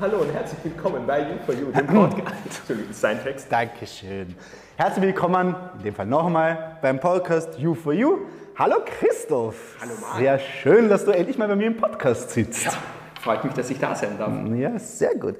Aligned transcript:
Hallo 0.00 0.18
und 0.22 0.32
herzlich 0.32 0.58
willkommen 0.64 1.06
bei 1.06 1.20
You 1.20 1.36
for 1.44 1.54
You, 1.54 1.70
dem 1.70 1.86
Podcast. 1.86 2.34
Entschuldigung, 2.46 2.92
sein 2.94 3.22
Text. 3.22 3.52
Dankeschön. 3.52 4.34
Herzlich 4.76 5.04
willkommen, 5.04 5.54
in 5.78 5.82
dem 5.84 5.94
Fall 5.94 6.06
nochmal, 6.06 6.76
beim 6.80 6.98
Podcast 6.98 7.58
You 7.58 7.74
for 7.74 7.92
You. 7.92 8.20
Hallo 8.58 8.76
Christoph. 8.86 9.76
Hallo 9.82 9.92
Marc. 10.00 10.16
Sehr 10.18 10.38
schön, 10.38 10.88
dass 10.88 11.04
du 11.04 11.10
endlich 11.10 11.36
mal 11.36 11.48
bei 11.48 11.56
mir 11.56 11.66
im 11.66 11.76
Podcast 11.76 12.30
sitzt. 12.30 12.64
Ja, 12.64 12.72
freut 13.20 13.44
mich, 13.44 13.52
dass 13.52 13.68
ich 13.68 13.78
da 13.78 13.94
sein 13.94 14.16
darf. 14.18 14.32
Ja, 14.56 14.78
sehr 14.78 15.14
gut. 15.14 15.36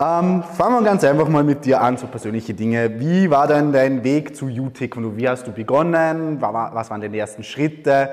Ähm, 0.00 0.44
fangen 0.44 0.76
wir 0.78 0.82
ganz 0.82 1.02
einfach 1.02 1.28
mal 1.28 1.42
mit 1.42 1.64
dir 1.64 1.80
an, 1.80 1.96
so 1.96 2.06
persönliche 2.06 2.54
Dinge. 2.54 3.00
Wie 3.00 3.28
war 3.28 3.48
denn 3.48 3.72
dein 3.72 4.04
Weg 4.04 4.36
zu 4.36 4.46
U-Taekwondo? 4.46 5.16
Wie 5.16 5.28
hast 5.28 5.44
du 5.48 5.50
begonnen? 5.50 6.40
Wa- 6.40 6.70
Was 6.72 6.88
waren 6.90 7.00
deine 7.00 7.18
ersten 7.18 7.42
Schritte? 7.42 8.10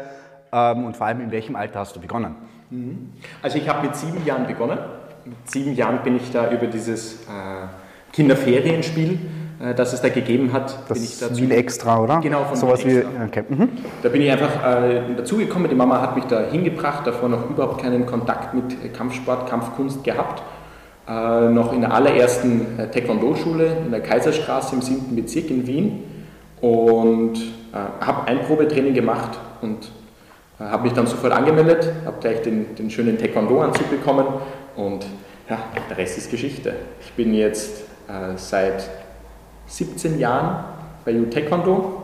Ähm, 0.52 0.86
und 0.86 0.98
vor 0.98 1.06
allem, 1.06 1.22
in 1.22 1.30
welchem 1.30 1.56
Alter 1.56 1.82
hast 1.82 1.96
du 1.96 2.00
begonnen? 2.02 2.36
Also 3.42 3.58
ich 3.58 3.68
habe 3.70 3.88
mit 3.88 3.96
sieben 3.96 4.26
Jahren 4.26 4.48
begonnen. 4.48 4.78
Mit 5.26 5.50
sieben 5.50 5.74
Jahren 5.76 6.04
bin 6.04 6.18
ich 6.18 6.32
da 6.32 6.52
über 6.52 6.68
dieses 6.68 7.24
äh, 7.24 7.68
Kinderferienspiel, 8.14 9.20
äh, 9.60 9.74
das 9.74 9.94
es 9.94 10.02
da 10.02 10.10
gegeben 10.10 10.54
hat, 10.54 10.78
Das 10.88 10.98
bin 10.98 11.04
ich 11.04 11.20
dazu. 11.20 11.38
Wien 11.38 11.52
Extra, 11.52 12.00
oder? 12.00 12.20
Genau, 12.20 12.44
von 12.46 12.56
Sowas 12.56 12.86
wie, 12.86 13.04
okay. 13.26 13.44
Mhm. 13.50 13.70
Da 14.04 14.10
bin 14.10 14.22
ich 14.22 14.32
einfach 14.32 14.84
äh, 14.84 15.02
dazugekommen. 15.18 15.70
Die 15.70 15.76
Mama 15.76 16.02
hat 16.02 16.16
mich 16.16 16.26
da 16.26 16.42
hingebracht, 16.42 17.08
davor 17.08 17.30
noch 17.30 17.50
überhaupt 17.50 17.82
keinen 17.82 18.06
Kontakt 18.06 18.54
mit 18.54 18.74
äh, 18.84 18.90
Kampfsport, 18.90 19.50
Kampfkunst 19.50 20.04
gehabt. 20.04 20.44
Äh, 21.08 21.50
noch 21.50 21.72
in 21.72 21.82
der 21.82 21.94
allerersten 21.94 22.80
äh, 22.80 22.90
Taekwondo-Schule 22.90 23.78
in 23.86 23.92
der 23.92 24.02
Kaiserstraße 24.02 24.76
im 24.76 24.82
7. 24.82 25.16
Bezirk 25.16 25.52
in 25.52 25.68
Wien 25.68 26.04
und 26.62 27.36
äh, 27.74 28.04
habe 28.04 28.28
ein 28.28 28.42
Probetraining 28.42 28.96
gemacht 28.96 29.38
und 29.62 29.86
äh, 29.86 30.05
habe 30.60 30.84
mich 30.84 30.94
dann 30.94 31.08
sofort 31.08 31.34
angemeldet, 31.34 31.92
habe 32.06 32.18
gleich 32.22 32.42
den, 32.42 32.76
den 32.76 32.90
schönen 32.90 33.18
Taekwondo-Anzug 33.18 33.90
bekommen 33.90 34.26
und 34.76 35.06
ja, 35.50 35.60
der 35.90 35.98
Rest 35.98 36.18
ist 36.18 36.32
Geschichte. 36.32 36.74
Ich 37.02 37.12
bin 37.14 37.34
jetzt 37.34 37.82
äh, 38.08 38.38
seit 38.38 38.90
17 39.68 40.20
Jahren 40.20 40.64
bei 41.04 41.14
U 41.14 41.26
Taekwondo. 41.26 42.04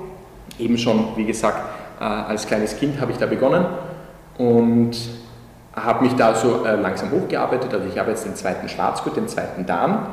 Eben 0.60 0.78
schon, 0.78 1.16
wie 1.16 1.26
gesagt, 1.26 1.58
äh, 2.00 2.04
als 2.04 2.46
kleines 2.46 2.78
Kind 2.78 3.00
habe 3.00 3.12
ich 3.12 3.18
da 3.18 3.26
begonnen 3.26 3.66
und 4.38 4.92
habe 5.76 6.04
mich 6.04 6.14
da 6.16 6.36
so 6.36 6.66
äh, 6.66 6.76
langsam 6.76 7.12
hochgearbeitet. 7.12 7.74
Also 7.74 7.88
ich 7.88 7.98
habe 7.98 8.12
jetzt 8.12 8.26
den 8.26 8.36
zweiten 8.36 8.68
Schwarzgurt, 8.68 9.16
den 9.16 9.28
zweiten 9.28 9.66
Dan 9.66 10.08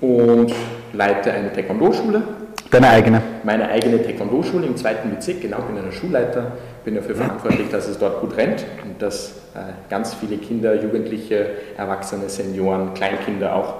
und 0.00 0.52
leite 0.92 1.32
eine 1.32 1.52
Taekwondo-Schule. 1.52 2.22
Deine 2.70 2.88
eigene. 2.88 3.22
Meine 3.44 3.68
eigene 3.68 4.02
Taekwondo-Schule 4.02 4.66
im 4.66 4.76
zweiten 4.76 5.10
Bezirk, 5.10 5.42
genau, 5.42 5.58
bin 5.58 5.76
ein 5.76 5.92
Schulleiter, 5.92 6.52
bin 6.84 6.94
dafür 6.94 7.14
verantwortlich, 7.14 7.68
dass 7.70 7.88
es 7.88 7.98
dort 7.98 8.20
gut 8.20 8.36
rennt 8.36 8.64
und 8.84 9.00
dass 9.00 9.32
äh, 9.54 9.72
ganz 9.90 10.14
viele 10.14 10.36
Kinder, 10.38 10.74
Jugendliche, 10.74 11.50
Erwachsene, 11.76 12.28
Senioren, 12.28 12.94
Kleinkinder 12.94 13.54
auch 13.54 13.74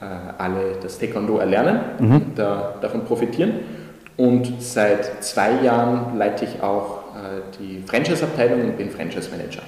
äh, 0.00 0.04
alle 0.38 0.76
das 0.82 0.98
Taekwondo 0.98 1.38
erlernen 1.38 1.80
und 1.98 2.38
da, 2.38 2.74
davon 2.80 3.04
profitieren. 3.04 3.54
Und 4.16 4.62
seit 4.62 5.22
zwei 5.22 5.62
Jahren 5.62 6.16
leite 6.16 6.46
ich 6.46 6.62
auch 6.62 7.00
äh, 7.14 7.58
die 7.58 7.82
Franchise-Abteilung 7.86 8.62
und 8.62 8.76
bin 8.78 8.90
Franchise-Manager. 8.90 9.62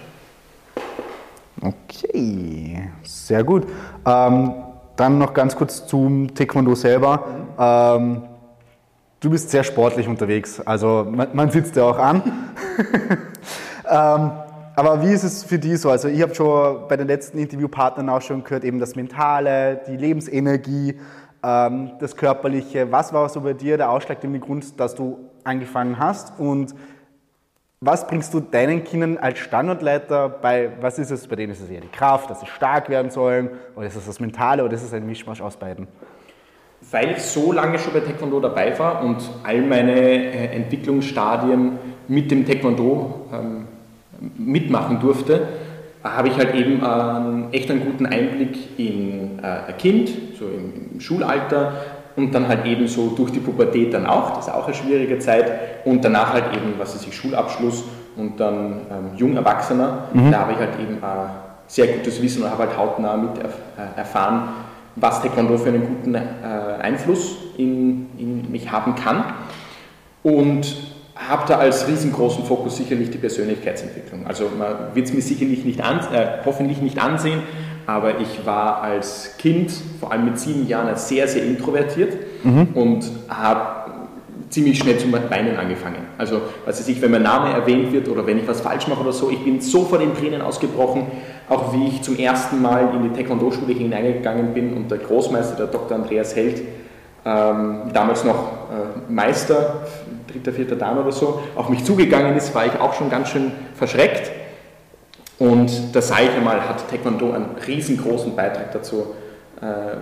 Okay, 1.61 2.91
sehr 3.03 3.45
gut. 3.45 3.67
Ähm, 4.07 4.55
dann 4.97 5.19
noch 5.19 5.35
ganz 5.35 5.55
kurz 5.55 5.87
zum 5.87 6.35
Taekwondo 6.35 6.75
selber. 6.75 7.25
Ähm, 7.59 8.23
du 9.21 9.31
bist 9.31 9.51
sehr 9.51 9.65
sportlich 9.65 10.09
unterwegs, 10.09 10.61
also 10.61 11.06
man, 11.09 11.29
man 11.33 11.51
sitzt 11.51 11.77
ja 11.77 11.84
auch 11.84 11.99
an. 11.99 12.23
ähm, 13.89 14.31
aber 14.77 15.03
wie 15.03 15.12
ist 15.12 15.25
es 15.25 15.43
für 15.43 15.59
dich 15.59 15.81
so? 15.81 15.91
Also 15.91 16.06
ich 16.06 16.23
habe 16.23 16.34
schon 16.34 16.87
bei 16.89 16.97
den 16.97 17.09
letzten 17.09 17.39
Interviewpartnern 17.39 18.09
auch 18.09 18.23
schon 18.23 18.45
gehört, 18.45 18.62
eben 18.62 18.79
das 18.79 18.95
Mentale, 18.95 19.81
die 19.89 19.97
Lebensenergie, 19.97 21.01
ähm, 21.43 21.93
das 21.99 22.15
Körperliche. 22.15 22.93
Was 22.93 23.12
war 23.12 23.29
so 23.29 23.41
bei 23.41 23.55
dir 23.55 23.77
der 23.77 23.91
ausschlaggebende 23.91 24.39
Grund, 24.39 24.79
dass 24.79 24.95
du 24.95 25.19
angefangen 25.43 25.99
hast? 25.99 26.39
Und 26.39 26.77
was 27.81 28.06
bringst 28.06 28.35
du 28.35 28.41
deinen 28.41 28.85
Kindern 28.85 29.19
als 29.19 29.39
Standortleiter 29.39 30.29
bei? 30.29 30.71
Was 30.81 30.99
ist 30.99 31.11
es 31.11 31.27
bei 31.27 31.37
denen? 31.37 31.53
Ist 31.53 31.61
es 31.61 31.71
eher 31.71 31.81
die 31.81 31.89
Kraft, 31.89 32.31
dass 32.31 32.41
sie 32.41 32.47
stark 32.47 32.89
werden 32.89 33.11
sollen? 33.11 33.50
Oder 33.75 33.87
ist 33.87 33.97
es 33.97 34.06
das 34.06 34.21
Mentale? 34.21 34.65
Oder 34.65 34.75
ist 34.75 34.83
es 34.83 34.93
ein 34.93 35.06
Mischmasch 35.06 35.41
aus 35.41 35.56
beiden? 35.56 35.89
Weil 36.91 37.12
ich 37.12 37.22
so 37.22 37.53
lange 37.53 37.78
schon 37.78 37.93
bei 37.93 38.00
Taekwondo 38.00 38.41
dabei 38.41 38.78
war 38.78 39.03
und 39.04 39.19
all 39.44 39.60
meine 39.60 39.93
äh, 39.93 40.56
Entwicklungsstadien 40.56 41.72
mit 42.09 42.31
dem 42.31 42.47
Taekwondo 42.47 43.26
ähm, 43.32 43.66
mitmachen 44.37 44.99
durfte, 44.99 45.49
habe 46.03 46.28
ich 46.28 46.37
halt 46.37 46.54
eben 46.54 46.81
ähm, 46.84 47.49
echt 47.53 47.71
einen 47.71 47.84
guten 47.84 48.06
Einblick 48.06 48.78
in 48.78 49.38
äh, 49.43 49.69
ein 49.69 49.76
Kind, 49.76 50.10
so 50.38 50.47
im, 50.47 50.93
im 50.94 51.00
Schulalter 51.00 51.72
und 52.16 52.34
dann 52.34 52.49
halt 52.49 52.65
eben 52.65 52.88
so 52.88 53.09
durch 53.16 53.31
die 53.32 53.41
Pubertät 53.41 53.93
dann 53.93 54.06
auch, 54.06 54.37
das 54.37 54.49
ist 54.49 54.55
auch 54.55 54.66
eine 54.66 54.75
schwierige 54.75 55.19
Zeit 55.19 55.84
und 55.84 56.05
danach 56.05 56.32
halt 56.32 56.55
eben, 56.55 56.75
was 56.78 56.94
ist 56.94 57.06
ich, 57.06 57.15
Schulabschluss 57.15 57.84
und 58.16 58.41
dann 58.41 58.81
ähm, 58.91 59.16
Jungerwachsener, 59.16 60.09
da 60.31 60.41
habe 60.41 60.53
ich 60.53 60.59
halt 60.59 60.81
eben 60.81 60.97
äh, 60.97 61.00
sehr 61.66 61.87
gutes 61.88 62.20
Wissen 62.22 62.43
und 62.43 62.50
habe 62.50 62.65
halt 62.65 62.76
hautnah 62.76 63.16
mit 63.16 63.38
äh, 63.38 63.99
erfahren, 63.99 64.49
was 65.01 65.23
Taekwondo 65.23 65.59
für 65.59 65.69
einen 65.69 65.87
guten 65.87 66.15
äh, 66.15 66.21
Einfluss 66.81 67.37
in, 67.57 68.07
in 68.19 68.51
mich 68.51 68.71
haben 68.71 68.95
kann. 68.95 69.25
Und 70.23 70.77
habe 71.15 71.45
da 71.49 71.59
als 71.59 71.89
riesengroßen 71.89 72.45
Fokus 72.45 72.77
sicherlich 72.77 73.11
die 73.11 73.19
Persönlichkeitsentwicklung. 73.19 74.27
Also 74.27 74.51
man 74.57 74.95
wird 74.95 75.07
es 75.07 75.13
mir 75.13 75.21
sicherlich 75.21 75.65
nicht 75.65 75.83
an, 75.83 75.99
äh, 76.13 76.39
hoffentlich 76.45 76.81
nicht 76.81 77.03
ansehen, 77.03 77.43
aber 77.87 78.21
ich 78.21 78.45
war 78.45 78.83
als 78.83 79.37
Kind, 79.39 79.73
vor 79.99 80.13
allem 80.13 80.27
mit 80.27 80.39
sieben 80.39 80.69
Jahren, 80.69 80.95
sehr, 80.97 81.27
sehr 81.27 81.43
introvertiert 81.45 82.17
und 82.75 83.11
habe 83.29 83.78
ziemlich 84.51 84.79
schnell 84.79 84.99
zu 84.99 85.13
weinen 85.13 85.57
angefangen. 85.57 86.07
Also, 86.17 86.41
was 86.65 86.81
weiß 86.81 86.89
ich, 86.89 87.01
wenn 87.03 87.11
mein 87.11 87.23
Name 87.23 87.53
erwähnt 87.53 87.93
wird 87.93 88.09
oder 88.09 88.27
wenn 88.27 88.39
ich 88.39 88.49
was 88.49 88.61
falsch 88.61 88.87
mache 88.89 89.01
oder 89.01 89.13
so, 89.13 89.31
ich 89.31 89.45
bin 89.45 89.61
sofort 89.61 90.03
in 90.03 90.15
Tränen 90.15 90.41
ausgebrochen, 90.41 91.07
auch 91.49 91.73
wie 91.73 91.89
ich 91.89 92.03
zum 92.03 92.17
ersten 92.17 92.63
Mal 92.63 92.95
in 92.95 93.03
die 93.03 93.17
Taekwondo-Schule 93.17 93.75
hineingegangen 93.75 94.55
bin 94.55 94.75
und 94.75 94.91
der 94.91 94.99
Großmeister, 94.99 95.57
der 95.57 95.67
Dr. 95.67 95.97
Andreas 95.97 96.35
Held, 96.35 96.63
ähm, 97.25 97.91
damals 97.93 98.25
noch 98.25 98.37
äh, 98.71 99.13
Meister, 99.13 99.87
dritter, 100.27 100.53
vierter 100.53 100.77
Dan 100.77 100.99
oder 100.99 101.13
so, 101.13 101.43
auf 101.55 101.69
mich 101.69 101.85
zugegangen 101.85 102.37
ist, 102.37 102.55
war 102.55 102.67
ich 102.67 102.79
auch 102.81 102.95
schon 102.95 103.11
ganz 103.11 103.29
schön 103.29 103.53
verschreckt. 103.75 104.31
Und 105.39 105.95
da 105.95 106.03
sage 106.03 106.25
ich 106.25 106.37
einmal, 106.37 106.69
hat 106.69 106.89
Taekwondo 106.91 107.33
einen 107.33 107.51
riesengroßen 107.67 108.35
Beitrag 108.35 108.73
dazu, 108.73 109.15
äh, 109.61 109.97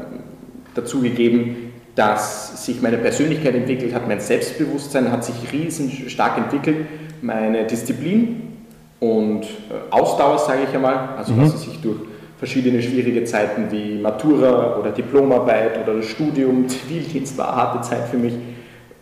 dazu 0.75 1.01
gegeben, 1.01 1.66
dass 1.97 2.65
sich 2.67 2.81
meine 2.83 2.99
Persönlichkeit 2.99 3.55
entwickelt 3.55 3.95
hat, 3.95 4.07
mein 4.07 4.21
Selbstbewusstsein 4.21 5.11
hat 5.11 5.25
sich 5.25 5.35
riesen 5.53 5.91
stark 5.91 6.37
entwickelt, 6.37 6.87
meine 7.23 7.65
Disziplin 7.65 8.43
und 9.01 9.43
äh, 9.43 9.47
Ausdauer, 9.91 10.39
sage 10.39 10.61
ich 10.69 10.75
einmal, 10.75 11.17
also 11.17 11.35
dass 11.35 11.55
es 11.55 11.63
sich 11.63 11.81
durch 11.81 11.97
verschiedene 12.39 12.83
schwierige 12.83 13.25
Zeiten 13.25 13.71
wie 13.71 13.99
Matura 13.99 14.77
oder 14.79 14.91
Diplomarbeit 14.91 15.83
oder 15.83 15.97
das 15.97 16.07
Studium, 16.07 16.69
Zivildienst 16.69 17.39
war 17.39 17.49
eine 17.49 17.57
harte 17.57 17.89
Zeit 17.89 18.09
für 18.09 18.19
mich, 18.19 18.35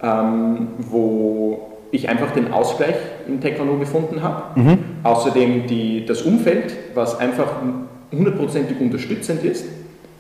ähm, 0.00 0.68
wo 0.78 1.72
ich 1.90 2.08
einfach 2.08 2.30
den 2.30 2.52
Ausgleich 2.52 2.94
im 3.26 3.40
Taekwondo 3.40 3.76
gefunden 3.78 4.22
habe. 4.22 4.60
Außerdem 5.02 5.66
die, 5.66 6.06
das 6.06 6.22
Umfeld, 6.22 6.76
was 6.94 7.18
einfach 7.18 7.56
hundertprozentig 8.12 8.80
unterstützend 8.80 9.42
ist, 9.42 9.66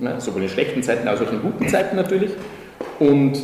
ne, 0.00 0.16
sowohl 0.18 0.42
in 0.42 0.48
schlechten 0.48 0.82
Zeiten 0.82 1.06
als 1.06 1.20
auch 1.20 1.32
in 1.32 1.40
guten 1.40 1.68
Zeiten 1.68 1.94
natürlich. 1.96 2.30
Und 2.98 3.38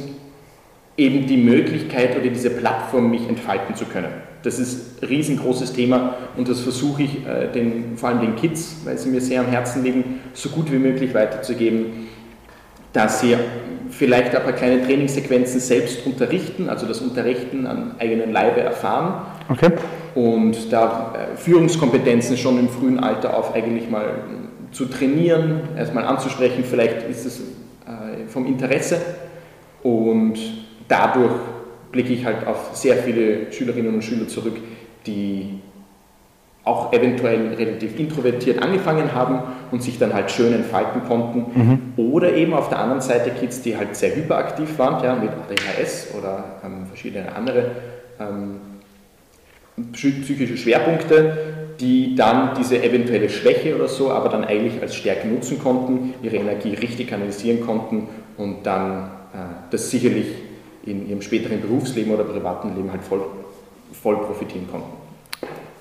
eben 0.96 1.26
die 1.26 1.38
Möglichkeit 1.38 2.16
oder 2.16 2.28
diese 2.28 2.50
Plattform, 2.50 3.10
mich 3.10 3.26
entfalten 3.26 3.74
zu 3.74 3.86
können. 3.86 4.12
Das 4.42 4.58
ist 4.58 5.02
ein 5.02 5.08
riesengroßes 5.08 5.72
Thema 5.72 6.14
und 6.36 6.48
das 6.48 6.60
versuche 6.60 7.02
ich 7.02 7.26
äh, 7.26 7.50
den, 7.52 7.96
vor 7.96 8.10
allem 8.10 8.20
den 8.20 8.36
Kids, 8.36 8.76
weil 8.84 8.96
sie 8.98 9.10
mir 9.10 9.20
sehr 9.20 9.40
am 9.40 9.46
Herzen 9.46 9.82
liegen, 9.82 10.20
so 10.34 10.48
gut 10.50 10.70
wie 10.70 10.78
möglich 10.78 11.14
weiterzugeben, 11.14 12.08
dass 12.92 13.20
sie 13.20 13.36
vielleicht 13.90 14.34
ein 14.34 14.42
paar 14.42 14.52
kleine 14.52 14.82
Trainingssequenzen 14.82 15.60
selbst 15.60 16.06
unterrichten, 16.06 16.68
also 16.68 16.86
das 16.86 17.00
Unterrichten 17.00 17.66
an 17.66 17.94
eigenen 17.98 18.32
Leibe 18.32 18.60
erfahren. 18.60 19.26
Okay. 19.48 19.72
Und 20.14 20.72
da 20.72 21.14
äh, 21.14 21.36
Führungskompetenzen 21.36 22.36
schon 22.36 22.58
im 22.58 22.68
frühen 22.68 23.00
Alter 23.00 23.36
auf 23.36 23.54
eigentlich 23.54 23.88
mal 23.90 24.14
zu 24.72 24.86
trainieren, 24.86 25.60
erstmal 25.76 26.04
anzusprechen, 26.04 26.64
vielleicht 26.68 27.08
ist 27.08 27.26
es 27.26 27.40
äh, 27.40 28.26
vom 28.28 28.46
Interesse 28.46 29.00
und 29.82 30.38
dadurch 30.88 31.32
blicke 31.92 32.12
ich 32.12 32.24
halt 32.24 32.46
auf 32.46 32.70
sehr 32.74 32.96
viele 32.96 33.52
Schülerinnen 33.52 33.94
und 33.94 34.02
Schüler 34.02 34.28
zurück, 34.28 34.56
die 35.06 35.60
auch 36.64 36.92
eventuell 36.92 37.54
relativ 37.54 37.98
introvertiert 37.98 38.62
angefangen 38.62 39.14
haben 39.14 39.40
und 39.70 39.82
sich 39.82 39.98
dann 39.98 40.12
halt 40.12 40.30
schön 40.30 40.52
entfalten 40.52 41.02
konnten. 41.04 41.46
Mhm. 41.54 41.78
Oder 41.96 42.34
eben 42.34 42.52
auf 42.52 42.68
der 42.68 42.78
anderen 42.78 43.00
Seite 43.00 43.30
Kids, 43.30 43.62
die 43.62 43.76
halt 43.76 43.96
sehr 43.96 44.14
hyperaktiv 44.14 44.78
waren, 44.78 45.02
ja, 45.02 45.14
mit 45.14 45.30
ADHS 45.30 46.14
oder 46.18 46.44
ähm, 46.64 46.86
verschiedene 46.86 47.34
andere 47.34 47.70
ähm, 48.20 48.56
psychische 49.92 50.56
Schwerpunkte, 50.56 51.36
die 51.80 52.14
dann 52.14 52.50
diese 52.58 52.82
eventuelle 52.82 53.30
Schwäche 53.30 53.74
oder 53.74 53.88
so, 53.88 54.10
aber 54.10 54.28
dann 54.28 54.44
eigentlich 54.44 54.80
als 54.82 54.94
Stärke 54.94 55.26
nutzen 55.26 55.58
konnten, 55.58 56.14
ihre 56.22 56.36
Energie 56.36 56.74
richtig 56.74 57.08
kanalisieren 57.08 57.64
konnten 57.64 58.08
und 58.36 58.64
dann 58.64 59.10
das 59.70 59.90
sicherlich 59.90 60.26
in 60.84 61.08
ihrem 61.08 61.22
späteren 61.22 61.60
Berufsleben 61.60 62.12
oder 62.12 62.24
privaten 62.24 62.74
Leben 62.74 62.90
halt 62.90 63.02
voll, 63.02 63.22
voll 64.02 64.16
profitieren 64.18 64.68
konnten. 64.70 64.90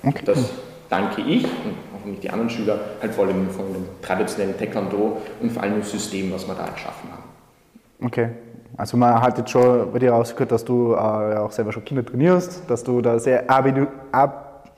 Okay. 0.02 0.22
Das 0.24 0.50
danke 0.88 1.22
ich 1.22 1.44
und 1.44 1.74
hoffentlich 1.94 2.20
die 2.20 2.30
anderen 2.30 2.50
Schüler 2.50 2.78
halt 3.00 3.14
vor 3.14 3.26
allem 3.26 3.48
von 3.50 3.72
dem 3.72 3.84
traditionellen 4.02 4.58
Taekwondo 4.58 5.20
und 5.40 5.52
vor 5.52 5.62
allem 5.62 5.74
dem 5.74 5.82
System, 5.82 6.32
was 6.32 6.46
wir 6.46 6.54
da 6.54 6.66
geschaffen 6.68 7.10
haben. 7.10 8.06
Okay. 8.06 8.28
Also 8.76 8.96
man 8.96 9.20
hat 9.20 9.36
jetzt 9.36 9.50
schon 9.50 9.92
bei 9.92 9.98
dir 9.98 10.12
rausgehört, 10.12 10.52
dass 10.52 10.64
du 10.64 10.94
äh, 10.94 10.96
auch 10.96 11.52
selber 11.52 11.72
schon 11.72 11.84
Kinder 11.84 12.04
trainierst, 12.04 12.62
dass 12.68 12.82
du 12.82 13.00
da 13.00 13.18
sehr 13.18 13.44
ab 13.50 14.70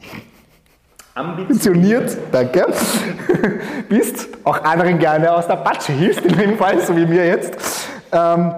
ambitioniert, 1.15 2.17
danke, 2.33 2.67
bist, 3.89 4.29
auch 4.45 4.65
anderen 4.65 4.99
gerne 4.99 5.33
aus 5.33 5.47
der 5.47 5.57
Patsche 5.57 5.93
hilfst, 5.93 6.25
in 6.25 6.37
dem 6.37 6.57
Fall, 6.57 6.81
so 6.81 6.97
wie 6.97 7.07
mir 7.07 7.27
jetzt. 7.27 7.92
Ähm, 8.13 8.55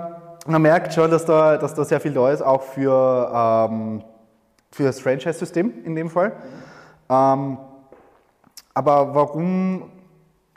man 0.47 0.63
merkt 0.63 0.93
schon, 0.93 1.11
dass 1.11 1.25
da, 1.25 1.57
dass 1.57 1.75
da 1.75 1.85
sehr 1.85 2.01
viel 2.01 2.13
da 2.13 2.31
ist, 2.31 2.43
auch 2.43 2.63
für, 2.63 3.31
ähm, 3.71 4.03
für 4.71 4.83
das 4.83 5.01
Franchise-System 5.01 5.73
in 5.85 5.95
dem 5.95 6.11
Fall. 6.11 6.33
Ähm, 7.09 7.59
aber 8.75 9.15
warum, 9.15 9.91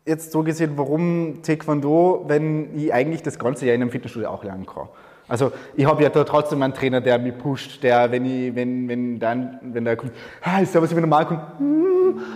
jetzt 0.05 0.31
so 0.31 0.41
gesehen, 0.41 0.73
warum 0.75 1.44
Taekwondo, 1.44 2.25
wenn 2.27 2.75
ich 2.75 2.91
eigentlich 2.91 3.21
das 3.21 3.38
ganze 3.38 3.67
Jahr 3.67 3.75
in 3.75 3.81
einem 3.81 3.91
Fitnessstudio 3.91 4.29
auch 4.29 4.44
lernen 4.44 4.65
kann? 4.65 4.89
Also 5.29 5.51
ich 5.75 5.85
habe 5.85 6.01
ja 6.03 6.09
da 6.09 6.23
trotzdem 6.23 6.61
einen 6.61 6.73
Trainer, 6.73 7.01
der 7.01 7.19
mich 7.19 7.38
pusht, 7.38 7.83
der, 7.83 8.11
wenn 8.11 8.25
ich, 8.25 8.55
wenn, 8.55 8.88
wenn 8.88 9.19
dann, 9.19 9.59
wenn 9.61 9.83
der 9.83 9.97
kommt, 9.97 10.13
ah, 10.41 10.61
ist 10.61 10.73
was 10.73 10.89
ich 10.89 10.97
normal 10.97 11.25
kommt, 11.25 11.41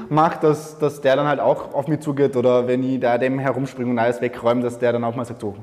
macht, 0.09 0.43
dass, 0.43 0.77
dass 0.77 0.99
der 0.99 1.15
dann 1.15 1.25
halt 1.25 1.39
auch 1.39 1.73
auf 1.73 1.87
mich 1.87 2.01
zugeht 2.01 2.35
oder 2.35 2.67
wenn 2.67 2.83
ich 2.83 2.99
da 2.99 3.17
dem 3.17 3.39
herumspringe 3.39 3.89
und 3.89 3.97
alles 3.97 4.19
wegräume, 4.19 4.61
dass 4.61 4.77
der 4.77 4.91
dann 4.91 5.05
auch 5.05 5.15
mal 5.15 5.23
sagt, 5.23 5.39
so, 5.39 5.55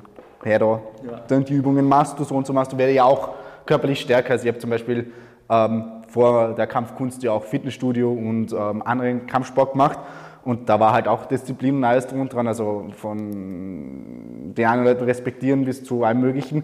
her 0.44 0.58
da, 0.58 0.80
ja. 1.04 1.20
dann 1.28 1.44
die 1.44 1.54
Übungen 1.54 1.86
machst 1.86 2.18
du 2.18 2.24
so 2.24 2.34
und 2.34 2.46
so 2.46 2.52
machst 2.52 2.72
du, 2.72 2.78
werde 2.78 2.92
ja 2.92 3.04
auch 3.04 3.30
körperlich 3.66 4.00
stärker. 4.00 4.32
Also 4.32 4.44
ich 4.44 4.48
habe 4.48 4.58
zum 4.58 4.70
Beispiel 4.70 5.12
ähm, 5.50 5.84
vor 6.08 6.54
der 6.54 6.66
Kampfkunst 6.66 7.22
ja 7.22 7.32
auch 7.32 7.44
Fitnessstudio 7.44 8.10
und 8.10 8.52
ähm, 8.52 8.82
anderen 8.82 9.26
Kampfsport 9.26 9.72
gemacht. 9.72 9.98
Und 10.44 10.68
da 10.68 10.80
war 10.80 10.92
halt 10.92 11.08
auch 11.08 11.26
Disziplin 11.26 11.76
und 11.76 11.84
alles 11.84 12.06
drum 12.06 12.20
und 12.20 12.32
dran, 12.32 12.46
also 12.46 12.86
von 12.96 14.54
den 14.54 14.64
anderen 14.64 14.86
Leuten 14.86 15.04
respektieren 15.04 15.66
bis 15.66 15.84
zu 15.84 16.04
allem 16.04 16.20
Möglichen. 16.20 16.62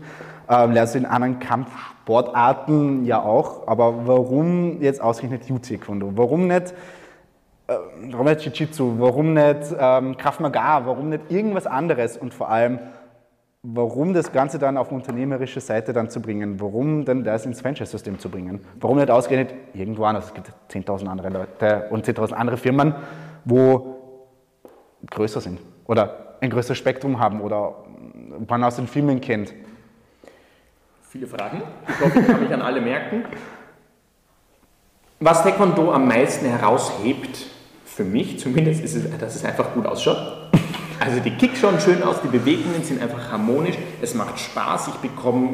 Ähm, 0.49 0.73
lernst 0.73 0.94
du 0.94 1.00
in 1.00 1.05
anderen 1.05 1.38
Kampfsportarten 1.38 3.05
ja 3.05 3.21
auch. 3.21 3.69
Aber 3.69 4.06
warum 4.06 4.81
jetzt 4.81 5.03
ausgerechnet 5.03 5.44
Jiu-Taekwondo? 5.49 6.12
Warum 6.15 6.47
nicht, 6.47 6.73
äh, 7.67 7.75
warum 8.11 8.26
nicht 8.26 8.41
Jiu-Jitsu? 8.41 8.94
Warum 8.99 9.35
nicht 9.35 9.75
ähm, 9.79 10.17
Krav 10.17 10.41
Maga? 10.41 10.87
Warum 10.87 11.11
nicht 11.11 11.31
irgendwas 11.31 11.67
anderes? 11.67 12.17
Und 12.17 12.32
vor 12.32 12.49
allem, 12.49 12.79
warum 13.66 14.12
das 14.12 14.31
Ganze 14.31 14.58
dann 14.58 14.76
auf 14.76 14.93
unternehmerische 14.93 15.58
Seite 15.58 15.94
dann 15.94 16.11
zu 16.11 16.20
bringen, 16.20 16.61
warum 16.61 17.06
dann 17.06 17.25
das 17.25 17.46
ins 17.46 17.62
Franchise-System 17.62 18.19
zu 18.19 18.28
bringen, 18.28 18.61
warum 18.78 18.99
nicht 18.99 19.11
ausgerechnet 19.11 19.55
irgendwo 19.72 20.05
anders, 20.05 20.26
es 20.26 20.34
gibt 20.34 20.52
10.000 20.70 21.06
andere 21.06 21.31
Leute 21.31 21.87
und 21.90 22.06
10.000 22.06 22.34
andere 22.34 22.58
Firmen, 22.58 22.94
wo 23.46 23.96
größer 25.11 25.40
sind 25.40 25.61
oder 25.87 26.37
ein 26.43 26.50
größeres 26.50 26.76
Spektrum 26.76 27.19
haben 27.19 27.40
oder 27.40 27.75
man 28.46 28.62
aus 28.64 28.76
den 28.76 28.87
Filmen 28.87 29.22
kennt. 29.22 29.55
Viele 31.08 31.26
Fragen, 31.26 31.62
ich 31.88 32.05
hoffe, 32.05 32.20
ich 32.20 32.26
kann 32.26 32.43
mich 32.43 32.52
an 32.52 32.61
alle 32.61 32.82
merken. 32.82 33.25
Was 35.20 35.43
Taekwondo 35.43 35.90
am 35.90 36.06
meisten 36.06 36.44
heraushebt, 36.44 37.46
für 37.87 38.05
mich 38.05 38.38
zumindest, 38.38 38.84
ist 38.84 39.22
dass 39.22 39.37
es 39.37 39.44
einfach 39.44 39.72
gut 39.72 39.87
ausschaut. 39.87 40.50
Also 41.04 41.20
die 41.20 41.32
Kick 41.32 41.56
schauen 41.56 41.78
schön 41.80 42.02
aus, 42.02 42.22
die 42.22 42.28
Bewegungen 42.28 42.82
sind 42.82 43.02
einfach 43.02 43.30
harmonisch, 43.30 43.76
es 44.00 44.14
macht 44.14 44.38
Spaß, 44.38 44.88
ich 44.88 44.94
bekomme 44.94 45.48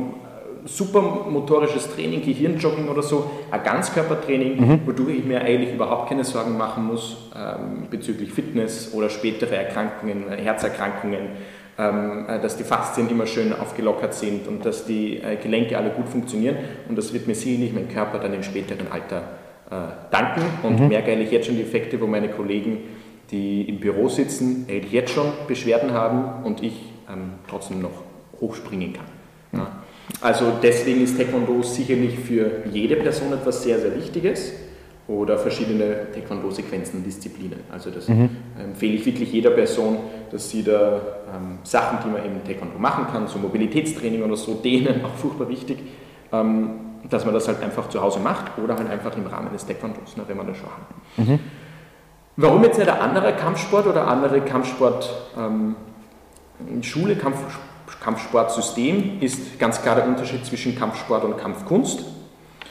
äh, 0.64 0.68
super 0.68 1.02
motorisches 1.02 1.92
Training, 1.92 2.22
Gehirnjogging 2.22 2.88
oder 2.88 3.02
so, 3.02 3.28
ein 3.50 3.62
Ganzkörpertraining, 3.62 4.60
mhm. 4.60 4.80
wodurch 4.86 5.18
ich 5.18 5.24
mir 5.24 5.40
eigentlich 5.40 5.74
überhaupt 5.74 6.08
keine 6.08 6.22
Sorgen 6.22 6.56
machen 6.56 6.86
muss 6.86 7.30
ähm, 7.34 7.88
bezüglich 7.90 8.32
Fitness 8.32 8.94
oder 8.94 9.10
spätere 9.10 9.56
Erkrankungen, 9.56 10.30
äh, 10.30 10.36
Herzerkrankungen, 10.36 11.30
ähm, 11.78 12.26
äh, 12.28 12.40
dass 12.40 12.56
die 12.56 12.64
Faszien 12.64 13.10
immer 13.10 13.26
schön 13.26 13.52
aufgelockert 13.52 14.14
sind 14.14 14.46
und 14.46 14.64
dass 14.64 14.86
die 14.86 15.16
äh, 15.16 15.34
Gelenke 15.34 15.76
alle 15.76 15.90
gut 15.90 16.08
funktionieren 16.08 16.58
und 16.88 16.96
das 16.96 17.12
wird 17.12 17.26
mir 17.26 17.34
sicherlich 17.34 17.72
mein 17.72 17.88
Körper 17.88 18.20
dann 18.20 18.34
im 18.34 18.44
späteren 18.44 18.86
Alter 18.92 19.22
äh, 19.70 19.74
danken 20.12 20.42
und 20.62 20.78
mhm. 20.78 20.88
merke 20.88 21.10
eigentlich 21.10 21.32
jetzt 21.32 21.46
schon 21.46 21.56
die 21.56 21.62
Effekte, 21.62 22.00
wo 22.00 22.06
meine 22.06 22.28
Kollegen 22.28 22.99
die 23.30 23.68
im 23.68 23.80
Büro 23.80 24.08
sitzen, 24.08 24.66
jetzt 24.90 25.12
schon 25.12 25.26
Beschwerden 25.46 25.92
haben 25.92 26.44
und 26.44 26.62
ich 26.62 26.74
ähm, 27.08 27.32
trotzdem 27.48 27.80
noch 27.80 28.02
hochspringen 28.40 28.92
kann. 28.92 29.04
Ja. 29.52 29.72
Also 30.20 30.52
deswegen 30.62 31.02
ist 31.02 31.16
Taekwondo 31.16 31.62
sicherlich 31.62 32.18
für 32.18 32.64
jede 32.70 32.96
Person 32.96 33.32
etwas 33.32 33.62
sehr, 33.62 33.78
sehr 33.78 33.94
Wichtiges 33.96 34.52
oder 35.06 35.38
verschiedene 35.38 36.06
Taekwondo-Sequenzen 36.12 36.98
und 36.98 37.04
Disziplinen. 37.04 37.60
Also 37.70 37.90
das 37.90 38.08
mhm. 38.08 38.30
empfehle 38.58 38.94
ich 38.94 39.06
wirklich 39.06 39.32
jeder 39.32 39.50
Person, 39.50 39.98
dass 40.30 40.50
sie 40.50 40.62
da 40.62 41.00
ähm, 41.34 41.58
Sachen, 41.62 41.98
die 42.04 42.10
man 42.10 42.24
im 42.24 42.44
Taekwondo 42.44 42.78
machen 42.78 43.06
kann, 43.10 43.26
so 43.26 43.38
Mobilitätstraining 43.38 44.22
oder 44.22 44.36
so, 44.36 44.54
denen 44.54 45.04
auch 45.04 45.14
furchtbar 45.14 45.48
wichtig, 45.48 45.78
ähm, 46.32 46.70
dass 47.08 47.24
man 47.24 47.34
das 47.34 47.48
halt 47.48 47.62
einfach 47.62 47.88
zu 47.88 48.00
Hause 48.00 48.20
macht 48.20 48.58
oder 48.62 48.76
halt 48.76 48.90
einfach 48.90 49.16
im 49.16 49.26
Rahmen 49.26 49.52
des 49.52 49.66
Taekwondos, 49.66 50.16
ne, 50.16 50.24
wenn 50.26 50.36
man 50.36 50.46
das 50.46 50.56
schon 50.58 50.68
hat. 50.68 51.28
Mhm. 51.28 51.38
Warum 52.42 52.64
jetzt 52.64 52.78
nicht 52.78 52.88
ein 52.88 52.98
anderer 52.98 53.32
Kampfsport 53.32 53.86
oder 53.86 54.08
andere 54.08 54.40
Kampfsport 54.40 55.10
ähm, 55.36 55.76
Schule, 56.80 57.16
Kampf, 57.16 57.36
Kampfsportsystem 58.02 59.20
ist 59.20 59.58
ganz 59.58 59.82
klar 59.82 59.96
der 59.96 60.06
Unterschied 60.06 60.46
zwischen 60.46 60.78
Kampfsport 60.78 61.24
und 61.24 61.36
Kampfkunst. 61.36 62.02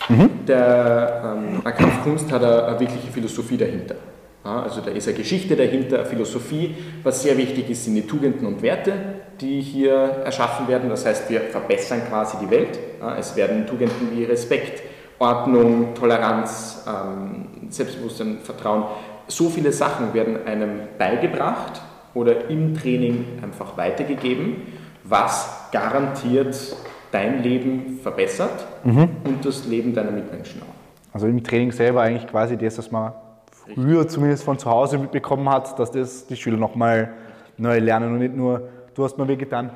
Mhm. 0.07 0.45
Der, 0.47 1.21
ähm, 1.23 1.61
eine 1.63 1.75
Kampfkunst 1.75 2.31
hat 2.31 2.43
eine, 2.43 2.65
eine 2.65 2.79
wirkliche 2.79 3.11
Philosophie 3.11 3.57
dahinter. 3.57 3.95
Ja, 4.43 4.63
also 4.63 4.81
da 4.81 4.89
ist 4.89 5.07
eine 5.07 5.17
Geschichte 5.17 5.55
dahinter, 5.55 5.99
eine 5.99 6.05
Philosophie. 6.07 6.75
Was 7.03 7.21
sehr 7.21 7.37
wichtig 7.37 7.69
ist, 7.69 7.85
sind 7.85 7.93
die 7.93 8.07
Tugenden 8.07 8.47
und 8.47 8.63
Werte, 8.63 8.93
die 9.39 9.61
hier 9.61 9.93
erschaffen 10.25 10.67
werden. 10.67 10.89
Das 10.89 11.05
heißt, 11.05 11.29
wir 11.29 11.41
verbessern 11.41 12.01
quasi 12.09 12.37
die 12.41 12.49
Welt. 12.49 12.79
Ja, 12.99 13.17
es 13.17 13.35
werden 13.35 13.67
Tugenden 13.67 14.09
wie 14.15 14.23
Respekt, 14.23 14.81
Ordnung, 15.19 15.93
Toleranz, 15.93 16.85
ähm, 16.87 17.69
Selbstbewusstsein, 17.69 18.39
Vertrauen 18.41 18.85
so 19.29 19.49
viele 19.49 19.71
Sachen 19.71 20.13
werden 20.13 20.45
einem 20.45 20.81
beigebracht 20.97 21.81
oder 22.13 22.49
im 22.49 22.75
Training 22.75 23.25
einfach 23.41 23.77
weitergegeben, 23.77 24.57
was 25.03 25.69
garantiert 25.71 26.75
dein 27.11 27.41
Leben 27.43 27.99
verbessert 28.01 28.67
mhm. 28.83 29.09
und 29.23 29.45
das 29.45 29.65
Leben 29.65 29.93
deiner 29.93 30.11
Mitmenschen 30.11 30.61
auch. 30.61 31.13
Also 31.13 31.27
im 31.27 31.43
Training 31.43 31.71
selber 31.71 32.01
eigentlich 32.01 32.27
quasi 32.27 32.57
das, 32.57 32.77
was 32.77 32.91
man 32.91 33.13
früher 33.51 34.07
zumindest 34.07 34.43
von 34.43 34.57
zu 34.57 34.69
Hause 34.69 34.97
mitbekommen 34.97 35.49
hat, 35.49 35.77
dass 35.79 35.91
das 35.91 36.27
die 36.27 36.35
Schüler 36.35 36.57
nochmal 36.57 37.13
neu 37.57 37.79
lernen 37.79 38.13
und 38.13 38.19
nicht 38.19 38.35
nur, 38.35 38.69
du 38.93 39.03
hast 39.03 39.17
mir 39.17 39.27
wehgetan, 39.27 39.71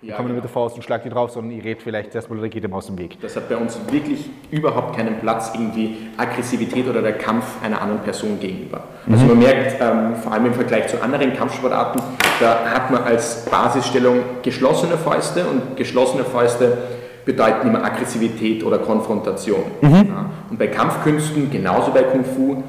ja, 0.00 0.14
komme 0.14 0.28
genau. 0.28 0.36
mit 0.36 0.44
der 0.44 0.50
Faust 0.50 0.76
und 0.76 0.82
schlag 0.82 1.02
die 1.02 1.10
drauf, 1.10 1.30
sondern 1.30 1.58
ich 1.58 1.64
rede 1.64 1.80
vielleicht 1.80 2.14
erstmal 2.14 2.38
oder 2.38 2.48
geht 2.48 2.64
ihm 2.64 2.72
aus 2.72 2.86
dem 2.86 2.98
Weg. 2.98 3.20
Das 3.20 3.34
hat 3.36 3.48
bei 3.48 3.56
uns 3.56 3.78
wirklich 3.90 4.30
überhaupt 4.50 4.96
keinen 4.96 5.18
Platz, 5.18 5.50
irgendwie 5.54 5.96
Aggressivität 6.16 6.88
oder 6.88 7.02
der 7.02 7.14
Kampf 7.14 7.44
einer 7.62 7.80
anderen 7.80 8.02
Person 8.02 8.38
gegenüber. 8.38 8.84
Mhm. 9.06 9.12
Also 9.12 9.26
man 9.26 9.38
merkt, 9.38 9.80
ähm, 9.80 10.16
vor 10.16 10.32
allem 10.32 10.46
im 10.46 10.54
Vergleich 10.54 10.88
zu 10.88 11.02
anderen 11.02 11.34
Kampfsportarten, 11.34 12.00
da 12.40 12.64
hat 12.66 12.90
man 12.90 13.02
als 13.02 13.44
Basisstellung 13.46 14.20
geschlossene 14.42 14.96
Fäuste 14.96 15.44
und 15.46 15.76
geschlossene 15.76 16.24
Fäuste 16.24 16.78
bedeuten 17.24 17.68
immer 17.68 17.84
Aggressivität 17.84 18.64
oder 18.64 18.78
Konfrontation. 18.78 19.64
Mhm. 19.82 19.94
Ja. 20.08 20.30
Und 20.48 20.58
bei 20.58 20.68
Kampfkünsten, 20.68 21.50
genauso 21.50 21.90
bei 21.90 22.02
Kung 22.04 22.24
Fu, 22.24 22.62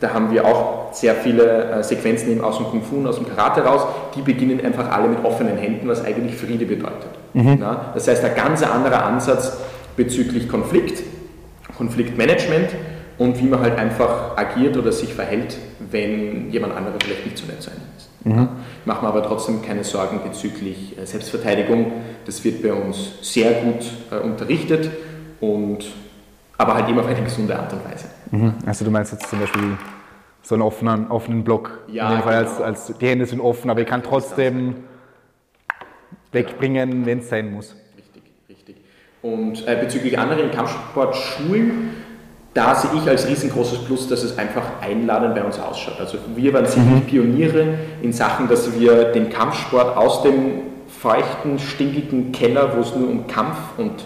da 0.00 0.12
haben 0.12 0.30
wir 0.30 0.44
auch 0.44 0.92
sehr 0.92 1.14
viele 1.14 1.70
äh, 1.70 1.82
Sequenzen 1.82 2.32
eben 2.32 2.40
aus 2.40 2.56
dem 2.56 2.66
Kung 2.66 2.82
Fu 2.82 2.96
und 2.96 3.06
aus 3.06 3.16
dem 3.16 3.28
Karate 3.28 3.62
raus. 3.62 3.82
Die 4.16 4.22
beginnen 4.22 4.64
einfach 4.64 4.90
alle 4.90 5.08
mit 5.08 5.24
offenen 5.24 5.56
Händen, 5.56 5.88
was 5.88 6.04
eigentlich 6.04 6.36
Friede 6.36 6.66
bedeutet. 6.66 7.10
Mhm. 7.34 7.58
Ja, 7.60 7.90
das 7.94 8.08
heißt, 8.08 8.24
ein 8.24 8.34
ganz 8.34 8.62
anderer 8.62 9.04
Ansatz 9.04 9.58
bezüglich 9.96 10.48
Konflikt, 10.48 11.02
Konfliktmanagement 11.76 12.70
und 13.18 13.38
wie 13.38 13.46
man 13.46 13.60
halt 13.60 13.78
einfach 13.78 14.36
agiert 14.36 14.76
oder 14.76 14.92
sich 14.92 15.14
verhält, 15.14 15.56
wenn 15.90 16.50
jemand 16.50 16.76
anderer 16.76 16.96
vielleicht 17.02 17.26
nicht 17.26 17.38
so 17.38 17.46
nett 17.46 17.62
sein 17.62 17.74
ist. 17.96 18.08
Mhm. 18.24 18.48
Ich 18.80 18.86
mache 18.86 19.02
mir 19.04 19.08
aber 19.08 19.22
trotzdem 19.22 19.62
keine 19.62 19.84
Sorgen 19.84 20.20
bezüglich 20.24 20.98
äh, 20.98 21.06
Selbstverteidigung. 21.06 21.92
Das 22.26 22.42
wird 22.44 22.62
bei 22.62 22.72
uns 22.72 23.12
sehr 23.22 23.52
gut 23.52 23.84
äh, 24.10 24.16
unterrichtet, 24.24 24.90
und, 25.40 25.86
aber 26.58 26.74
halt 26.74 26.88
immer 26.88 27.00
auf 27.00 27.08
eine 27.08 27.22
gesunde 27.22 27.58
Art 27.58 27.72
und 27.72 27.84
Weise. 27.84 28.06
Mhm. 28.30 28.54
Also 28.66 28.84
du 28.84 28.90
meinst 28.90 29.12
jetzt 29.12 29.28
zum 29.28 29.40
Beispiel 29.40 29.76
so 30.42 30.54
einen 30.54 30.62
offenen, 30.62 31.10
offenen 31.10 31.44
Block. 31.44 31.80
Ja, 31.88 32.10
in 32.10 32.18
dem 32.18 32.22
Fall 32.22 32.44
genau. 32.44 32.64
als, 32.64 32.88
als 32.88 32.98
die 32.98 33.06
Hände 33.06 33.26
sind 33.26 33.40
offen, 33.40 33.70
aber 33.70 33.80
ich 33.80 33.86
kann 33.86 34.02
trotzdem 34.02 34.76
wegbringen, 36.32 37.06
wenn 37.06 37.18
es 37.18 37.28
sein 37.28 37.52
muss. 37.52 37.74
Richtig, 37.96 38.22
richtig. 38.48 38.76
Und 39.22 39.66
äh, 39.66 39.76
bezüglich 39.80 40.18
anderen 40.18 40.50
Kampfsportschulen, 40.50 41.90
da 42.54 42.74
sehe 42.74 42.90
ich 43.00 43.08
als 43.08 43.28
riesengroßes 43.28 43.84
Plus, 43.84 44.08
dass 44.08 44.22
es 44.22 44.38
einfach 44.38 44.64
einladend 44.80 45.34
bei 45.34 45.44
uns 45.44 45.58
ausschaut. 45.58 46.00
Also 46.00 46.18
wir 46.34 46.52
waren 46.52 46.66
sicherlich 46.66 47.06
Pioniere 47.06 47.74
in 48.02 48.12
Sachen, 48.12 48.48
dass 48.48 48.78
wir 48.78 49.12
den 49.12 49.30
Kampfsport 49.30 49.96
aus 49.96 50.22
dem 50.22 50.62
feuchten, 50.88 51.58
stinkigen 51.58 52.32
Keller, 52.32 52.76
wo 52.76 52.80
es 52.80 52.94
nur 52.94 53.08
um 53.08 53.26
Kampf 53.26 53.56
und 53.76 54.04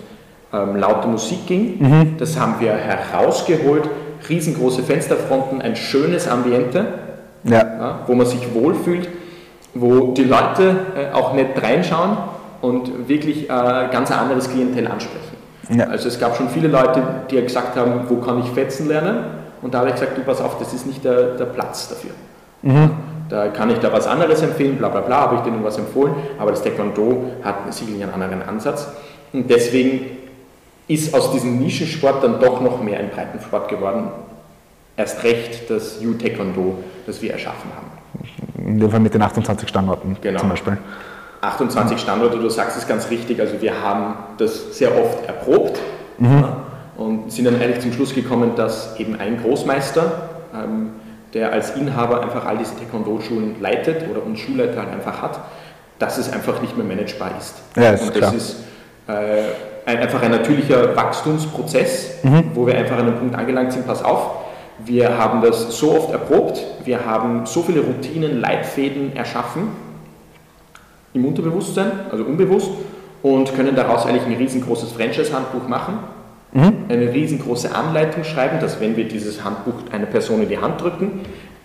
ähm, 0.52 0.76
laute 0.76 1.08
Musik 1.08 1.46
ging, 1.46 2.16
das 2.18 2.38
haben 2.38 2.60
wir 2.60 2.72
herausgeholt. 2.74 3.88
Riesengroße 4.28 4.82
Fensterfronten, 4.82 5.62
ein 5.62 5.76
schönes 5.76 6.28
Ambiente, 6.28 6.84
Ja. 7.44 7.58
ja, 7.58 7.98
wo 8.06 8.14
man 8.14 8.26
sich 8.26 8.54
wohlfühlt, 8.54 9.08
wo 9.74 10.12
die 10.12 10.24
Leute 10.24 10.76
äh, 10.96 11.14
auch 11.14 11.34
nicht 11.34 11.62
reinschauen 11.62 12.16
und 12.62 13.08
wirklich 13.08 13.44
äh, 13.44 13.48
ganz 13.48 14.10
anderes 14.10 14.48
Klientel 14.50 14.86
ansprechen. 14.86 15.36
Ja. 15.70 15.86
Also 15.86 16.08
es 16.08 16.18
gab 16.18 16.36
schon 16.36 16.48
viele 16.48 16.68
Leute, 16.68 17.02
die 17.30 17.40
gesagt 17.42 17.76
haben, 17.76 18.02
wo 18.08 18.16
kann 18.16 18.40
ich 18.40 18.46
fetzen 18.50 18.88
lernen? 18.88 19.24
Und 19.62 19.72
da 19.74 19.78
habe 19.78 19.88
ich 19.88 19.94
gesagt, 19.94 20.16
du 20.16 20.22
pass 20.22 20.40
auf, 20.40 20.58
das 20.58 20.74
ist 20.74 20.86
nicht 20.86 21.04
der, 21.04 21.36
der 21.36 21.46
Platz 21.46 21.88
dafür. 21.88 22.10
Da 23.28 23.48
kann 23.48 23.70
ich 23.70 23.78
da 23.78 23.92
was 23.92 24.06
anderes 24.06 24.42
empfehlen, 24.42 24.76
bla 24.76 24.88
bla 24.88 25.00
bla, 25.00 25.20
habe 25.20 25.36
ich 25.36 25.40
denen 25.42 25.64
was 25.64 25.78
empfohlen, 25.78 26.14
aber 26.38 26.50
das 26.50 26.62
Taekwondo 26.62 27.30
hat 27.42 27.56
sicherlich 27.74 28.02
einen 28.02 28.12
anderen 28.12 28.42
Ansatz. 28.42 28.88
Und 29.32 29.50
deswegen 29.50 30.02
ist 30.88 31.14
aus 31.14 31.32
diesem 31.32 31.58
Nischensport 31.60 32.22
dann 32.22 32.40
doch 32.40 32.60
noch 32.60 32.82
mehr 32.82 32.98
ein 32.98 33.10
Breitensport 33.10 33.68
geworden. 33.68 34.08
Erst 34.96 35.22
recht 35.24 35.70
das 35.70 36.00
Yu-Taekwondo, 36.00 36.78
das 37.06 37.20
wir 37.22 37.32
erschaffen 37.32 37.70
haben. 37.74 38.66
In 38.68 38.78
dem 38.78 38.90
Fall 38.90 39.00
mit 39.00 39.14
den 39.14 39.22
28 39.22 39.68
Standorten 39.68 40.16
Genau. 40.20 40.40
zum 40.40 40.50
Beispiel. 40.50 40.78
28 41.40 41.98
Standorte, 41.98 42.38
du 42.38 42.48
sagst 42.48 42.78
es 42.78 42.86
ganz 42.86 43.10
richtig, 43.10 43.40
also 43.40 43.60
wir 43.60 43.82
haben 43.82 44.14
das 44.38 44.78
sehr 44.78 44.90
oft 44.98 45.26
erprobt 45.26 45.78
ja, 46.18 46.56
und 46.96 47.30
sind 47.30 47.44
dann 47.44 47.60
eigentlich 47.60 47.80
zum 47.80 47.92
Schluss 47.92 48.14
gekommen, 48.14 48.52
dass 48.56 48.98
eben 48.98 49.16
ein 49.20 49.42
Großmeister, 49.42 50.30
ähm, 50.54 50.90
der 51.34 51.52
als 51.52 51.76
Inhaber 51.76 52.22
einfach 52.22 52.46
all 52.46 52.56
diese 52.56 52.76
Taekwondo-Schulen 52.76 53.56
leitet 53.60 54.08
oder 54.08 54.24
uns 54.24 54.38
Schulleiter 54.40 54.78
halt 54.80 54.92
einfach 54.92 55.20
hat, 55.20 55.40
dass 55.98 56.16
es 56.16 56.32
einfach 56.32 56.62
nicht 56.62 56.76
mehr 56.78 56.86
managebar 56.86 57.32
ist. 57.38 57.56
Ja, 57.76 57.90
ist 57.90 58.02
und 58.02 58.10
das 58.10 58.18
klar. 58.18 58.34
ist 58.34 58.56
äh, 59.08 59.42
ein, 59.86 59.98
einfach 59.98 60.22
ein 60.22 60.30
natürlicher 60.30 60.96
Wachstumsprozess, 60.96 62.18
wo 62.54 62.66
wir 62.66 62.76
einfach 62.76 62.96
an 62.96 63.06
einem 63.06 63.18
Punkt 63.18 63.34
angelangt 63.34 63.72
sind, 63.72 63.86
pass 63.86 64.02
auf, 64.02 64.44
wir 64.84 65.16
haben 65.16 65.40
das 65.40 65.78
so 65.78 65.92
oft 65.92 66.12
erprobt, 66.12 66.60
wir 66.84 67.04
haben 67.04 67.46
so 67.46 67.62
viele 67.62 67.80
Routinen, 67.80 68.40
Leitfäden 68.40 69.14
erschaffen, 69.14 69.68
im 71.12 71.24
Unterbewusstsein, 71.24 71.92
also 72.10 72.24
unbewusst, 72.24 72.70
und 73.22 73.54
können 73.54 73.76
daraus 73.76 74.04
eigentlich 74.04 74.26
ein 74.26 74.34
riesengroßes 74.34 74.92
Franchise-Handbuch 74.92 75.68
machen, 75.68 75.98
eine 76.88 77.12
riesengroße 77.12 77.74
Anleitung 77.74 78.24
schreiben, 78.24 78.60
dass 78.60 78.80
wenn 78.80 78.96
wir 78.96 79.08
dieses 79.08 79.44
Handbuch 79.44 79.74
einer 79.92 80.06
Person 80.06 80.42
in 80.42 80.48
die 80.48 80.58
Hand 80.58 80.80
drücken, 80.80 81.20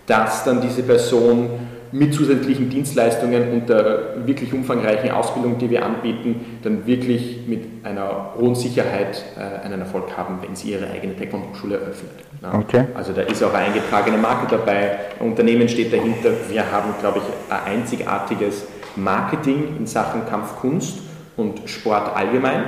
dass 0.06 0.44
dann 0.44 0.60
diese 0.60 0.82
Person 0.82 1.50
mit 1.92 2.14
zusätzlichen 2.14 2.68
Dienstleistungen 2.68 3.50
und 3.52 3.68
der 3.68 4.26
wirklich 4.26 4.52
umfangreichen 4.52 5.10
Ausbildung, 5.10 5.58
die 5.58 5.70
wir 5.70 5.84
anbieten, 5.84 6.58
dann 6.62 6.86
wirklich 6.86 7.40
mit 7.46 7.64
einer 7.84 8.34
hohen 8.38 8.54
Sicherheit 8.54 9.24
äh, 9.36 9.64
einen 9.64 9.80
Erfolg 9.80 10.16
haben, 10.16 10.38
wenn 10.42 10.54
sie 10.54 10.72
ihre 10.72 10.88
eigene 10.90 11.16
Taekwondo-Schule 11.16 11.76
eröffnet. 11.76 12.10
Okay. 12.42 12.84
Also 12.94 13.12
da 13.12 13.22
ist 13.22 13.42
auch 13.42 13.52
eine 13.52 13.66
eingetragene 13.66 14.16
Marke 14.16 14.46
dabei, 14.50 14.98
ein 15.18 15.26
Unternehmen 15.26 15.68
steht 15.68 15.92
dahinter. 15.92 16.30
Wir 16.48 16.70
haben, 16.70 16.94
glaube 17.00 17.18
ich, 17.18 17.52
ein 17.52 17.80
einzigartiges 17.80 18.66
Marketing 18.96 19.76
in 19.78 19.86
Sachen 19.86 20.26
Kampfkunst 20.26 20.98
und 21.36 21.68
Sport 21.68 22.16
allgemein. 22.16 22.64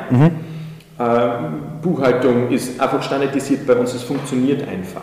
Ähm, 1.00 1.62
Buchhaltung 1.80 2.50
ist 2.50 2.80
einfach 2.80 3.02
standardisiert 3.02 3.66
bei 3.66 3.74
uns, 3.74 3.94
es 3.94 4.02
funktioniert 4.02 4.68
einfach. 4.68 5.02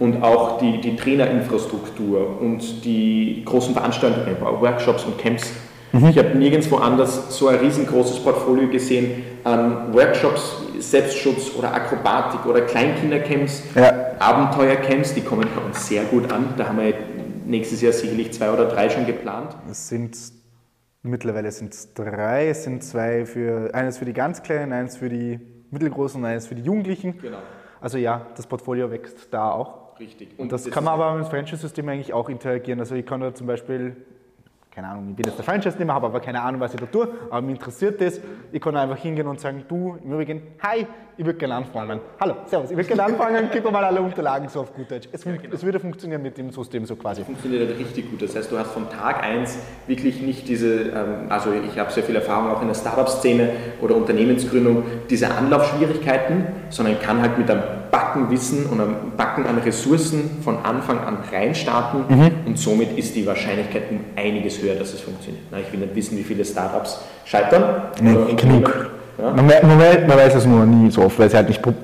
Und 0.00 0.22
auch 0.22 0.58
die, 0.58 0.80
die 0.80 0.96
Trainerinfrastruktur 0.96 2.40
und 2.40 2.84
die 2.84 3.42
großen 3.44 3.74
Veranstaltungen, 3.74 4.36
Workshops 4.40 5.04
und 5.04 5.16
Camps. 5.18 5.52
Ich 5.92 6.18
habe 6.18 6.36
nirgendwo 6.36 6.76
anders 6.76 7.36
so 7.36 7.48
ein 7.48 7.58
riesengroßes 7.58 8.20
Portfolio 8.20 8.68
gesehen 8.68 9.22
an 9.44 9.92
Workshops, 9.92 10.62
Selbstschutz 10.78 11.52
oder 11.56 11.72
Akrobatik 11.74 12.46
oder 12.46 12.62
Kleinkindercamps, 12.62 13.62
Ja. 13.74 13.92
Abenteuercamps, 14.18 15.14
die 15.14 15.20
kommen 15.20 15.46
bei 15.54 15.62
uns 15.62 15.86
sehr 15.86 16.04
gut 16.04 16.30
an. 16.32 16.54
Da 16.56 16.68
haben 16.68 16.78
wir 16.78 16.94
nächstes 17.46 17.80
Jahr 17.80 17.92
sicherlich 17.92 18.32
zwei 18.32 18.50
oder 18.50 18.66
drei 18.66 18.88
schon 18.88 19.06
geplant. 19.06 19.56
Es 19.70 19.88
sind 19.88 20.16
mittlerweile 21.02 21.50
sind 21.50 21.72
es 21.74 21.92
drei. 21.94 22.48
Es 22.48 22.64
sind 22.64 22.84
zwei 22.84 23.26
für 23.26 23.74
eines 23.74 23.98
für 23.98 24.04
die 24.04 24.12
ganz 24.12 24.42
Kleinen, 24.42 24.72
eines 24.72 24.96
für 24.96 25.08
die 25.08 25.40
Mittelgroßen 25.70 26.20
und 26.20 26.26
eines 26.26 26.46
für 26.46 26.54
die 26.54 26.62
Jugendlichen. 26.62 27.18
Genau. 27.20 27.38
Also 27.80 27.98
ja, 27.98 28.26
das 28.36 28.46
Portfolio 28.46 28.90
wächst 28.90 29.28
da 29.30 29.50
auch. 29.50 29.79
Richtig. 30.00 30.30
Und 30.38 30.50
das, 30.50 30.70
kann 30.70 30.84
man 30.84 30.94
aber 30.94 31.14
mit 31.14 31.26
dem 31.26 31.30
Franchise-System 31.30 31.88
eigentlich 31.88 32.12
auch 32.14 32.28
interagieren. 32.30 32.80
Also 32.80 32.94
ich 32.94 33.04
kann 33.04 33.20
da 33.20 33.34
zum 33.34 33.46
Beispiel, 33.46 33.94
keine 34.74 34.88
Ahnung, 34.88 35.08
ich 35.10 35.16
bin 35.16 35.26
jetzt 35.26 35.36
der 35.36 35.44
Franchise-Nehmer, 35.44 35.92
habe 35.92 36.06
aber 36.06 36.20
keine 36.20 36.40
Ahnung, 36.40 36.60
was 36.60 36.72
ich 36.72 36.80
da 36.80 36.86
tue, 36.86 37.06
aber 37.28 37.42
mich 37.42 37.56
interessiert 37.56 38.00
das. 38.00 38.18
Ich 38.50 38.60
kann 38.62 38.74
einfach 38.76 38.96
hingehen 38.96 39.26
und 39.26 39.38
sagen, 39.40 39.64
du, 39.68 39.98
im 40.02 40.12
Übrigen, 40.12 40.42
hi, 40.62 40.86
ich 41.18 41.26
würde 41.26 41.38
gerne 41.38 41.56
anfangen. 41.56 42.00
Hallo, 42.18 42.34
servus, 42.46 42.70
ich 42.70 42.76
würde 42.78 42.88
gerne 42.88 43.04
anfangen, 43.04 43.50
gib 43.52 43.62
mir 43.62 43.70
mal 43.70 43.84
alle 43.84 44.00
Unterlagen 44.00 44.48
so 44.48 44.60
auf 44.60 44.72
gut 44.72 44.90
Deutsch. 44.90 45.06
Es, 45.12 45.22
fun- 45.22 45.38
es 45.52 45.62
würde 45.62 45.78
funktionieren 45.80 46.22
mit 46.22 46.38
dem 46.38 46.50
System 46.50 46.86
so 46.86 46.96
quasi. 46.96 47.22
funktioniert 47.22 47.68
halt 47.68 47.78
richtig 47.78 48.10
gut. 48.10 48.22
Das 48.22 48.34
heißt, 48.34 48.50
du 48.50 48.58
hast 48.58 48.70
von 48.70 48.88
Tag 48.88 49.22
1 49.22 49.58
wirklich 49.86 50.22
nicht 50.22 50.48
diese, 50.48 50.82
ähm, 50.84 51.26
also 51.28 51.50
ich 51.52 51.78
habe 51.78 51.90
sehr 51.92 52.04
viel 52.04 52.16
Erfahrung 52.16 52.50
auch 52.52 52.62
in 52.62 52.68
der 52.68 52.74
Startup-Szene 52.74 53.50
oder 53.82 53.96
Unternehmensgründung, 53.96 54.82
diese 55.10 55.30
Anlaufschwierigkeiten, 55.30 56.46
sondern 56.70 56.98
kann 57.00 57.20
halt 57.20 57.36
mit 57.36 57.50
einem 57.50 57.62
Backen 57.90 58.30
Wissen 58.30 58.66
und 58.66 58.80
einem 58.80 58.94
Backen 59.16 59.46
an 59.46 59.58
Ressourcen 59.58 60.42
von 60.42 60.58
Anfang 60.64 60.98
an 61.00 61.18
reinstarten 61.32 62.04
und 62.46 62.58
somit 62.58 62.96
ist 62.98 63.14
die 63.16 63.26
Wahrscheinlichkeit 63.26 63.84
um 63.90 64.00
einiges 64.16 64.60
höher, 64.62 64.74
dass 64.74 64.92
es 64.94 65.00
funktioniert. 65.00 65.42
Na, 65.50 65.58
ich 65.58 65.72
will 65.72 65.80
nicht 65.80 65.94
wissen, 65.94 66.16
wie 66.18 66.22
viele 66.22 66.44
Startups 66.44 67.00
scheitern. 67.24 67.82
Nee, 68.00 68.14
Unternehmen. 68.14 68.36
genug. 68.64 68.90
Ja, 69.18 69.30
Man, 69.32 69.46
man, 69.46 69.58
man 70.06 70.16
weiß 70.18 70.34
es 70.36 70.46
nur 70.46 70.64
nie 70.64 70.90
so 70.90 71.02
oft, 71.02 71.18
weil 71.18 71.28
sie 71.30 71.36
halt 71.36 71.48
nicht 71.48 71.60
pub 71.62 71.74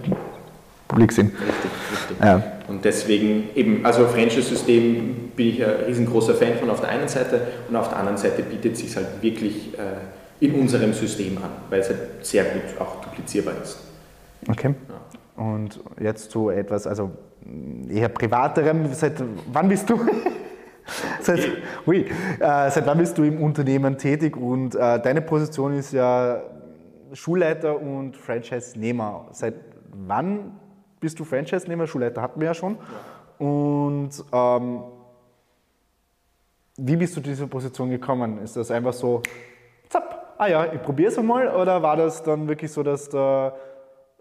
publik 0.88 1.10
sind. 1.12 1.32
richtig, 1.32 1.70
richtig. 1.92 2.16
Ja. 2.24 2.42
Und 2.68 2.84
deswegen 2.84 3.48
eben, 3.54 3.84
also 3.84 4.06
Franchise-System 4.06 5.30
bin 5.36 5.48
ich 5.48 5.64
ein 5.64 5.70
riesengroßer 5.86 6.34
Fan 6.34 6.54
von 6.58 6.70
auf 6.70 6.80
der 6.80 6.90
einen 6.90 7.08
Seite 7.08 7.40
und 7.68 7.76
auf 7.76 7.88
der 7.88 7.98
anderen 7.98 8.16
Seite 8.16 8.42
bietet 8.42 8.74
es 8.74 8.80
sich 8.80 8.96
halt 8.96 9.06
wirklich 9.20 9.74
äh, 9.74 10.44
in 10.44 10.54
unserem 10.54 10.92
System 10.92 11.38
an, 11.38 11.50
weil 11.70 11.80
es 11.80 11.88
halt 11.88 11.98
sehr 12.22 12.44
gut 12.44 12.62
auch 12.80 13.00
duplizierbar 13.04 13.54
ist. 13.62 13.78
Okay. 14.48 14.74
Und 15.36 15.80
jetzt 16.00 16.30
so 16.30 16.50
etwas, 16.50 16.86
also 16.86 17.10
eher 17.88 18.08
privaterem, 18.08 18.92
seit 18.92 19.22
wann 19.52 19.68
bist 19.68 19.88
du? 19.90 20.00
seit, 21.20 21.40
ui, 21.86 22.06
äh, 22.40 22.70
seit 22.70 22.86
wann 22.86 22.98
bist 22.98 23.18
du 23.18 23.22
im 23.24 23.42
Unternehmen 23.42 23.98
tätig 23.98 24.36
und 24.36 24.74
äh, 24.74 25.00
deine 25.00 25.20
Position 25.20 25.74
ist 25.74 25.92
ja 25.92 26.42
Schulleiter 27.12 27.80
und 27.80 28.16
Franchise-Nehmer. 28.16 29.26
Seit 29.32 29.54
wann 29.92 30.58
bist 31.00 31.18
du 31.20 31.24
Franchise-Nehmer? 31.24 31.86
Schulleiter 31.86 32.22
hatten 32.22 32.40
wir 32.40 32.48
ja 32.48 32.54
schon. 32.54 32.78
Und 33.38 34.10
ähm, 34.32 34.82
wie 36.76 36.96
bist 36.96 37.16
du 37.16 37.20
zu 37.20 37.28
dieser 37.28 37.46
Position 37.46 37.90
gekommen? 37.90 38.38
Ist 38.42 38.56
das 38.56 38.70
einfach 38.70 38.92
so, 38.92 39.22
zapp, 39.88 40.34
ah 40.38 40.46
ja, 40.46 40.72
ich 40.72 40.82
probiere 40.82 41.10
es 41.10 41.18
einmal? 41.18 41.54
Oder 41.54 41.82
war 41.82 41.96
das 41.96 42.22
dann 42.22 42.48
wirklich 42.48 42.72
so, 42.72 42.82
dass 42.82 43.08
der 43.08 43.54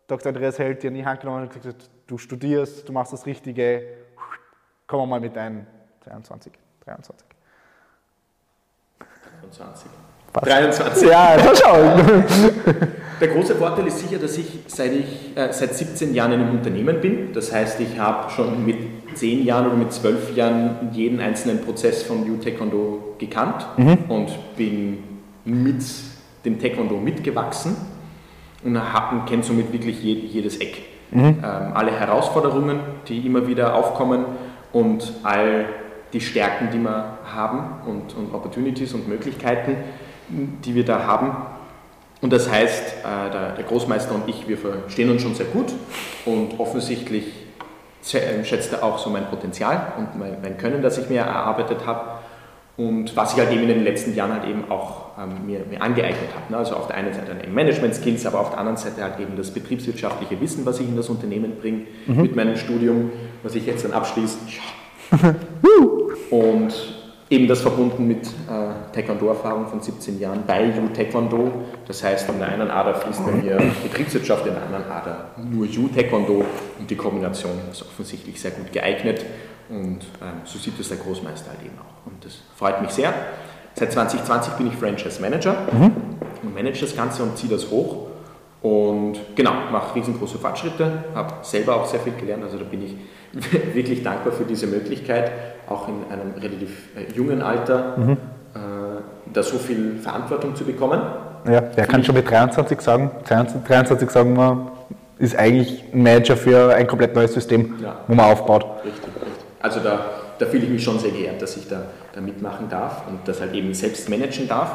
Dr. 0.08 0.30
Andreas 0.30 0.60
Held 0.60 0.84
dir 0.84 0.90
in 0.90 0.96
die 0.96 1.06
Hand 1.06 1.22
genommen 1.22 1.42
hat 1.42 1.56
und 1.56 1.62
gesagt 1.62 1.90
du 2.08 2.18
studierst, 2.18 2.88
du 2.88 2.94
machst 2.94 3.14
das 3.14 3.26
Richtige, 3.26 3.84
komm 4.88 5.10
mal 5.10 5.20
mit 5.20 5.38
ein 5.38 5.66
22, 6.04 6.54
23. 6.86 7.28
23. 9.42 9.90
Passt. 10.32 10.48
23. 10.48 11.10
Ja, 11.10 11.38
da 11.38 11.56
schau. 11.56 11.78
Der 13.22 13.30
große 13.30 13.56
Vorteil 13.56 13.88
ist 13.88 14.00
sicher, 14.00 14.20
dass 14.20 14.38
ich 14.38 14.60
seit, 14.68 14.92
ich 14.92 15.36
äh, 15.38 15.52
seit 15.54 15.74
17 15.74 16.14
Jahren 16.14 16.34
in 16.34 16.42
einem 16.42 16.58
Unternehmen 16.58 17.00
bin. 17.00 17.32
Das 17.32 17.54
heißt, 17.54 17.80
ich 17.80 17.98
habe 17.98 18.30
schon 18.30 18.66
mit 18.66 18.78
10 19.16 19.46
Jahren 19.46 19.68
oder 19.68 19.78
mit 19.78 19.94
12 19.94 20.36
Jahren 20.36 20.90
jeden 20.92 21.22
einzelnen 21.22 21.62
Prozess 21.64 22.04
von 22.04 22.28
New 22.28 22.38
Taekwondo 22.38 23.16
gekannt 23.18 23.66
und 24.10 24.56
bin 24.58 25.22
mit 25.46 25.82
dem 26.44 26.60
Taekwondo 26.60 26.98
mitgewachsen 26.98 27.95
und 28.66 29.26
kennt 29.28 29.46
somit 29.46 29.72
wirklich 29.72 30.02
jedes 30.02 30.58
Eck. 30.58 30.82
Mhm. 31.12 31.24
Ähm, 31.24 31.38
alle 31.74 31.92
Herausforderungen, 31.92 32.80
die 33.08 33.26
immer 33.26 33.48
wieder 33.48 33.76
aufkommen 33.76 34.26
und 34.74 35.14
all 35.24 35.66
die 36.14 36.22
Stärken, 36.22 36.70
die 36.72 36.80
wir 36.80 37.18
haben 37.34 37.88
und, 37.88 38.16
und 38.16 38.34
Opportunities 38.34 38.94
und 38.94 39.08
Möglichkeiten, 39.08 39.78
die 40.30 40.76
wir 40.76 40.86
da 40.86 41.06
haben. 41.06 41.36
Und 42.22 42.34
das 42.34 42.50
heißt, 42.50 42.96
äh, 43.04 43.32
der, 43.58 43.64
Großmeister 43.68 44.16
und 44.16 44.28
ich, 44.28 44.48
wir 44.48 44.58
verstehen 44.58 45.10
uns 45.12 45.22
schon 45.22 45.36
sehr 45.36 45.48
gut 45.48 45.74
und 46.26 46.60
offensichtlich 46.60 47.26
schätzt 48.02 48.72
er 48.72 48.84
auch 48.84 49.00
so 49.00 49.10
mein 49.10 49.26
Potenzial 49.26 49.94
und 49.98 50.18
mein, 50.20 50.38
mein 50.42 50.58
Können, 50.58 50.82
das 50.82 50.98
ich 50.98 51.10
mir 51.10 51.22
erarbeitet 51.22 51.86
habe 51.86 52.20
und 52.78 53.16
was 53.16 53.34
ich 53.34 53.40
halt 53.40 53.52
eben 53.52 53.64
in 53.64 53.70
den 53.70 53.84
letzten 53.84 54.16
Jahren 54.16 54.34
halt 54.34 54.46
eben 54.46 54.70
auch 54.70 55.05
ähm, 55.18 55.46
mir, 55.46 55.60
mir, 55.70 55.82
angeeignet 55.82 56.30
habe. 56.36 56.52
Ne? 56.52 56.58
Also 56.58 56.76
auf 56.76 56.88
der 56.88 56.98
einen 56.98 57.14
Seite 57.14 57.28
dann 57.28 57.42
eben 57.42 57.54
Management-Skills, 57.54 58.26
aber 58.26 58.40
auf 58.40 58.50
der 58.50 58.60
anderen 58.60 58.78
Seite 58.78 59.04
halt 59.04 59.20
eben 59.20 59.36
das 59.36 59.52
betriebswirtschaftliche 59.52 60.40
Wissen, 60.42 60.66
was 60.66 60.80
ich 60.80 60.88
in 60.88 60.96
das 60.96 61.10
Unternehmen 61.10 61.54
bringe, 61.60 61.84
mhm. 62.08 62.22
mit 62.22 62.36
meinem 62.36 62.58
Studium, 62.58 63.12
was 63.44 63.56
ich 63.56 63.66
jetzt 63.66 63.86
dann 63.86 63.94
abschließe. 63.94 64.38
und 66.32 66.74
eben 67.30 67.48
das 67.48 67.62
verbunden 67.62 68.08
mit 68.08 68.28
äh, 68.28 68.94
Taekwondo-Erfahrung 68.94 69.68
von 69.68 69.82
17 69.82 70.20
Jahren 70.20 70.44
bei 70.46 70.66
Ju 70.66 70.88
Taekwondo. 70.90 71.52
Das 71.88 72.04
heißt, 72.04 72.30
in 72.30 72.40
der 72.40 72.50
einen 72.50 72.70
Ader 72.70 72.96
fließt 72.96 73.26
bei 73.26 73.32
mir 73.32 73.58
Betriebswirtschaft, 73.84 74.46
in 74.46 74.54
der 74.54 74.64
anderen 74.64 74.86
Ader 74.86 75.30
nur 75.38 75.66
Ju 75.66 75.88
Taekwondo 75.88 76.46
und 76.80 76.90
die 76.90 76.96
Kombination 76.96 77.54
ist 77.72 77.82
offensichtlich 77.82 78.40
sehr 78.40 78.52
gut 78.52 78.72
geeignet 78.72 79.26
und 79.70 80.00
ähm, 80.22 80.42
so 80.44 80.60
sieht 80.60 80.80
es 80.80 80.90
der 80.90 80.98
Großmeister 80.98 81.50
halt 81.50 81.62
eben 81.64 81.78
auch. 81.80 82.06
Und 82.06 82.24
das 82.24 82.38
freut 82.56 82.82
mich 82.82 82.92
sehr. 82.92 83.14
Seit 83.76 83.92
2020 83.92 84.54
bin 84.54 84.68
ich 84.68 84.76
Franchise 84.76 85.22
Manager 85.22 85.56
mhm. 85.72 85.92
und 86.44 86.56
manage 86.56 86.82
das 86.82 86.96
Ganze 86.96 87.24
und 87.24 87.38
ziehe 87.38 87.52
das 87.52 87.70
hoch. 87.70 88.08
Und 88.62 89.20
genau, 89.36 89.52
mache 89.72 89.96
riesengroße 89.96 90.40
Fortschritte, 90.40 91.04
habe 91.14 91.34
selber 91.44 91.76
auch 91.76 91.86
sehr 91.86 92.00
viel 92.00 92.14
gelernt. 92.14 92.44
Also 92.44 92.58
da 92.58 92.64
bin 92.64 92.84
ich 92.84 92.96
wirklich 93.76 94.02
dankbar 94.02 94.34
für 94.34 94.46
diese 94.46 94.66
Möglichkeit, 94.66 95.32
auch 95.68 95.88
in 95.88 95.96
einem 96.10 96.34
relativ 96.34 96.96
äh, 96.96 97.12
jungen 97.14 97.42
Alter 97.42 97.98
mhm. 97.98 98.12
äh, 98.12 98.18
da 99.34 99.44
so 99.44 99.58
viel 99.58 100.00
Verantwortung 100.02 100.56
zu 100.56 100.64
bekommen. 100.64 101.02
Ja, 101.48 101.62
der 101.62 101.86
kann 101.86 102.04
schon 102.04 102.16
mit 102.16 102.30
23 102.30 102.82
sagen, 102.82 103.12
23 103.28 104.10
sagen 104.10 104.36
wir, 104.36 104.72
ist 105.20 105.38
eigentlich 105.38 105.84
ein 105.94 106.02
Manager 106.02 106.36
für 106.36 106.74
ein 106.74 106.88
komplett 106.88 107.14
neues 107.14 107.34
System, 107.34 107.76
ja. 107.84 107.98
wo 108.08 108.16
man 108.16 108.32
aufbaut. 108.32 108.66
Richtig, 108.84 109.04
richtig. 109.04 109.46
Also 109.62 109.80
da, 109.82 110.00
da 110.38 110.46
fühle 110.46 110.64
ich 110.64 110.70
mich 110.70 110.84
schon 110.84 111.00
sehr 111.00 111.12
geehrt, 111.12 111.42
dass 111.42 111.58
ich 111.58 111.68
da, 111.68 111.84
da 112.14 112.22
mitmachen 112.22 112.70
darf 112.70 113.08
und 113.08 113.20
das 113.26 113.42
halt 113.42 113.54
eben 113.54 113.74
selbst 113.74 114.10
managen 114.10 114.48
darf. 114.48 114.72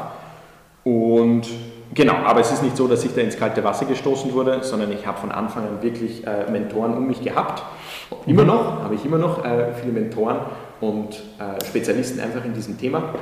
Und 0.83 1.47
genau, 1.93 2.15
aber 2.25 2.39
es 2.39 2.51
ist 2.51 2.63
nicht 2.63 2.75
so, 2.75 2.87
dass 2.87 3.03
ich 3.03 3.13
da 3.13 3.21
ins 3.21 3.37
kalte 3.37 3.63
Wasser 3.63 3.85
gestoßen 3.85 4.33
wurde, 4.33 4.63
sondern 4.63 4.91
ich 4.91 5.05
habe 5.05 5.19
von 5.19 5.31
Anfang 5.31 5.63
an 5.67 5.81
wirklich 5.81 6.25
äh, 6.25 6.49
Mentoren 6.49 6.95
um 6.95 7.07
mich 7.07 7.21
gehabt. 7.21 7.63
Immer 8.25 8.43
noch, 8.43 8.83
habe 8.83 8.95
ich 8.95 9.05
immer 9.05 9.17
noch 9.17 9.45
äh, 9.45 9.73
viele 9.79 9.93
Mentoren 9.93 10.37
und 10.79 11.21
äh, 11.39 11.63
Spezialisten 11.63 12.19
einfach 12.19 12.43
in 12.43 12.53
diesem 12.53 12.77
Thema. 12.77 13.13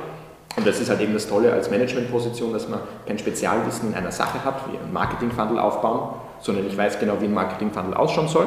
Und 0.56 0.66
das 0.66 0.80
ist 0.80 0.90
halt 0.90 1.00
eben 1.00 1.12
das 1.12 1.28
Tolle 1.28 1.52
als 1.52 1.70
Managementposition, 1.70 2.52
dass 2.52 2.68
man 2.68 2.80
kein 3.06 3.18
Spezialwissen 3.18 3.90
in 3.90 3.94
einer 3.94 4.10
Sache 4.10 4.44
hat, 4.44 4.64
wie 4.70 4.76
ein 4.76 4.92
Marketing-Funnel 4.92 5.58
aufbauen, 5.58 6.14
sondern 6.40 6.66
ich 6.66 6.76
weiß 6.76 6.98
genau, 6.98 7.14
wie 7.20 7.26
ein 7.26 7.34
Marketing-Funnel 7.34 7.94
ausschauen 7.94 8.28
soll 8.28 8.46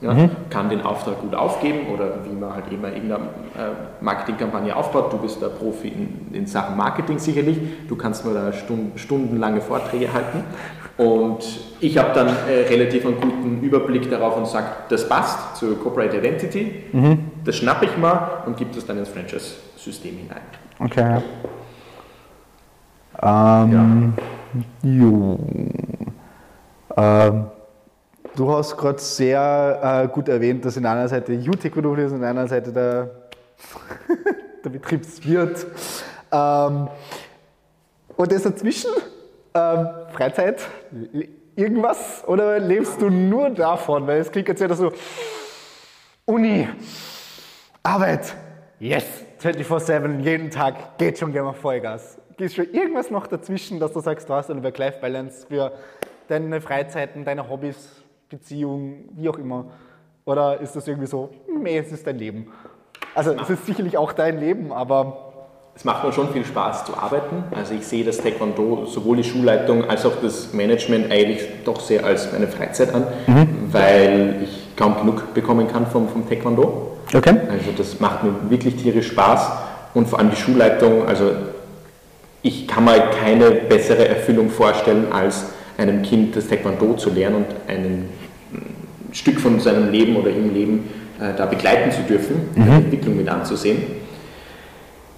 ja, 0.00 0.14
mhm. 0.14 0.30
kann 0.48 0.70
den 0.70 0.80
Auftrag 0.80 1.20
gut 1.20 1.34
aufgeben 1.34 1.88
oder 1.92 2.24
wie 2.24 2.34
man 2.34 2.54
halt 2.54 2.64
immer 2.70 2.88
irgendeine 2.88 3.24
äh, 3.24 4.02
Marketingkampagne 4.02 4.74
aufbaut. 4.74 5.12
Du 5.12 5.18
bist 5.18 5.42
der 5.42 5.48
Profi 5.48 5.88
in, 5.88 6.34
in, 6.34 6.46
Sachen 6.46 6.76
Marketing 6.76 7.18
sicherlich. 7.18 7.58
Du 7.86 7.96
kannst 7.96 8.24
nur 8.24 8.32
da 8.32 8.52
stund, 8.52 8.98
stundenlange 8.98 9.60
Vorträge 9.60 10.12
halten. 10.12 10.44
Und 10.96 11.44
ich 11.80 11.96
habe 11.98 12.12
dann 12.14 12.28
äh, 12.28 12.68
relativ 12.68 13.06
einen 13.06 13.20
guten 13.20 13.62
Überblick 13.62 14.10
darauf 14.10 14.36
und 14.36 14.46
sage, 14.46 14.66
das 14.88 15.08
passt 15.08 15.56
zur 15.56 15.78
Corporate 15.78 16.16
Identity, 16.16 16.84
mhm. 16.92 17.30
das 17.44 17.56
schnappe 17.56 17.86
ich 17.86 17.96
mal 17.96 18.42
und 18.46 18.56
gebe 18.56 18.70
das 18.74 18.84
dann 18.84 18.98
ins 18.98 19.08
Franchise-System 19.08 20.16
hinein. 20.16 20.42
Okay. 20.78 21.22
Ähm, 23.22 24.14
ja. 24.82 24.90
Jo. 24.90 25.38
Ähm, 26.96 27.44
Du 28.36 28.52
hast 28.52 28.76
gerade 28.76 28.98
sehr 28.98 30.04
äh, 30.04 30.08
gut 30.08 30.28
erwähnt, 30.28 30.64
dass 30.64 30.76
in 30.76 30.86
einer 30.86 31.08
Seite 31.08 31.32
U-Technologie 31.32 32.02
ist 32.02 32.12
und 32.12 32.18
in 32.18 32.24
einer 32.24 32.46
Seite 32.46 32.72
der, 32.72 33.10
der 34.64 34.70
Betriebswirt. 34.70 35.66
Ähm, 36.30 36.88
und 38.16 38.32
das 38.32 38.42
dazwischen? 38.42 38.90
Ähm, 39.52 39.88
Freizeit? 40.12 40.62
Irgendwas? 41.56 42.22
Oder 42.26 42.60
lebst 42.60 43.02
du 43.02 43.10
nur 43.10 43.50
davon? 43.50 44.06
Weil 44.06 44.20
es 44.20 44.30
klingt 44.30 44.46
jetzt 44.48 44.60
ja 44.60 44.72
so, 44.74 44.92
Uni, 46.24 46.68
Arbeit, 47.82 48.34
yes, 48.78 49.04
24-7, 49.42 50.20
jeden 50.20 50.50
Tag, 50.50 50.98
geht 50.98 51.18
schon 51.18 51.32
gerne 51.32 51.52
Vollgas. 51.52 52.18
Gibt 52.36 52.52
schon 52.52 52.72
irgendwas 52.72 53.10
noch 53.10 53.26
dazwischen, 53.26 53.80
dass 53.80 53.92
du 53.92 54.00
sagst, 54.00 54.28
du 54.28 54.34
hast 54.34 54.50
eine 54.50 54.62
Work-Life-Balance 54.62 55.46
für 55.48 55.72
deine 56.28 56.60
Freizeiten, 56.60 57.24
deine 57.24 57.48
Hobbys, 57.48 58.00
Beziehung, 58.30 59.08
wie 59.16 59.28
auch 59.28 59.38
immer? 59.38 59.66
Oder 60.24 60.60
ist 60.60 60.76
das 60.76 60.86
irgendwie 60.86 61.08
so, 61.08 61.30
nee, 61.60 61.78
es 61.78 61.90
ist 61.90 62.06
dein 62.06 62.16
Leben? 62.16 62.46
Also 63.14 63.32
es 63.32 63.50
ist 63.50 63.66
sicherlich 63.66 63.98
auch 63.98 64.12
dein 64.12 64.38
Leben, 64.38 64.72
aber... 64.72 65.26
Es 65.74 65.84
macht 65.84 66.04
mir 66.04 66.12
schon 66.12 66.30
viel 66.32 66.44
Spaß 66.44 66.84
zu 66.84 66.96
arbeiten. 66.96 67.44
Also 67.56 67.74
ich 67.74 67.86
sehe 67.86 68.04
das 68.04 68.18
Taekwondo, 68.18 68.86
sowohl 68.86 69.16
die 69.16 69.24
Schulleitung 69.24 69.88
als 69.88 70.06
auch 70.06 70.16
das 70.22 70.52
Management 70.52 71.10
eigentlich 71.10 71.42
doch 71.64 71.80
sehr 71.80 72.04
als 72.04 72.32
meine 72.32 72.46
Freizeit 72.48 72.94
an, 72.94 73.06
mhm. 73.26 73.48
weil 73.72 74.36
ich 74.44 74.76
kaum 74.76 74.96
genug 74.96 75.34
bekommen 75.34 75.66
kann 75.68 75.86
vom, 75.86 76.08
vom 76.08 76.28
Taekwondo. 76.28 76.98
Okay. 77.12 77.34
Also 77.50 77.72
das 77.76 77.98
macht 77.98 78.22
mir 78.22 78.34
wirklich 78.48 78.76
tierisch 78.76 79.08
Spaß 79.08 79.50
und 79.94 80.08
vor 80.08 80.20
allem 80.20 80.30
die 80.30 80.36
Schulleitung, 80.36 81.06
also 81.06 81.32
ich 82.42 82.68
kann 82.68 82.84
mir 82.84 83.00
keine 83.22 83.50
bessere 83.50 84.06
Erfüllung 84.06 84.50
vorstellen, 84.50 85.12
als 85.12 85.46
einem 85.78 86.02
Kind 86.02 86.36
das 86.36 86.46
Taekwondo 86.46 86.94
zu 86.94 87.10
lernen 87.10 87.36
und 87.36 87.46
einen 87.68 88.08
Stück 89.12 89.40
von 89.40 89.60
seinem 89.60 89.90
Leben 89.90 90.16
oder 90.16 90.30
im 90.30 90.54
Leben 90.54 90.88
äh, 91.20 91.36
da 91.36 91.46
begleiten 91.46 91.90
zu 91.90 92.02
dürfen, 92.02 92.36
mhm. 92.54 92.64
die 92.64 92.70
Entwicklung 92.70 93.16
mit 93.16 93.28
anzusehen. 93.28 93.82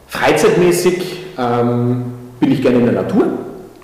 Freizeitmäßig 0.08 1.26
ähm, 1.38 2.04
bin 2.38 2.52
ich 2.52 2.62
gerne 2.62 2.78
in 2.78 2.84
der 2.86 2.94
Natur. 2.94 3.26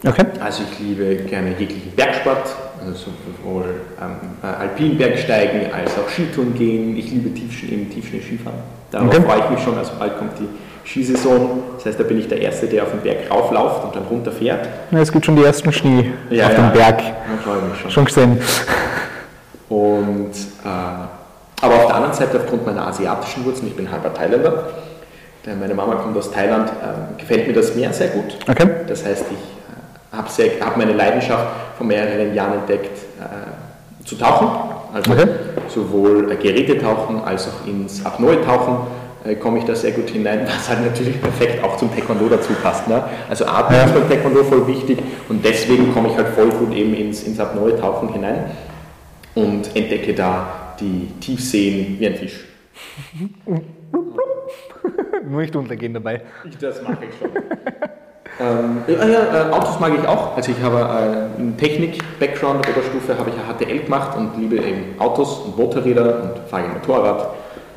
Okay. 0.06 0.24
Also 0.40 0.62
ich 0.70 0.78
liebe 0.78 1.16
gerne 1.24 1.54
jeglichen 1.58 1.90
Bergsport, 1.92 2.54
also 2.84 3.10
sowohl 3.42 3.64
ähm, 4.00 4.30
äh, 4.42 4.46
Alpinbergsteigen 4.46 5.72
als 5.72 5.92
auch 5.98 6.08
Skitouren 6.08 6.54
gehen. 6.54 6.96
Ich 6.96 7.10
liebe 7.10 7.32
Tiefschnee, 7.34 7.86
Tiefschnee 7.92 8.20
Skifahren. 8.20 8.58
Darauf 8.90 9.08
okay. 9.08 9.22
freue 9.22 9.38
ich 9.40 9.50
mich 9.50 9.60
schon, 9.60 9.76
also 9.76 9.92
bald 9.98 10.18
kommt 10.18 10.32
die 10.38 10.48
Skisaison. 10.88 11.62
Das 11.76 11.86
heißt, 11.86 12.00
da 12.00 12.04
bin 12.04 12.18
ich 12.18 12.28
der 12.28 12.40
Erste, 12.40 12.66
der 12.66 12.84
auf 12.84 12.90
den 12.90 13.00
Berg 13.00 13.30
raufläuft 13.30 13.84
und 13.84 13.96
dann 13.96 14.04
runterfährt. 14.04 14.68
Ja, 14.90 15.00
es 15.00 15.12
gibt 15.12 15.26
schon 15.26 15.36
die 15.36 15.44
ersten 15.44 15.72
Schnee 15.72 16.12
ja, 16.30 16.46
auf 16.46 16.52
ja. 16.52 16.68
dem 16.68 16.72
Berg. 16.72 16.98
Da 16.98 17.42
freue 17.44 17.58
ich 17.58 17.64
mich 17.72 17.80
schon. 17.80 17.90
Schon 17.90 18.04
gesehen. 18.04 18.38
Und, 19.68 20.30
äh, 20.64 21.60
aber 21.60 21.74
auf 21.74 21.86
der 21.86 21.96
anderen 21.96 22.14
Seite, 22.14 22.38
aufgrund 22.38 22.66
meiner 22.66 22.86
asiatischen 22.86 23.44
Wurzeln, 23.44 23.68
ich 23.68 23.76
bin 23.76 23.90
halber 23.90 24.12
Thailänder, 24.14 24.68
meine 25.58 25.74
Mama 25.74 25.94
kommt 25.94 26.16
aus 26.16 26.30
Thailand, 26.30 26.68
äh, 26.68 27.18
gefällt 27.20 27.46
mir 27.46 27.54
das 27.54 27.74
Meer 27.74 27.92
sehr 27.92 28.08
gut. 28.08 28.36
Okay. 28.48 28.68
Das 28.86 29.04
heißt, 29.04 29.24
ich 29.30 29.36
äh, 29.36 30.16
habe 30.16 30.64
hab 30.64 30.76
meine 30.76 30.92
Leidenschaft 30.92 31.46
vor 31.76 31.86
mehreren 31.86 32.34
Jahren 32.34 32.54
entdeckt, 32.54 32.98
äh, 33.20 34.06
zu 34.06 34.16
tauchen. 34.16 34.48
Also 34.92 35.12
okay. 35.12 35.26
sowohl 35.68 36.34
Gerätetauchen 36.36 37.22
als 37.24 37.48
auch 37.48 37.66
ins 37.66 38.04
Apnoe-Tauchen 38.04 38.76
äh, 39.24 39.34
komme 39.34 39.58
ich 39.58 39.64
da 39.64 39.74
sehr 39.74 39.92
gut 39.92 40.08
hinein, 40.10 40.40
was 40.46 40.68
halt 40.68 40.84
natürlich 40.84 41.20
perfekt 41.20 41.62
auch 41.62 41.76
zum 41.76 41.94
Taekwondo 41.94 42.28
dazu 42.28 42.52
passt. 42.62 42.88
Ne? 42.88 43.02
Also 43.28 43.46
Atmen 43.46 43.78
ja. 43.78 43.84
ist 43.84 43.94
beim 43.94 44.08
Taekwondo 44.08 44.44
voll 44.44 44.66
wichtig 44.66 44.98
und 45.28 45.44
deswegen 45.44 45.92
komme 45.92 46.08
ich 46.08 46.16
halt 46.16 46.28
voll 46.28 46.50
gut 46.50 46.74
eben 46.74 46.94
ins, 46.94 47.22
ins 47.22 47.38
Apnoe-Tauchen 47.38 48.12
hinein 48.12 48.46
und 49.38 49.76
entdecke 49.76 50.14
da 50.14 50.74
die 50.80 51.08
Tiefseen 51.20 51.98
wie 51.98 52.06
ein 52.06 52.16
Fisch. 52.16 52.44
Nur 55.28 55.40
nicht 55.40 55.54
untergehen 55.54 55.94
dabei. 55.94 56.22
Ich, 56.48 56.56
das 56.58 56.82
mache 56.82 57.04
ich 57.04 57.18
schon. 57.18 57.30
ähm, 58.40 58.82
ja, 58.86 59.48
äh, 59.48 59.52
Autos 59.52 59.78
mag 59.78 59.92
ich 59.98 60.06
auch. 60.06 60.36
Also 60.36 60.52
ich 60.52 60.62
habe 60.62 60.78
äh, 60.78 61.38
einen 61.38 61.56
Technik-Background, 61.56 62.68
Oberstufe 62.68 63.16
habe 63.18 63.30
ich 63.30 63.36
HTL 63.36 63.80
gemacht 63.80 64.16
und 64.16 64.36
liebe 64.38 64.56
eben 64.56 64.98
Autos 64.98 65.38
und 65.40 65.56
Motorräder 65.56 66.22
und 66.22 66.48
fahre 66.48 66.68
Motorrad. 66.68 67.34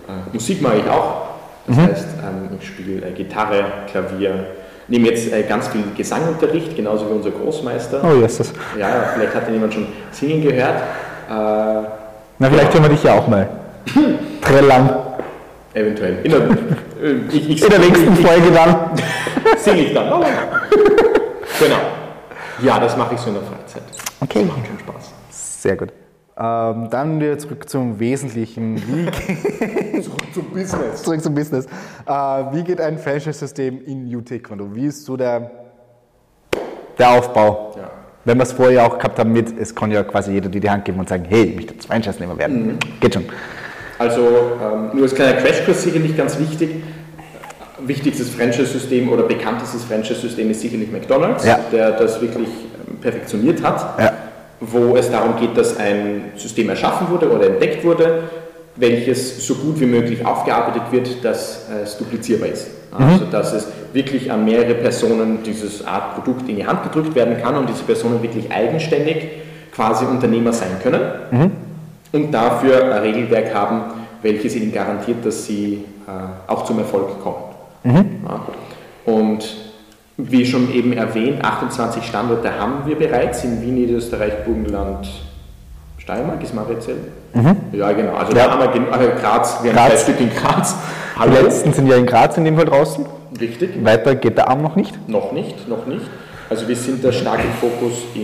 Äh, 0.08 0.34
Musik 0.34 0.62
mag 0.62 0.74
ich 0.78 0.90
auch. 0.90 1.30
Das 1.68 1.78
mhm. 1.78 1.82
heißt, 1.82 2.08
ähm, 2.24 2.58
ich 2.60 2.68
spiele 2.68 3.06
äh, 3.06 3.12
Gitarre, 3.12 3.66
Klavier, 3.90 4.46
nehme 4.88 5.10
jetzt 5.10 5.32
äh, 5.32 5.44
ganz 5.44 5.68
viel 5.68 5.84
Gesangunterricht, 5.96 6.76
genauso 6.76 7.08
wie 7.10 7.14
unser 7.14 7.32
Großmeister. 7.32 8.02
Oh, 8.04 8.20
yes. 8.20 8.54
Ja, 8.78 9.12
vielleicht 9.14 9.36
hat 9.36 9.50
jemand 9.50 9.74
schon 9.74 9.88
singen 10.12 10.42
gehört. 10.42 10.82
Na, 11.32 12.50
vielleicht 12.50 12.74
hören 12.74 12.84
wir 12.84 12.90
dich 12.90 13.04
ja 13.04 13.14
auch 13.18 13.28
mal. 13.28 13.48
Trellang. 14.42 14.90
Eventuell. 15.74 16.20
In 16.24 16.32
der, 16.32 16.42
äh, 16.42 17.14
ich, 17.32 17.50
ich, 17.50 17.64
In 17.64 17.70
der 17.70 17.80
nächsten 17.80 18.16
Folge 18.16 18.52
dann. 18.52 18.92
Singe 19.58 19.82
ich 19.82 19.94
dann. 19.94 20.10
genau. 21.60 21.76
Ja, 22.62 22.80
das 22.80 22.98
mache 22.98 23.16
ich 23.16 23.22
so 23.22 23.30
in 23.30 23.36
der 23.36 23.44
Freizeit. 23.44 23.84
Okay. 24.20 24.46
Das 24.46 24.58
macht 24.58 24.68
schon 24.68 24.80
Spaß. 24.80 25.14
Sehr 25.30 25.78
gut. 25.78 25.90
Ähm, 26.38 26.90
dann 26.90 27.20
wieder 27.20 27.38
zurück 27.38 27.70
zum 27.70 28.00
Wesentlichen. 28.00 28.78
Wie 28.78 30.02
Zurück 30.02 30.34
zum 30.34 30.46
Business. 30.52 31.04
zurück 31.04 31.22
zum 31.22 31.36
Business. 31.36 31.66
Äh, 32.06 32.12
wie 32.12 32.64
geht 32.64 32.82
ein 32.82 32.98
Franchise-System 32.98 33.84
in 33.86 34.10
New 34.10 34.22
Taekwondo? 34.22 34.74
Wie 34.74 34.86
ist 34.86 35.06
so 35.06 35.16
der, 35.18 35.52
der 36.98 37.10
Aufbau? 37.12 37.74
Ja. 37.78 37.81
Wenn 38.24 38.38
wir 38.38 38.44
es 38.44 38.52
vorher 38.52 38.86
auch 38.86 38.98
gehabt 39.00 39.18
haben 39.18 39.32
mit, 39.34 39.48
es 39.60 39.74
kann 39.74 39.92
ja 39.92 40.04
quasi 40.04 40.32
jeder 40.32 40.50
dir 40.50 40.62
die 40.62 40.70
Hand 40.70 40.86
geben 40.86 41.00
und 41.00 41.10
sagen, 41.10 41.26
hey, 41.28 41.44
ich 41.44 41.56
möchte 41.56 41.74
jetzt 41.74 41.88
Franchise-Nehmer 41.88 42.38
werden. 42.38 42.78
Geht 43.00 43.16
schon. 43.16 43.26
Also 43.98 44.22
ähm, 44.22 44.90
nur 44.94 45.04
als 45.04 45.16
kleiner 45.16 45.34
Crashkurs 45.42 45.84
sicherlich 45.84 46.16
ganz 46.16 46.38
wichtig. 46.40 46.70
Wichtigstes 47.84 48.30
Franchise-System 48.30 49.10
oder 49.10 49.24
bekanntestes 49.24 49.84
Franchise-System 49.86 50.52
ist 50.52 50.62
sicherlich 50.62 50.92
McDonald's, 50.92 51.46
Ja. 51.46 51.60
der 51.72 51.92
das 51.92 52.22
wirklich 52.22 52.48
ähm, 52.48 52.98
perfektioniert 53.00 53.64
hat, 53.64 54.00
Ja. 54.00 54.14
wo 54.60 54.96
es 54.96 55.10
darum 55.10 55.36
geht, 55.40 55.58
dass 55.58 55.78
ein 55.78 56.26
System 56.36 56.70
erschaffen 56.70 57.10
wurde 57.10 57.28
oder 57.32 57.48
entdeckt 57.48 57.84
wurde, 57.84 58.24
welches 58.76 59.46
so 59.46 59.56
gut 59.56 59.80
wie 59.80 59.86
möglich 59.86 60.26
aufgearbeitet 60.26 60.84
wird, 60.92 61.24
dass 61.24 61.68
es 61.84 61.98
duplizierbar 61.98 62.50
ist. 62.50 62.68
Also 62.92 63.26
dass 63.26 63.54
es 63.54 63.68
wirklich 63.94 64.32
an 64.32 64.44
mehrere 64.44 64.74
Personen 64.76 65.44
dieses 65.44 65.86
Art 65.86 66.16
Produkt 66.16 66.48
in 66.50 66.58
die 66.58 66.66
Hand 66.66 66.84
gedrückt 66.84 67.16
werden 67.16 67.42
kann 67.42 67.56
und 67.56 67.70
diese 67.70 67.84
Personen 67.84 68.22
wirklich 68.22 68.52
eigenständig 68.52 69.30
quasi 69.74 70.06
Unternehmer 70.06 70.52
sein 70.52 70.72
können 70.84 71.02
und 72.12 72.32
dafür 72.32 72.94
ein 72.94 73.02
Regelwerk 73.02 73.54
haben, 73.54 73.84
welches 74.22 74.56
ihnen 74.56 74.72
garantiert, 74.72 75.26
dass 75.26 75.46
sie 75.46 75.86
äh, 76.08 76.52
auch 76.52 76.66
zum 76.66 76.80
Erfolg 76.80 77.22
kommen. 77.24 77.44
Ja. 77.84 78.42
Und 79.06 79.56
wie 80.18 80.46
schon 80.46 80.72
eben 80.74 80.94
erwähnt, 80.94 81.44
28 81.44 82.04
Standorte 82.04 82.60
haben 82.60 82.86
wir 82.86 82.98
bereits 82.98 83.44
in 83.44 83.62
Wien, 83.62 83.76
Niederösterreich, 83.76 84.44
Burgenland, 84.46 85.08
Steiermark, 86.02 86.42
ist 86.42 86.54
Mariazell? 86.56 86.96
Ja, 87.74 87.92
genau. 87.92 88.14
Also 88.14 88.36
Ja. 88.36 88.48
da 88.48 88.52
haben 88.60 88.74
wir 89.02 89.02
äh, 89.02 89.20
Graz, 89.22 89.64
wir 89.64 89.74
haben 89.76 89.90
zwei 89.92 89.98
Stück 89.98 90.20
in 90.20 90.30
Graz. 90.34 90.76
Die 91.16 91.20
Hallo. 91.20 91.34
letzten 91.34 91.74
sind 91.74 91.88
ja 91.88 91.96
in 91.96 92.06
Graz 92.08 92.38
in 92.38 92.46
dem 92.46 92.56
Fall 92.56 92.66
draußen. 92.66 93.06
Richtig. 93.40 93.84
Weiter 93.86 94.16
geht 94.16 94.38
der 94.38 94.50
Arm 94.50 94.62
noch 94.64 94.76
nicht. 94.76 94.98
Noch 95.08 95.32
nicht, 95.32 95.68
noch 95.70 95.86
nicht. 95.86 96.02
Also 96.50 96.68
wir 96.68 96.76
sind 96.76 97.04
da 97.06 97.12
stark 97.14 97.40
im 97.40 97.52
Fokus 97.70 97.94
in, 98.16 98.22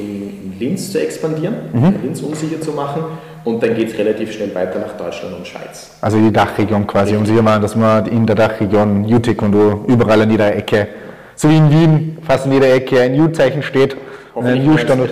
in 0.51 0.59
Linz 0.59 0.91
zu 0.91 0.99
expandieren, 1.01 1.55
Linz 2.03 2.21
unsicher 2.21 2.59
zu 2.59 2.71
machen 2.71 3.03
und 3.45 3.63
dann 3.63 3.73
geht 3.73 3.89
es 3.93 3.97
relativ 3.97 4.33
schnell 4.33 4.53
weiter 4.53 4.79
nach 4.79 4.97
Deutschland 4.97 5.33
und 5.37 5.47
Schweiz. 5.47 5.91
Also 6.01 6.17
die 6.17 6.33
Dachregion 6.33 6.85
quasi, 6.85 7.15
um 7.15 7.25
sicher 7.25 7.41
machen, 7.41 7.61
dass 7.61 7.75
man 7.77 8.05
in 8.07 8.25
der 8.25 8.35
Dachregion 8.35 9.05
U-Taekwondo 9.05 9.85
überall 9.87 10.23
an 10.23 10.29
jeder 10.31 10.53
Ecke, 10.53 10.87
so 11.35 11.47
wie 11.49 11.55
in 11.55 11.69
Wien, 11.71 12.17
fast 12.27 12.45
an 12.47 12.51
jeder 12.51 12.73
Ecke 12.73 12.99
ein 12.99 13.17
U-Zeichen 13.17 13.63
steht 13.63 13.95
und 14.33 14.45
ein 14.45 14.55
Hoffentlich 14.55 14.73
U-Standort. 14.75 15.11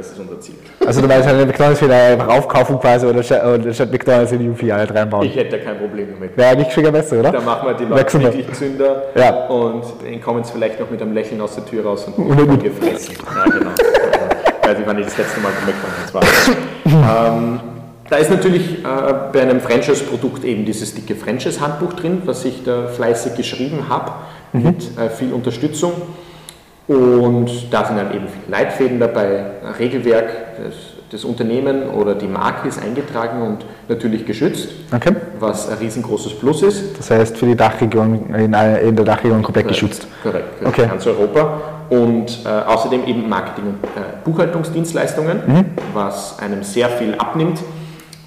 Das 0.00 0.12
ist 0.12 0.18
unser 0.18 0.40
Ziel. 0.40 0.54
Also 0.86 1.02
du 1.02 1.08
weißt 1.10 1.26
halt 1.26 1.36
eine 1.36 1.44
McDonalds-Filiale 1.46 2.12
einfach 2.14 2.28
aufkaufen 2.28 2.80
quasi 2.80 3.04
oder 3.04 3.22
statt, 3.22 3.92
McDonalds 3.92 4.32
in 4.32 4.38
die 4.38 4.48
U-Filiale 4.48 4.88
reinbauen. 4.94 5.26
Ich 5.26 5.36
hätte 5.36 5.58
da 5.58 5.64
kein 5.64 5.76
Problem 5.78 6.08
damit. 6.14 6.34
Wäre 6.38 6.48
eigentlich 6.52 6.72
schon 6.72 6.90
besser, 6.90 7.20
oder? 7.20 7.32
Da 7.32 7.40
machen 7.42 7.68
wir 7.68 7.74
die 7.74 7.84
Leute 7.84 8.00
Wechseln 8.00 8.22
wir. 8.22 8.32
wirklich 8.32 8.56
Zünder 8.56 9.02
Ja. 9.14 9.46
und 9.48 9.82
dann 10.02 10.20
kommen 10.22 10.42
sie 10.42 10.52
vielleicht 10.52 10.80
noch 10.80 10.88
mit 10.90 11.02
einem 11.02 11.12
Lächeln 11.12 11.38
aus 11.42 11.54
der 11.54 11.66
Tür 11.66 11.84
raus 11.84 12.06
und 12.06 12.16
Und 12.16 12.62
gefressen. 12.62 13.14
Ja, 13.36 13.44
genau. 13.44 13.70
Weiß 14.62 14.78
ich, 14.78 14.86
wann 14.86 14.98
ich 15.00 15.04
das 15.04 15.18
letzte 15.18 15.40
Mal 15.40 15.50
bei 15.60 15.72
McDonalds 15.72 16.14
war. 16.94 17.36
ähm, 17.36 17.60
da 18.08 18.16
ist 18.16 18.30
natürlich 18.30 18.78
äh, 18.78 18.84
bei 19.34 19.42
einem 19.42 19.60
Franchise-Produkt 19.60 20.44
eben 20.44 20.64
dieses 20.64 20.94
dicke 20.94 21.14
Franchise-Handbuch 21.14 21.92
drin, 21.92 22.22
was 22.24 22.44
ich 22.46 22.64
da 22.64 22.86
fleißig 22.86 23.34
geschrieben 23.36 23.84
habe, 23.90 24.12
mit 24.54 24.98
äh, 24.98 25.10
viel 25.10 25.34
Unterstützung. 25.34 25.92
Und 26.90 27.72
da 27.72 27.84
sind 27.84 27.98
dann 27.98 28.12
eben 28.12 28.26
Leitfäden 28.48 28.98
dabei, 28.98 29.44
Regelwerk, 29.78 30.28
das, 30.60 30.74
das 31.12 31.24
Unternehmen 31.24 31.88
oder 31.88 32.16
die 32.16 32.26
Marke 32.26 32.66
ist 32.66 32.82
eingetragen 32.82 33.42
und 33.42 33.58
natürlich 33.88 34.26
geschützt, 34.26 34.70
Okay. 34.92 35.14
was 35.38 35.68
ein 35.68 35.78
riesengroßes 35.78 36.40
Plus 36.40 36.62
ist. 36.64 36.98
Das 36.98 37.08
heißt 37.12 37.38
für 37.38 37.46
die 37.46 37.54
Dachregion, 37.54 38.34
in, 38.34 38.52
in 38.52 38.96
der 38.96 39.04
Dachregion 39.04 39.40
komplett 39.40 39.68
geschützt. 39.68 40.08
Korrekt, 40.24 40.58
korrekt 40.58 40.78
Okay. 40.80 40.88
ganz 40.88 41.06
Europa. 41.06 41.60
Und 41.90 42.40
äh, 42.44 42.48
außerdem 42.48 43.04
eben 43.06 43.28
Marketing- 43.28 43.66
und 43.66 43.84
äh, 43.84 44.24
Buchhaltungsdienstleistungen, 44.24 45.42
Mhm. 45.46 45.64
was 45.94 46.40
einem 46.40 46.64
sehr 46.64 46.88
viel 46.88 47.14
abnimmt. 47.14 47.60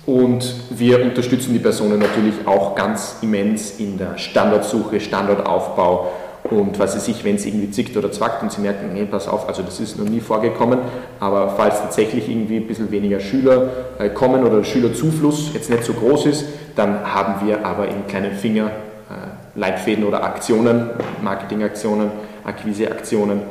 Und 0.05 0.53
wir 0.69 1.01
unterstützen 1.03 1.51
die 1.51 1.59
Personen 1.59 1.99
natürlich 1.99 2.35
auch 2.45 2.75
ganz 2.75 3.17
immens 3.21 3.79
in 3.79 3.97
der 3.97 4.17
Standortsuche, 4.17 5.01
Standortaufbau 5.01 6.11
und 6.43 6.77
was 6.77 6.95
weiß 6.95 7.07
ich, 7.07 7.23
wenn 7.23 7.35
es 7.35 7.45
irgendwie 7.45 7.71
zickt 7.71 7.95
oder 7.95 8.11
zwackt 8.11 8.43
und 8.43 8.51
sie 8.51 8.61
merken, 8.61 8.93
nee, 8.93 9.05
pass 9.05 9.27
auf, 9.27 9.47
also 9.47 9.63
das 9.63 9.79
ist 9.79 9.97
noch 9.97 10.09
nie 10.09 10.19
vorgekommen, 10.19 10.79
aber 11.19 11.53
falls 11.55 11.79
tatsächlich 11.79 12.29
irgendwie 12.29 12.57
ein 12.57 12.67
bisschen 12.67 12.91
weniger 12.91 13.19
Schüler 13.21 13.69
äh, 13.97 14.09
kommen 14.09 14.43
oder 14.43 14.57
der 14.57 14.63
Schülerzufluss 14.65 15.53
jetzt 15.53 15.69
nicht 15.69 15.83
so 15.83 15.93
groß 15.93 16.25
ist, 16.25 16.45
dann 16.75 17.13
haben 17.13 17.47
wir 17.47 17.65
aber 17.65 17.87
im 17.87 18.07
kleinen 18.07 18.33
Finger 18.33 18.67
äh, 18.67 19.59
Leitfäden 19.59 20.03
oder 20.03 20.23
Aktionen, 20.23 20.89
Marketingaktionen, 21.21 22.11
Akquiseaktionen, 22.43 23.41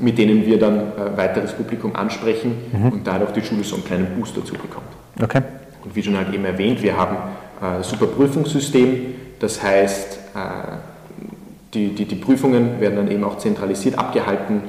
mit 0.00 0.18
denen 0.18 0.44
wir 0.44 0.58
dann 0.58 0.78
äh, 0.80 1.16
weiteres 1.16 1.52
Publikum 1.52 1.94
ansprechen 1.94 2.56
und 2.90 3.06
dadurch 3.06 3.30
die 3.30 3.42
Schule 3.42 3.62
so 3.62 3.76
einen 3.76 3.84
kleinen 3.84 4.06
Boost 4.16 4.36
dazu 4.36 4.54
bekommt. 4.54 4.88
Okay. 5.22 5.42
Und 5.84 5.94
wie 5.94 6.02
schon 6.02 6.16
halt 6.16 6.34
eben 6.34 6.44
erwähnt, 6.44 6.82
wir 6.82 6.96
haben 6.96 7.16
ein 7.60 7.82
super 7.84 8.06
Prüfungssystem, 8.06 9.14
das 9.38 9.62
heißt, 9.62 10.18
die, 11.74 11.94
die, 11.94 12.04
die 12.04 12.14
Prüfungen 12.14 12.80
werden 12.80 12.96
dann 12.96 13.10
eben 13.10 13.24
auch 13.24 13.38
zentralisiert 13.38 13.98
abgehalten. 13.98 14.62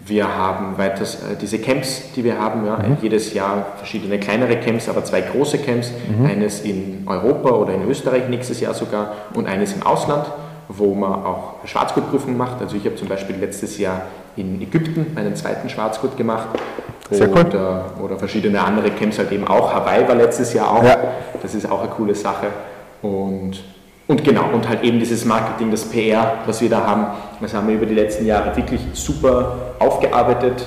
Wir 0.00 0.36
haben 0.36 0.78
weiters 0.78 1.16
äh, 1.16 1.36
diese 1.40 1.58
Camps, 1.58 2.12
die 2.14 2.24
wir 2.24 2.38
haben, 2.38 2.64
ja, 2.66 2.78
jedes 3.02 3.34
Jahr 3.34 3.66
verschiedene 3.76 4.18
kleinere 4.18 4.56
Camps, 4.56 4.88
aber 4.88 5.04
zwei 5.04 5.20
große 5.20 5.58
Camps, 5.58 5.92
eines 6.24 6.60
in 6.60 7.02
Europa 7.06 7.50
oder 7.50 7.74
in 7.74 7.88
Österreich 7.88 8.28
nächstes 8.28 8.60
Jahr 8.60 8.74
sogar 8.74 9.12
und 9.34 9.46
eines 9.46 9.74
im 9.74 9.82
Ausland, 9.82 10.26
wo 10.68 10.94
man 10.94 11.12
auch 11.12 11.54
Schwarzgurtprüfungen 11.64 12.36
macht. 12.36 12.60
Also 12.60 12.76
ich 12.76 12.84
habe 12.84 12.96
zum 12.96 13.08
Beispiel 13.08 13.36
letztes 13.36 13.78
Jahr 13.78 14.02
in 14.36 14.60
Ägypten 14.62 15.16
einen 15.16 15.34
zweiten 15.34 15.68
Schwarzgurt 15.68 16.16
gemacht. 16.16 16.48
Sehr 17.10 17.28
cool. 17.30 17.46
Oder, 17.46 17.84
oder 18.02 18.18
verschiedene 18.18 18.60
andere 18.60 18.90
Camps 18.90 19.18
halt 19.18 19.32
eben 19.32 19.46
auch. 19.46 19.74
Hawaii 19.74 20.06
war 20.06 20.14
letztes 20.14 20.52
Jahr 20.52 20.70
auch. 20.70 20.84
Ja. 20.84 20.96
Das 21.42 21.54
ist 21.54 21.70
auch 21.70 21.80
eine 21.80 21.90
coole 21.90 22.14
Sache. 22.14 22.48
Und, 23.02 23.62
und 24.08 24.24
genau, 24.24 24.50
und 24.52 24.68
halt 24.68 24.82
eben 24.82 24.98
dieses 24.98 25.24
Marketing, 25.24 25.70
das 25.70 25.84
PR, 25.84 26.38
was 26.46 26.60
wir 26.60 26.70
da 26.70 26.84
haben, 26.84 27.06
das 27.40 27.54
haben 27.54 27.68
wir 27.68 27.76
über 27.76 27.86
die 27.86 27.94
letzten 27.94 28.26
Jahre 28.26 28.56
wirklich 28.56 28.80
super 28.94 29.74
aufgearbeitet. 29.78 30.66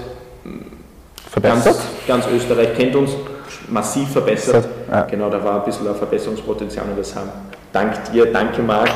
Verbessert? 1.30 1.76
Ganz, 2.08 2.26
ganz 2.26 2.28
Österreich 2.28 2.76
kennt 2.76 2.96
uns, 2.96 3.12
massiv 3.68 4.10
verbessert. 4.10 4.68
Ja. 4.90 5.04
Genau, 5.04 5.30
da 5.30 5.44
war 5.44 5.60
ein 5.60 5.66
bisschen 5.66 5.88
ein 5.88 5.96
Verbesserungspotenzial 5.96 6.86
und 6.86 7.00
das 7.00 7.16
haben 7.16 7.30
dank 7.74 8.12
dir, 8.12 8.32
danke 8.32 8.62
Marc 8.62 8.90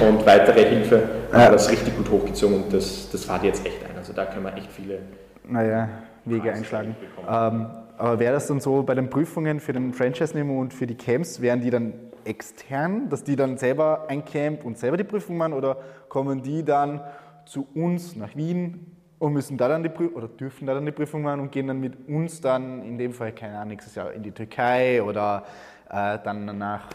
und 0.00 0.24
weitere 0.24 0.64
Hilfe 0.64 0.96
haben 1.32 1.40
Ja. 1.40 1.46
wir 1.48 1.52
das 1.52 1.70
richtig 1.70 1.96
gut 1.96 2.10
hochgezogen 2.10 2.62
und 2.64 2.72
das, 2.72 3.08
das 3.10 3.24
fährt 3.24 3.44
jetzt 3.44 3.66
echt 3.66 3.84
ein. 3.84 3.96
Also 3.98 4.12
da 4.12 4.24
können 4.24 4.44
wir 4.44 4.56
echt 4.56 4.70
viele 4.72 5.00
naja, 5.48 5.88
Wege 6.24 6.52
einschlagen. 6.52 6.96
Ähm, 7.28 7.66
aber 7.98 8.18
wäre 8.18 8.32
das 8.32 8.46
dann 8.46 8.60
so 8.60 8.82
bei 8.82 8.94
den 8.94 9.10
Prüfungen 9.10 9.60
für 9.60 9.72
den 9.72 9.92
Franchise-Nehmer 9.92 10.54
und 10.54 10.72
für 10.72 10.86
die 10.86 10.96
Camps, 10.96 11.40
wären 11.40 11.60
die 11.60 11.70
dann 11.70 11.92
extern, 12.26 13.08
dass 13.08 13.24
die 13.24 13.36
dann 13.36 13.58
selber 13.58 14.06
ein 14.08 14.24
Camp 14.24 14.64
und 14.64 14.78
selber 14.78 14.96
die 14.96 15.04
Prüfung 15.04 15.36
machen 15.36 15.52
oder 15.52 15.78
kommen 16.08 16.42
die 16.42 16.64
dann 16.64 17.00
zu 17.46 17.66
uns 17.74 18.16
nach 18.16 18.34
Wien 18.36 18.94
und 19.18 19.32
müssen 19.32 19.56
da 19.56 19.68
dann 19.68 19.82
die 19.82 19.88
Prüfung 19.88 20.16
oder 20.16 20.28
dürfen 20.28 20.66
da 20.66 20.74
dann 20.74 20.84
die 20.84 20.92
Prüfung 20.92 21.22
machen 21.22 21.40
und 21.40 21.52
gehen 21.52 21.66
dann 21.66 21.80
mit 21.80 22.08
uns 22.08 22.40
dann 22.40 22.82
in 22.82 22.98
dem 22.98 23.12
Fall, 23.12 23.32
keine 23.32 23.56
Ahnung, 23.56 23.68
nächstes 23.68 23.94
Jahr 23.94 24.12
in 24.12 24.22
die 24.22 24.32
Türkei 24.32 25.02
oder 25.02 25.44
äh, 25.90 26.18
dann 26.22 26.58
nach, 26.58 26.88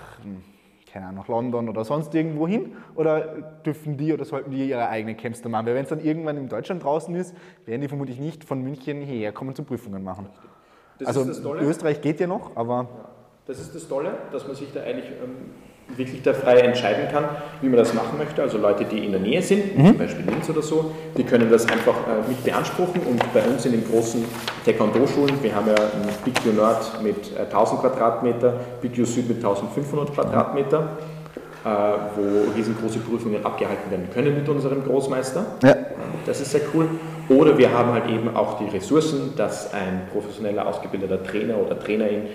keine 0.92 1.08
Ahnung, 1.08 1.22
nach 1.22 1.28
London 1.28 1.70
oder 1.70 1.86
sonst 1.86 2.14
irgendwo 2.14 2.48
hin? 2.48 2.74
Oder 2.96 3.22
dürfen 3.66 3.98
die 3.98 4.14
oder 4.14 4.26
sollten 4.26 4.52
die 4.52 4.70
ihre 4.70 4.90
eigenen 4.90 5.18
Camps 5.18 5.42
da 5.42 5.50
machen? 5.50 5.66
Weil 5.66 5.76
wenn 5.76 5.84
es 5.84 5.90
dann 5.90 6.02
irgendwann 6.02 6.38
in 6.38 6.50
Deutschland 6.50 6.84
draußen 6.84 7.16
ist, 7.16 7.36
werden 7.66 7.82
die 7.82 7.88
vermutlich 7.88 8.20
nicht 8.20 8.44
von 8.44 8.62
München 8.62 9.02
hierher 9.02 9.32
kommen 9.32 9.56
zum 9.56 9.66
Prüfungen 9.66 10.04
machen. 10.04 10.28
Das 11.00 11.18
also. 11.18 11.54
Österreich 11.56 12.02
geht 12.02 12.20
ja 12.20 12.28
noch, 12.28 12.56
aber 12.58 12.90
Das 13.50 13.60
ist 13.60 13.74
das 13.74 13.88
Tolle, 13.88 14.12
dass 14.32 14.46
man 14.46 14.56
sich 14.56 14.68
da 14.72 14.82
eigentlich 14.82 15.08
ähm, 15.08 15.98
wirklich 15.98 16.22
da 16.22 16.34
frei 16.34 16.58
entscheiden 16.60 17.08
kann, 17.12 17.26
wie 17.64 17.68
man 17.68 17.78
das 17.80 17.96
machen 17.96 18.20
möchte. 18.20 18.44
Also 18.44 18.60
Leute, 18.60 18.86
die 18.86 19.04
in 19.04 19.12
der 19.12 19.22
Nähe 19.22 19.42
sind, 19.42 19.76
zum 19.76 19.98
Beispiel 19.98 20.24
Linz 20.24 20.48
oder 20.52 20.62
so, 20.62 20.92
die 21.18 21.24
können 21.24 21.50
das 21.50 21.64
einfach 21.68 21.96
äh, 21.96 22.30
mit 22.30 22.44
beanspruchen 22.44 23.02
und 23.10 23.34
bei 23.34 23.42
uns 23.42 23.66
in 23.66 23.72
den 23.72 23.90
großen 23.90 24.24
Taekwondo-Schulen, 24.66 25.42
wir 25.42 25.56
haben 25.56 25.66
ja 25.68 25.76
Big 26.24 26.36
U 26.46 26.52
Nord 26.56 27.02
mit 27.02 27.36
äh, 27.36 27.42
1000 27.42 27.82
Quadratmeter, 27.82 28.54
Big 28.84 28.92
U 29.00 29.04
Süd 29.06 29.28
mit 29.28 29.38
1500 29.38 30.14
Quadratmeter, 30.14 30.98
äh, 31.66 31.70
wo 31.70 32.52
riesengroße 32.56 33.00
Prüfungen 33.00 33.44
abgehalten 33.44 33.90
werden 33.90 34.10
können 34.14 34.36
mit 34.36 34.48
unserem 34.48 34.84
Großmeister. 34.84 35.44
ja, 35.64 35.76
Das 36.28 36.40
ist 36.40 36.52
sehr 36.52 36.62
cool. 36.76 36.88
Oder 37.30 37.58
wir 37.58 37.72
haben 37.74 37.94
halt 37.94 38.08
eben 38.12 38.36
auch 38.36 38.60
die 38.60 38.66
Ressourcen, 38.66 39.34
dass 39.36 39.74
ein 39.74 40.04
professioneller 40.12 40.68
ausgebildeter 40.68 41.24
Trainer 41.24 41.58
oder 41.58 41.80
Trainerin 41.80 42.28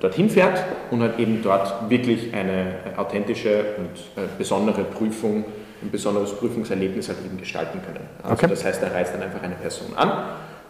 dorthin 0.00 0.28
fährt 0.30 0.62
und 0.90 1.00
halt 1.00 1.18
eben 1.18 1.42
dort 1.42 1.90
wirklich 1.90 2.34
eine 2.34 2.74
äh, 2.94 2.96
authentische 2.98 3.64
und 3.78 4.22
äh, 4.22 4.26
besondere 4.38 4.84
Prüfung, 4.84 5.44
ein 5.82 5.90
besonderes 5.90 6.32
Prüfungserlebnis 6.34 7.08
halt 7.08 7.18
eben 7.24 7.38
gestalten 7.38 7.80
können. 7.84 8.06
Also 8.22 8.34
Okay. 8.34 8.46
das 8.48 8.64
heißt, 8.64 8.82
da 8.82 8.88
reist 8.88 9.14
dann 9.14 9.22
einfach 9.22 9.42
eine 9.42 9.54
Person 9.54 9.88
an 9.96 10.10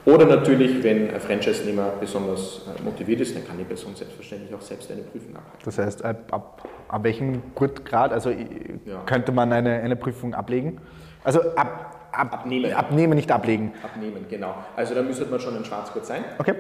Oder 0.05 0.25
natürlich, 0.27 0.85
wenn 0.85 1.13
ein 1.13 1.21
Franchise-Nehmer 1.21 1.95
besonders 2.01 2.61
äh, 2.79 2.83
motiviert 2.83 3.21
ist, 3.21 3.35
dann 3.35 3.45
kann 3.45 3.59
die 3.59 3.65
Person 3.65 3.97
selbstverständlich 3.97 4.55
auch 4.55 4.61
selbst 4.61 4.89
eine 4.93 5.03
Prüfung 5.03 5.35
abhalten. 5.35 5.59
Das 5.65 5.79
heißt, 5.79 6.05
ab, 6.05 6.17
ab, 6.31 6.69
ab 6.89 7.03
welchem 7.05 7.43
Gurtgrad 7.57 8.13
also 8.13 8.31
ja. 8.31 9.03
könnte 9.05 9.33
man 9.33 9.53
eine, 9.53 9.81
eine 9.81 9.97
Prüfung 9.97 10.33
ablegen? 10.35 10.81
Also 11.25 11.41
ab, 11.57 12.09
ab, 12.13 12.33
abnehmen. 12.35 12.73
abnehmen, 12.73 13.15
nicht 13.15 13.33
ablegen. 13.33 13.73
Abnehmen, 13.83 14.27
genau. 14.31 14.55
Also 14.77 14.95
da 14.95 15.03
müsste 15.03 15.25
man 15.27 15.41
schon 15.41 15.57
ein 15.57 15.65
Schwarzgurt 15.65 16.07
sein. 16.07 16.25
Okay. 16.39 16.55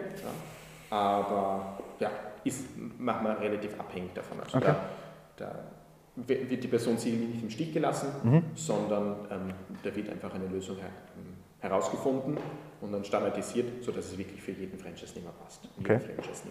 Ja. 0.90 0.96
Aber 0.96 1.78
ja, 2.00 2.10
ist 2.46 2.64
manchmal 2.98 3.36
relativ 3.36 3.78
abhängig 3.78 4.14
davon. 4.14 4.40
Also 4.40 4.58
okay. 4.58 4.74
da, 5.36 5.44
da 5.44 5.54
wird 6.16 6.62
die 6.62 6.68
Person 6.68 6.96
sicherlich 6.96 7.28
nicht 7.28 7.42
im 7.42 7.50
Stich 7.50 7.72
gelassen, 7.72 8.08
mhm. 8.22 8.42
sondern 8.54 9.16
ähm, 9.30 9.52
da 9.82 9.94
wird 9.94 10.08
einfach 10.08 10.34
eine 10.34 10.46
Lösung 10.46 10.76
ähm, 10.78 11.34
herausgefunden 11.60 12.38
und 12.80 12.92
dann 12.92 13.04
standardisiert, 13.04 13.82
sodass 13.82 14.06
es 14.06 14.18
wirklich 14.18 14.40
für 14.40 14.52
jeden 14.52 14.78
Franchise-Nehmer 14.78 15.32
passt. 15.42 15.68
Okay. 15.78 15.98
Franchise 15.98 16.42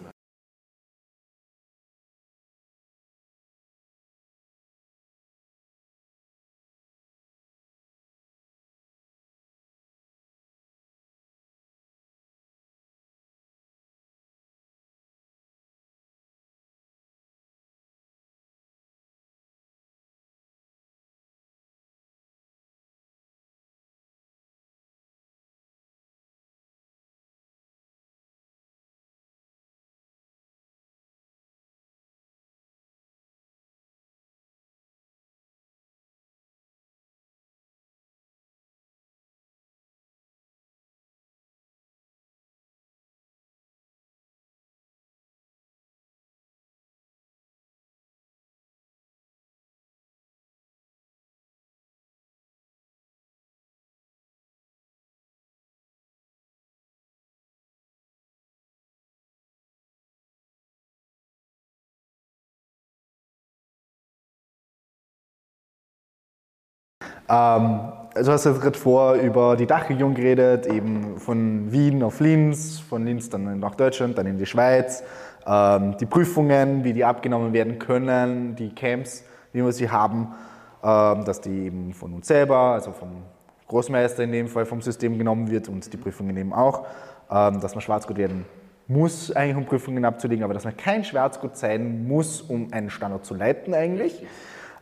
Ähm, 67.28 67.92
also 68.14 68.32
hast 68.32 68.46
jetzt 68.46 68.60
gerade 68.60 68.78
vor 68.78 69.14
über 69.14 69.56
die 69.56 69.66
Dachregion 69.66 70.14
geredet, 70.14 70.66
eben 70.66 71.18
von 71.18 71.70
Wien 71.70 72.02
auf 72.02 72.20
Linz, 72.20 72.78
von 72.80 73.04
Linz 73.04 73.28
dann 73.28 73.58
nach 73.58 73.74
Deutschland, 73.74 74.16
dann 74.16 74.26
in 74.26 74.38
die 74.38 74.46
Schweiz. 74.46 75.02
Ähm, 75.46 75.96
die 75.98 76.06
Prüfungen, 76.06 76.82
wie 76.82 76.92
die 76.92 77.04
abgenommen 77.04 77.52
werden 77.52 77.78
können, 77.78 78.56
die 78.56 78.74
Camps, 78.74 79.24
wie 79.52 79.62
wir 79.62 79.72
sie 79.72 79.90
haben, 79.90 80.34
ähm, 80.82 81.24
dass 81.24 81.40
die 81.40 81.66
eben 81.66 81.92
von 81.92 82.14
uns 82.14 82.26
selber, 82.26 82.56
also 82.56 82.92
vom 82.92 83.22
Großmeister 83.68 84.22
in 84.22 84.32
dem 84.32 84.48
Fall 84.48 84.64
vom 84.64 84.80
System 84.80 85.18
genommen 85.18 85.50
wird 85.50 85.68
und 85.68 85.92
die 85.92 85.96
Prüfungen 85.96 86.36
eben 86.36 86.52
auch, 86.52 86.86
ähm, 87.30 87.60
dass 87.60 87.74
man 87.74 87.82
Schwarzgurt 87.82 88.18
werden 88.18 88.44
muss 88.88 89.34
eigentlich, 89.34 89.56
um 89.56 89.66
Prüfungen 89.66 90.04
abzulegen, 90.04 90.44
aber 90.44 90.54
dass 90.54 90.64
man 90.64 90.76
kein 90.76 91.02
Schwarzgurt 91.02 91.56
sein 91.56 92.06
muss, 92.06 92.40
um 92.40 92.72
einen 92.72 92.88
Standort 92.88 93.24
zu 93.24 93.34
leiten 93.34 93.74
eigentlich. 93.74 94.24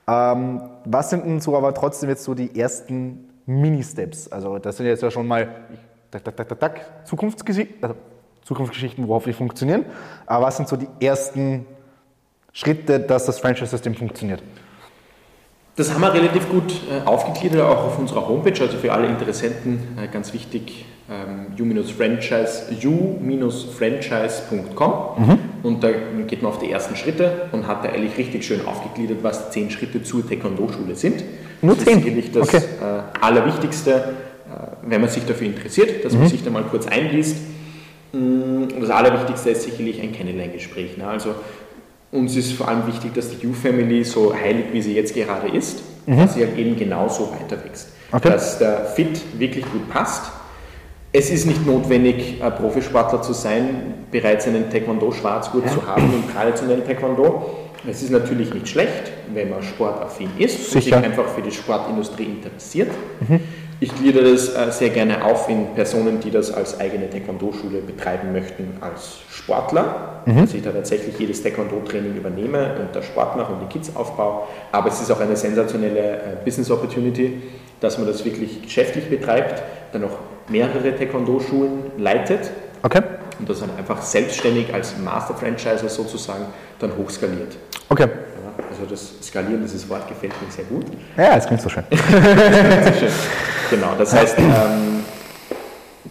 Ähm, 0.06 0.62
was 0.84 1.10
sind 1.10 1.24
denn 1.24 1.40
so 1.40 1.56
aber 1.56 1.72
trotzdem 1.72 2.08
jetzt 2.10 2.24
so 2.24 2.34
die 2.34 2.58
ersten 2.58 3.28
Mini-Steps? 3.46 4.28
Also 4.28 4.58
das 4.58 4.76
sind 4.76 4.86
jetzt 4.86 5.02
ja 5.02 5.10
schon 5.10 5.26
mal 5.26 5.48
tak, 6.10 6.24
tak, 6.24 6.48
tak, 6.48 6.60
tak, 6.60 7.06
Zukunftsgeschichten, 7.06 7.82
also 7.82 7.96
Zukunftsgeschichten, 8.42 9.08
wo 9.08 9.14
hoffentlich 9.14 9.36
funktionieren. 9.36 9.84
Aber 10.26 10.46
was 10.46 10.56
sind 10.56 10.68
so 10.68 10.76
die 10.76 10.88
ersten 11.04 11.66
Schritte, 12.52 13.00
dass 13.00 13.26
das 13.26 13.40
Franchise-System 13.40 13.94
funktioniert? 13.94 14.42
Das 15.76 15.92
haben 15.92 16.02
wir 16.02 16.14
relativ 16.14 16.48
gut 16.48 16.72
äh, 16.88 17.04
aufgegliedert, 17.04 17.62
auch 17.62 17.87
auf 17.87 17.98
unserer 17.98 18.28
Homepage, 18.28 18.62
also 18.62 18.76
für 18.76 18.92
alle 18.92 19.08
Interessenten 19.08 19.80
äh, 20.00 20.06
ganz 20.06 20.32
wichtig, 20.32 20.87
ähm, 21.10 21.46
u-franchise, 21.58 22.66
u-franchise.com 22.84 24.92
mhm. 25.18 25.38
und 25.64 25.82
da 25.82 25.88
geht 26.28 26.42
man 26.42 26.52
auf 26.52 26.60
die 26.60 26.70
ersten 26.70 26.94
Schritte 26.94 27.48
und 27.50 27.66
hat 27.66 27.84
da 27.84 27.88
eigentlich 27.88 28.16
richtig 28.16 28.46
schön 28.46 28.64
aufgegliedert, 28.64 29.18
was 29.22 29.50
zehn 29.50 29.68
Schritte 29.68 30.04
zur 30.04 30.24
Taekwondo-Schule 30.26 30.94
sind. 30.94 31.24
Nur 31.60 31.74
das 31.74 31.84
zehn? 31.84 31.98
ist 31.98 32.04
sicherlich 32.04 32.30
das 32.30 32.48
okay. 32.48 32.62
äh, 32.80 33.02
Allerwichtigste, 33.20 34.14
wenn 34.82 35.00
man 35.00 35.10
sich 35.10 35.24
dafür 35.24 35.48
interessiert, 35.48 36.04
dass 36.04 36.12
mhm. 36.12 36.20
man 36.20 36.28
sich 36.28 36.44
da 36.44 36.50
mal 36.50 36.62
kurz 36.62 36.87
einliest. 36.87 37.38
Mm, 38.12 38.68
das 38.80 38.90
Allerwichtigste 38.90 39.50
ist 39.50 39.62
sicherlich 39.62 40.00
ein 40.00 40.12
Kennenlerngespräch. 40.12 40.96
Ne? 40.96 41.08
Also 41.08 41.34
uns 42.14 42.37
ist 42.37 42.53
vor 42.53 42.68
allem 42.68 42.87
wichtig, 42.87 43.12
dass 43.14 43.37
die 43.37 43.46
U-Family 43.46 44.05
so 44.05 44.33
heilig, 44.35 44.66
wie 44.72 44.81
sie 44.81 44.94
jetzt 44.94 45.14
gerade 45.14 45.48
ist, 45.48 45.83
mhm. 46.07 46.18
dass 46.18 46.35
sie 46.35 46.46
halt 46.46 46.57
eben 46.57 46.77
genauso 46.77 47.31
weiter 47.33 47.62
wächst. 47.64 47.88
Okay. 48.12 48.31
Dass 48.31 48.59
der 48.59 48.85
Fit 48.87 49.20
wirklich 49.38 49.64
gut 49.70 49.90
passt. 49.90 50.31
Es 51.12 51.31
ist 51.31 51.46
nicht 51.46 51.66
notwendig, 51.66 52.42
ein 52.42 52.55
Profisportler 52.55 53.22
zu 53.22 53.33
sein, 53.33 53.94
bereits 54.11 54.46
einen 54.46 54.70
Taekwondo-Schwarzgurt 54.70 55.66
ja. 55.66 55.72
zu 55.72 55.87
haben 55.87 56.12
im 56.12 56.33
traditionellen 56.33 56.85
Taekwondo. 56.85 57.50
Es 57.88 58.03
ist 58.03 58.11
natürlich 58.11 58.55
nicht 58.55 58.68
schlecht, 58.68 59.12
wenn 59.33 59.50
man 59.50 59.62
sportaffin 59.62 60.31
ist 60.38 60.70
Sicher. 60.70 60.77
und 60.77 60.83
sich 60.83 60.94
einfach 60.94 61.29
für 61.29 61.42
die 61.42 61.50
Sportindustrie 61.50 62.24
interessiert. 62.24 62.90
Mhm. 63.29 63.40
Ich 63.85 63.94
gliedere 63.94 64.33
das 64.33 64.49
äh, 64.49 64.73
sehr 64.73 64.88
gerne 64.88 65.23
auf 65.23 65.47
in 65.51 65.75
Personen, 65.75 66.18
die 66.18 66.31
das 66.31 66.51
als 66.51 66.81
eigene 66.81 67.11
Taekwondo-Schule 67.11 67.83
betreiben 67.83 68.33
möchten, 68.33 68.79
als 68.81 69.18
Sportler, 69.29 70.23
mhm. 70.25 70.40
dass 70.40 70.55
ich 70.55 70.62
da 70.62 70.70
tatsächlich 70.70 71.18
jedes 71.18 71.42
Taekwondo-Training 71.42 72.16
übernehme 72.16 72.77
und 72.81 72.97
da 72.97 73.03
Sport 73.03 73.37
mache 73.37 73.53
und 73.53 73.61
die 73.61 73.66
Kids 73.66 73.94
aufbaue. 73.94 74.44
Aber 74.73 74.88
es 74.88 75.03
ist 75.03 75.11
auch 75.11 75.20
eine 75.20 75.37
sensationelle 75.37 76.01
äh, 76.01 76.18
Business 76.42 76.70
Opportunity, 76.70 77.42
dass 77.81 77.99
man 77.99 78.07
das 78.07 78.25
wirklich 78.25 78.62
geschäftlich 78.62 79.11
betreibt, 79.11 79.62
dann 79.92 80.01
noch 80.01 80.16
mehrere 80.49 80.97
Taekwondo-Schulen 80.97 81.92
leitet 81.99 82.53
okay. 82.83 83.03
und 83.38 83.51
das 83.51 83.61
dann 83.61 83.77
einfach 83.77 84.01
selbstständig 84.01 84.73
als 84.73 84.94
Master-Franchiser 84.97 85.90
sozusagen 85.90 86.47
dann 86.79 86.97
hochskaliert. 86.97 87.59
Okay. 87.90 88.09
Also 88.70 88.87
das 88.88 89.12
Skalieren, 89.23 89.61
dieses 89.61 89.87
Wort 89.90 90.09
gefällt 90.09 90.33
mir 90.40 90.51
sehr 90.51 90.64
gut. 90.64 90.87
Ja, 91.18 91.37
es 91.37 91.44
klingt 91.44 91.61
so 91.61 91.68
schön. 91.68 91.85
Genau, 93.70 93.94
das 93.98 94.14
heißt, 94.14 94.38
ähm, 94.38 95.05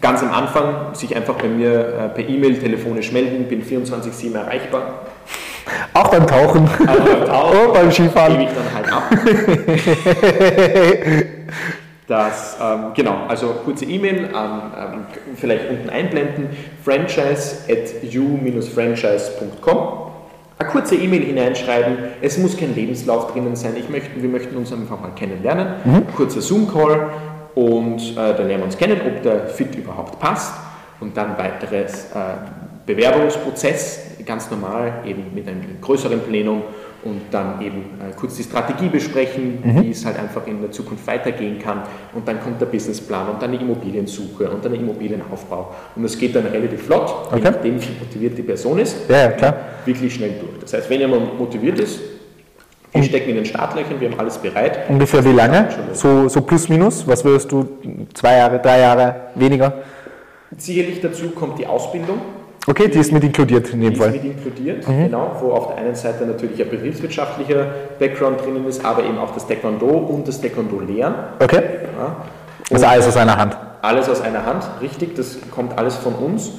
ganz 0.00 0.22
am 0.22 0.32
Anfang 0.32 0.94
sich 0.94 1.14
einfach 1.14 1.34
bei 1.34 1.48
mir 1.48 1.70
äh, 1.70 2.08
per 2.08 2.28
E-Mail 2.28 2.58
telefonisch 2.58 3.12
melden, 3.12 3.44
bin 3.44 3.62
24-7 3.62 4.34
erreichbar. 4.34 5.06
Auch 5.94 6.08
beim 6.08 6.26
Tauchen. 6.26 6.68
Auch 6.68 6.96
beim 6.98 7.24
Tauchen. 7.26 7.58
Oh, 7.68 7.72
beim 7.72 7.90
Skifahren. 7.90 8.38
Gebe 8.38 8.50
ich 8.50 8.56
dann 8.56 8.74
halt 8.74 8.92
ab. 8.92 9.04
Das, 12.06 12.58
ähm, 12.60 12.92
genau, 12.94 13.20
also 13.28 13.54
kurze 13.64 13.86
E-Mail, 13.86 14.28
ähm, 14.34 15.06
vielleicht 15.36 15.70
unten 15.70 15.88
einblenden, 15.88 16.50
franchise 16.84 17.60
at 17.66 17.94
u-franchise.com 18.14 20.04
eine 20.56 20.68
kurze 20.68 20.94
E-Mail 20.96 21.22
hineinschreiben. 21.22 21.96
Es 22.20 22.38
muss 22.38 22.56
kein 22.56 22.74
Lebenslauf 22.74 23.32
drinnen 23.32 23.56
sein. 23.56 23.74
Ich 23.76 23.88
möchte, 23.88 24.10
wir 24.22 24.28
möchten 24.28 24.56
uns 24.56 24.72
einfach 24.72 25.00
mal 25.00 25.10
kennenlernen. 25.16 25.74
Mhm. 25.84 26.06
Kurzer 26.14 26.40
Zoom-Call 26.40 27.10
und 27.54 28.00
äh, 28.12 28.14
dann 28.14 28.48
lernen 28.48 28.60
wir 28.60 28.64
uns 28.64 28.76
kennen, 28.76 29.00
ob 29.06 29.22
der 29.22 29.46
Fit 29.46 29.74
überhaupt 29.74 30.18
passt. 30.18 30.54
Und 31.00 31.16
dann 31.16 31.36
weiteres 31.36 32.06
äh, 32.12 32.36
Bewerbungsprozess, 32.86 34.00
ganz 34.24 34.50
normal, 34.50 35.02
eben 35.04 35.34
mit 35.34 35.46
einem 35.48 35.80
größeren 35.80 36.20
Plenum 36.20 36.62
und 37.04 37.20
dann 37.30 37.60
eben 37.60 37.78
äh, 38.00 38.14
kurz 38.18 38.36
die 38.36 38.42
Strategie 38.42 38.88
besprechen, 38.88 39.58
mhm. 39.62 39.82
wie 39.82 39.90
es 39.90 40.04
halt 40.04 40.18
einfach 40.18 40.46
in 40.46 40.60
der 40.60 40.70
Zukunft 40.70 41.06
weitergehen 41.06 41.58
kann. 41.58 41.82
Und 42.14 42.26
dann 42.26 42.40
kommt 42.40 42.60
der 42.60 42.66
Businessplan 42.66 43.28
und 43.28 43.42
dann 43.42 43.52
die 43.52 43.58
Immobiliensuche 43.58 44.48
und 44.48 44.64
dann 44.64 44.72
der 44.72 44.80
Immobilienaufbau. 44.80 45.74
Und 45.94 46.04
es 46.04 46.18
geht 46.18 46.34
dann 46.34 46.46
relativ 46.46 46.82
flott, 46.84 47.10
okay. 47.26 47.36
je 47.36 47.42
nachdem, 47.42 47.82
wie 47.82 47.98
motiviert 48.00 48.38
die 48.38 48.42
Person 48.42 48.78
ist, 48.78 48.96
ja, 49.08 49.16
ja, 49.16 49.28
klar. 49.32 49.56
wirklich 49.84 50.14
schnell 50.14 50.34
durch. 50.40 50.60
Das 50.60 50.72
heißt, 50.72 50.88
wenn 50.88 51.00
jemand 51.00 51.38
motiviert 51.38 51.78
ist, 51.78 52.00
wir 52.94 53.02
stecken 53.02 53.30
in 53.30 53.36
den 53.36 53.44
Startlöchern, 53.44 54.00
wir 54.00 54.10
haben 54.10 54.20
alles 54.20 54.38
bereit. 54.38 54.88
Ungefähr 54.88 55.24
wie 55.24 55.32
lange? 55.32 55.68
So, 55.92 56.28
so 56.28 56.40
plus 56.42 56.68
minus? 56.68 57.06
Was 57.08 57.24
würdest 57.24 57.50
du? 57.50 57.68
Zwei 58.14 58.36
Jahre, 58.36 58.60
drei 58.60 58.80
Jahre, 58.80 59.16
weniger? 59.34 59.72
Sicherlich 60.56 61.00
dazu 61.00 61.30
kommt 61.30 61.58
die 61.58 61.66
Ausbildung. 61.66 62.20
Okay, 62.66 62.88
die 62.88 62.98
ist 62.98 63.12
mit 63.12 63.24
inkludiert 63.24 63.68
in 63.70 63.80
dem 63.80 63.92
die 63.92 63.96
Fall. 63.96 64.14
Ist 64.14 64.22
mit 64.22 64.36
inkludiert, 64.36 64.88
mhm. 64.88 65.04
genau, 65.04 65.36
wo 65.40 65.52
auf 65.52 65.68
der 65.68 65.84
einen 65.84 65.94
Seite 65.94 66.24
natürlich 66.24 66.62
ein 66.62 66.70
betriebswirtschaftlicher 66.70 67.66
Background 67.98 68.40
drinnen 68.40 68.66
ist, 68.66 68.84
aber 68.84 69.04
eben 69.04 69.18
auch 69.18 69.32
das 69.32 69.46
Taekwondo 69.46 69.86
und 69.86 70.26
das 70.26 70.40
Taekwondo-Lehren. 70.40 71.14
Okay. 71.40 71.62
Ja. 71.98 72.16
Also 72.70 72.86
alles 72.86 73.08
aus 73.08 73.16
einer 73.16 73.36
Hand. 73.36 73.56
alles 73.82 74.08
aus 74.08 74.22
einer 74.22 74.46
Hand, 74.46 74.64
richtig, 74.80 75.14
das 75.16 75.38
kommt 75.50 75.76
alles 75.76 75.96
von 75.96 76.14
uns 76.14 76.52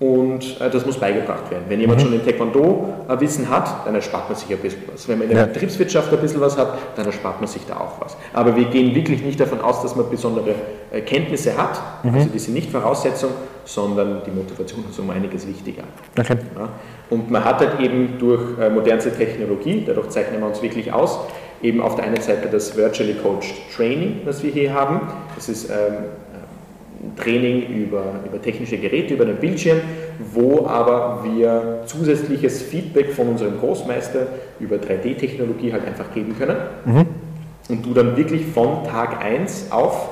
und 0.00 0.60
äh, 0.60 0.70
das 0.70 0.86
muss 0.86 0.96
beigebracht 0.96 1.50
werden. 1.50 1.64
Wenn 1.68 1.80
jemand 1.80 1.98
mhm. 2.00 2.04
schon 2.04 2.12
in 2.14 2.24
Taekwondo 2.24 2.94
äh, 3.08 3.20
Wissen 3.20 3.48
hat, 3.50 3.84
dann 3.84 3.96
erspart 3.96 4.28
man 4.28 4.38
sich 4.38 4.48
ein 4.50 4.58
bisschen 4.58 4.82
was. 4.92 5.08
Wenn 5.08 5.18
man 5.18 5.28
in 5.28 5.34
der 5.34 5.46
ja. 5.46 5.52
Betriebswirtschaft 5.52 6.12
ein 6.12 6.20
bisschen 6.20 6.40
was 6.40 6.56
hat, 6.56 6.78
dann 6.94 7.06
erspart 7.06 7.40
man 7.40 7.48
sich 7.48 7.62
da 7.66 7.78
auch 7.78 8.00
was. 8.00 8.16
Aber 8.32 8.54
wir 8.54 8.66
gehen 8.66 8.94
wirklich 8.94 9.22
nicht 9.22 9.40
davon 9.40 9.60
aus, 9.60 9.82
dass 9.82 9.96
man 9.96 10.08
besondere 10.08 10.54
äh, 10.92 11.00
Kenntnisse 11.00 11.56
hat, 11.56 11.80
mhm. 12.04 12.14
also 12.14 12.28
die 12.28 12.38
sind 12.38 12.54
nicht 12.54 12.70
Voraussetzung, 12.70 13.30
sondern 13.64 14.22
die 14.24 14.30
Motivation 14.30 14.84
ist 14.88 14.98
um 15.00 15.10
einiges 15.10 15.46
wichtiger. 15.46 15.82
Okay. 16.18 16.36
Ja. 16.56 16.68
Und 17.10 17.30
man 17.30 17.44
hat 17.44 17.58
halt 17.58 17.80
eben 17.80 18.18
durch 18.18 18.58
äh, 18.58 18.70
modernste 18.70 19.12
Technologie, 19.12 19.82
dadurch 19.84 20.10
zeichnen 20.10 20.40
wir 20.40 20.46
uns 20.46 20.62
wirklich 20.62 20.92
aus, 20.92 21.18
eben 21.60 21.80
auf 21.80 21.96
der 21.96 22.04
einen 22.04 22.20
Seite 22.20 22.48
das 22.50 22.76
Virtually 22.76 23.14
Coached 23.14 23.54
Training, 23.74 24.20
das 24.24 24.44
wir 24.44 24.50
hier 24.52 24.72
haben. 24.72 25.00
Das 25.34 25.48
ist 25.48 25.68
ähm, 25.70 26.04
Training 27.16 27.68
über, 27.68 28.20
über 28.26 28.42
technische 28.42 28.76
Geräte, 28.76 29.14
über 29.14 29.24
den 29.24 29.36
Bildschirm, 29.36 29.78
wo 30.32 30.66
aber 30.66 31.24
wir 31.24 31.82
zusätzliches 31.86 32.62
Feedback 32.62 33.12
von 33.12 33.28
unserem 33.28 33.58
Großmeister 33.58 34.26
über 34.58 34.76
3D-Technologie 34.76 35.72
halt 35.72 35.86
einfach 35.86 36.12
geben 36.12 36.36
können. 36.36 36.56
Mhm. 36.84 37.06
Und 37.68 37.86
du 37.86 37.94
dann 37.94 38.16
wirklich 38.16 38.46
von 38.46 38.84
Tag 38.84 39.22
1 39.22 39.70
auf 39.70 40.08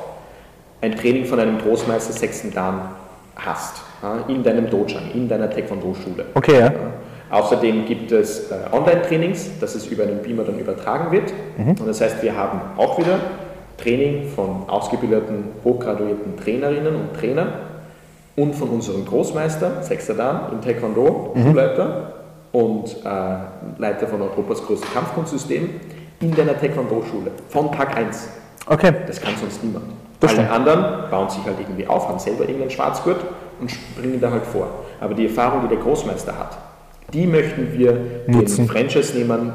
ein 0.81 0.95
Training 0.97 1.25
von 1.25 1.41
einem 1.41 1.59
Großmeister 1.59 2.13
sechsten 2.13 2.53
Dan 2.53 2.81
hast, 3.35 3.83
in 4.29 4.43
deinem 4.43 4.71
Dojang, 4.71 5.11
in 5.15 5.29
deiner 5.29 5.51
Taekwondo-Schule. 5.51 6.27
Okay, 6.35 6.61
ja. 6.61 6.73
Außerdem 7.29 7.87
gibt 7.87 8.13
es 8.13 8.51
äh, 8.51 8.55
Online-Trainings, 8.73 9.59
dass 9.61 9.75
es 9.75 9.87
über 9.89 10.05
einen 10.05 10.23
Beamer 10.23 10.45
dann 10.45 10.59
übertragen 10.59 11.11
wird. 11.11 11.33
Mhm. 11.57 11.71
Und 11.71 11.87
das 11.87 12.01
heißt, 12.01 12.23
wir 12.23 12.37
haben 12.37 12.61
auch 12.77 12.99
wieder 12.99 13.19
Training 13.79 14.29
von 14.35 14.69
ausgebildeten, 14.69 15.45
hochgraduierten 15.65 16.37
Trainerinnen 16.37 16.95
und 16.97 17.15
Trainern 17.19 17.53
und 18.37 18.55
von 18.55 18.69
unserem 18.69 19.05
Großmeister, 19.05 19.83
Sechster 19.83 20.15
Dan 20.15 20.53
im 20.53 20.61
Taekwondo, 20.61 21.33
mhm. 21.35 21.43
Schulleiter 21.43 22.13
und 22.53 22.97
äh, 23.05 23.79
Leiter 23.79 24.07
von 24.07 24.23
Europas 24.23 24.65
größtem 24.65 24.93
Kampfkunstsystem 24.93 25.69
in 26.21 26.35
deiner 26.35 26.59
Taekwondo-Schule 26.59 27.31
von 27.49 27.71
Tag 27.73 27.97
1. 27.97 28.29
Okay. 28.67 28.93
Das 29.07 29.21
kann 29.21 29.35
sonst 29.39 29.63
niemand. 29.63 29.85
Das 30.21 30.37
Alle 30.39 30.51
anderen 30.51 31.11
bauen 31.11 31.29
sich 31.29 31.45
halt 31.45 31.57
irgendwie 31.61 31.87
auf, 31.87 32.09
haben 32.09 32.19
selber 32.19 32.41
irgendeinen 32.41 32.71
Schwarzgurt 32.71 33.21
und 33.61 33.71
springen 33.71 34.21
da 34.21 34.31
halt 34.31 34.47
vor. 34.47 34.69
Aber 35.01 35.15
die 35.15 35.27
Erfahrung, 35.27 35.63
die 35.63 35.69
der 35.69 35.79
Großmeister 35.79 36.39
hat, 36.39 36.57
die 37.13 37.27
möchten 37.27 37.73
wir 37.73 37.99
Nutzen. 38.27 38.67
den 38.67 38.69
Franchise-Nehmern 38.69 39.53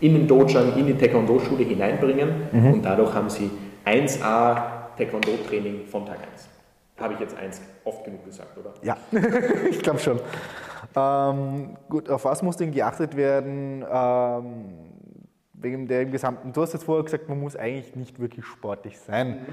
in 0.00 0.14
den 0.14 0.28
Dojang, 0.28 0.76
in 0.76 0.86
die 0.86 0.94
Taekwondo-Schule 0.94 1.64
hineinbringen 1.64 2.48
mhm. 2.52 2.72
und 2.74 2.82
dadurch 2.84 3.14
haben 3.14 3.30
sie 3.30 3.50
1A 3.84 4.56
Taekwondo-Training 4.96 5.86
von 5.86 6.06
Tag 6.06 6.18
1. 6.32 6.48
Habe 6.98 7.14
ich 7.14 7.20
jetzt 7.20 7.36
eins 7.36 7.60
oft 7.84 8.04
genug 8.04 8.24
gesagt, 8.24 8.56
oder? 8.56 8.72
Ja, 8.82 8.96
ich 9.70 9.80
glaube 9.80 9.98
schon. 9.98 10.18
Ähm, 10.94 11.76
gut, 11.88 12.08
auf 12.08 12.24
was 12.24 12.42
muss 12.42 12.56
denn 12.56 12.72
geachtet 12.72 13.16
werden? 13.16 13.84
Ähm, 13.90 14.86
wegen 15.52 15.88
der 15.88 16.06
gesamten, 16.06 16.52
du 16.52 16.62
hast 16.62 16.72
jetzt 16.72 16.84
vorher 16.84 17.04
gesagt, 17.04 17.28
man 17.28 17.40
muss 17.40 17.56
eigentlich 17.56 17.94
nicht 17.96 18.18
wirklich 18.18 18.44
sportlich 18.44 18.98
sein. 18.98 19.28
Mhm. 19.28 19.46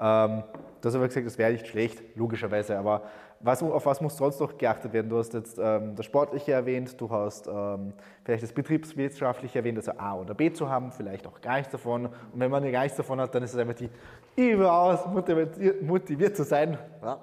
Ähm, 0.00 0.42
du 0.80 0.88
hast 0.88 0.94
aber 0.94 1.06
gesagt, 1.06 1.26
das 1.26 1.38
wäre 1.38 1.52
nicht 1.52 1.66
schlecht, 1.66 2.02
logischerweise, 2.16 2.78
aber 2.78 3.02
was, 3.40 3.62
auf 3.62 3.86
was 3.86 4.00
muss 4.00 4.16
sonst 4.16 4.38
noch 4.38 4.56
geachtet 4.56 4.92
werden? 4.92 5.08
Du 5.08 5.16
hast 5.16 5.32
jetzt 5.32 5.58
ähm, 5.58 5.96
das 5.96 6.04
Sportliche 6.04 6.52
erwähnt, 6.52 7.00
du 7.00 7.10
hast 7.10 7.46
ähm, 7.46 7.94
vielleicht 8.22 8.42
das 8.42 8.52
Betriebswirtschaftliche 8.52 9.58
erwähnt, 9.58 9.78
also 9.78 9.92
A 9.96 10.14
oder 10.14 10.34
B 10.34 10.52
zu 10.52 10.68
haben, 10.68 10.92
vielleicht 10.92 11.26
auch 11.26 11.40
gar 11.40 11.56
nichts 11.56 11.72
davon. 11.72 12.06
Und 12.06 12.14
wenn 12.34 12.50
man 12.50 12.70
gar 12.70 12.82
nichts 12.82 12.98
davon 12.98 13.20
hat, 13.20 13.34
dann 13.34 13.42
ist 13.42 13.54
es 13.54 13.58
einfach 13.58 13.74
die 13.74 13.88
überaus 14.36 15.06
motiviert, 15.06 15.82
motiviert 15.82 16.36
zu 16.36 16.44
sein 16.44 16.78
ja. 17.02 17.18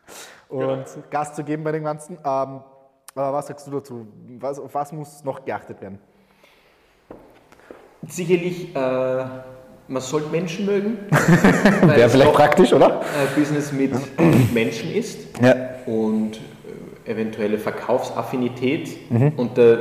und 0.48 0.86
ja. 0.86 0.86
Gas 1.08 1.34
zu 1.34 1.44
geben 1.44 1.62
bei 1.62 1.72
dem 1.72 1.84
Ganzen. 1.84 2.14
Ähm, 2.14 2.20
aber 3.14 3.32
was 3.32 3.46
sagst 3.46 3.66
du 3.66 3.70
dazu? 3.70 4.06
Was, 4.38 4.58
auf 4.58 4.74
was 4.74 4.92
muss 4.92 5.22
noch 5.22 5.44
geachtet 5.44 5.80
werden? 5.80 6.00
Sicherlich 8.06 8.74
äh 8.74 9.24
man 9.90 10.00
sollte 10.00 10.30
Menschen 10.30 10.66
mögen. 10.66 10.98
Wäre 11.82 12.08
vielleicht 12.08 12.32
praktisch, 12.32 12.72
oder? 12.72 13.02
Business 13.36 13.72
mit 13.72 13.92
Menschen 14.54 14.92
ist 14.94 15.18
ja. 15.42 15.54
und 15.84 16.36
äh, 17.06 17.10
eventuelle 17.10 17.58
Verkaufsaffinität. 17.58 19.10
Mhm. 19.10 19.32
Und 19.36 19.58
da 19.58 19.78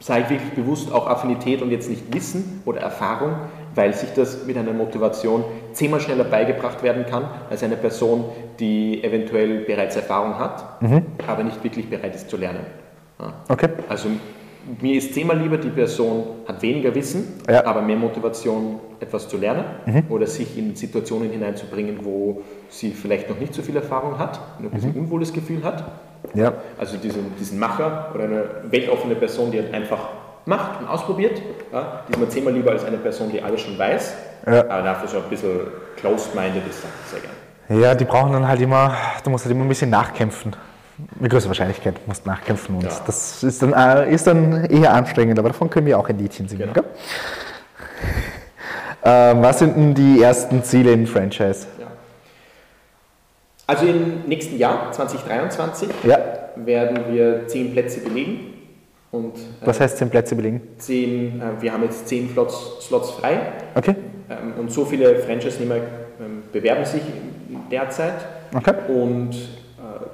sage 0.00 0.24
ich 0.24 0.30
wirklich 0.30 0.52
bewusst 0.52 0.92
auch 0.92 1.06
Affinität 1.06 1.62
und 1.62 1.70
jetzt 1.70 1.88
nicht 1.88 2.12
Wissen 2.12 2.62
oder 2.66 2.80
Erfahrung, 2.80 3.36
weil 3.74 3.94
sich 3.94 4.12
das 4.12 4.44
mit 4.46 4.56
einer 4.58 4.72
Motivation 4.72 5.44
zehnmal 5.72 6.00
schneller 6.00 6.24
beigebracht 6.24 6.82
werden 6.82 7.06
kann 7.06 7.24
als 7.48 7.62
eine 7.62 7.76
Person, 7.76 8.24
die 8.58 9.02
eventuell 9.02 9.60
bereits 9.60 9.96
Erfahrung 9.96 10.38
hat, 10.38 10.82
mhm. 10.82 11.06
aber 11.26 11.42
nicht 11.42 11.62
wirklich 11.64 11.88
bereit 11.88 12.14
ist 12.14 12.28
zu 12.28 12.36
lernen. 12.36 12.66
Ja. 13.18 13.32
Okay. 13.48 13.68
Also 13.88 14.08
mir 14.80 14.98
ist 14.98 15.14
zehnmal 15.14 15.38
lieber, 15.38 15.56
die 15.56 15.70
Person 15.70 16.24
hat 16.46 16.62
weniger 16.62 16.94
Wissen, 16.94 17.40
ja. 17.48 17.64
aber 17.64 17.82
mehr 17.82 17.96
Motivation, 17.96 18.78
etwas 19.00 19.28
zu 19.28 19.36
lernen 19.36 19.64
mhm. 19.86 20.04
oder 20.08 20.26
sich 20.26 20.56
in 20.56 20.76
Situationen 20.76 21.30
hineinzubringen, 21.30 21.98
wo 22.02 22.42
sie 22.68 22.92
vielleicht 22.92 23.28
noch 23.28 23.38
nicht 23.38 23.54
so 23.54 23.62
viel 23.62 23.76
Erfahrung 23.76 24.18
hat 24.18 24.38
und 24.58 24.66
ein 24.66 24.70
bisschen 24.70 24.92
mhm. 24.92 25.00
unwohles 25.00 25.32
Gefühl 25.32 25.64
hat. 25.64 25.84
Ja. 26.34 26.54
Also 26.78 26.96
diesen, 26.96 27.36
diesen 27.38 27.58
Macher 27.58 28.12
oder 28.14 28.24
eine 28.24 28.44
weltoffene 28.70 29.16
Person, 29.16 29.50
die 29.50 29.58
halt 29.58 29.74
einfach 29.74 30.08
macht 30.46 30.80
und 30.80 30.88
ausprobiert, 30.88 31.42
ja, 31.72 32.02
die 32.06 32.12
ist 32.12 32.18
mir 32.18 32.28
zehnmal 32.28 32.54
lieber 32.54 32.70
als 32.70 32.84
eine 32.84 32.98
Person, 32.98 33.30
die 33.30 33.42
alles 33.42 33.60
schon 33.60 33.76
weiß, 33.78 34.14
ja. 34.46 34.60
aber 34.68 34.82
dafür 34.82 35.08
so 35.08 35.16
ein 35.18 35.28
bisschen 35.28 35.60
closed-minded 35.96 36.62
ist, 36.68 36.82
sehr 37.10 37.20
gerne. 37.20 37.82
Ja, 37.82 37.94
die 37.94 38.04
brauchen 38.04 38.32
dann 38.32 38.46
halt 38.46 38.60
immer, 38.60 38.94
du 39.24 39.30
musst 39.30 39.44
halt 39.44 39.54
immer 39.54 39.64
ein 39.64 39.68
bisschen 39.68 39.90
nachkämpfen 39.90 40.54
mit 41.18 41.30
größter 41.30 41.48
Wahrscheinlichkeit 41.48 42.06
musst 42.06 42.26
nachkämpfen 42.26 42.76
und 42.76 42.84
ja. 42.84 43.00
das 43.06 43.42
ist 43.42 43.62
dann, 43.62 43.72
äh, 43.72 44.12
ist 44.12 44.26
dann 44.26 44.64
eher 44.66 44.92
anstrengend, 44.92 45.38
aber 45.38 45.48
davon 45.48 45.70
können 45.70 45.86
wir 45.86 45.98
auch 45.98 46.08
ein 46.08 46.18
Liedchen 46.18 46.48
singen. 46.48 46.70
Genau. 46.72 46.86
Ähm, 49.04 49.42
was 49.42 49.58
sind 49.58 49.76
denn 49.76 49.94
die 49.94 50.22
ersten 50.22 50.62
Ziele 50.62 50.92
im 50.92 51.06
Franchise? 51.06 51.66
Ja. 51.80 51.86
Also 53.66 53.86
im 53.86 54.22
nächsten 54.26 54.58
Jahr, 54.58 54.92
2023, 54.92 55.88
ja. 56.04 56.18
werden 56.56 57.12
wir 57.12 57.48
zehn 57.48 57.72
Plätze 57.72 58.00
belegen. 58.00 58.54
Und, 59.10 59.36
äh, 59.36 59.66
was 59.66 59.80
heißt 59.80 59.98
zehn 59.98 60.08
Plätze 60.08 60.36
belegen? 60.36 60.62
Zehn, 60.78 61.40
äh, 61.40 61.60
wir 61.60 61.72
haben 61.72 61.82
jetzt 61.82 62.06
zehn 62.06 62.30
Slots, 62.30 62.86
Slots 62.86 63.10
frei. 63.10 63.40
Okay. 63.74 63.96
Ähm, 64.30 64.54
und 64.58 64.70
so 64.70 64.84
viele 64.84 65.16
Franchise-Nehmer 65.16 65.76
ähm, 65.76 66.42
bewerben 66.52 66.84
sich 66.84 67.02
derzeit. 67.70 68.24
Okay. 68.54 68.74
Und 68.88 69.30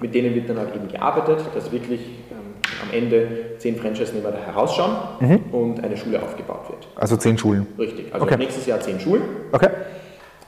mit 0.01 0.15
denen 0.15 0.35
wird 0.35 0.49
dann 0.49 0.59
halt 0.59 0.75
eben 0.75 0.89
gearbeitet, 0.89 1.39
dass 1.55 1.71
wirklich 1.73 2.01
ähm, 2.31 2.55
am 2.83 2.95
Ende 2.97 3.57
zehn 3.59 3.77
Franchise-Nehmer 3.77 4.31
da 4.31 4.39
herausschauen 4.39 4.97
mhm. 5.21 5.41
und 5.53 5.83
eine 5.83 5.97
Schule 5.97 6.23
aufgebaut 6.23 6.69
wird. 6.69 6.89
Also 6.97 7.17
zehn 7.17 7.37
Schulen? 7.37 7.67
Richtig, 7.79 8.13
also 8.13 8.25
okay. 8.25 8.37
nächstes 8.37 8.67
Jahr 8.67 8.81
zehn 8.81 9.01
Schulen. 9.01 9.23
Okay. 9.53 9.69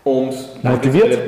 Und 0.04 0.34
Motiviert? 0.62 1.18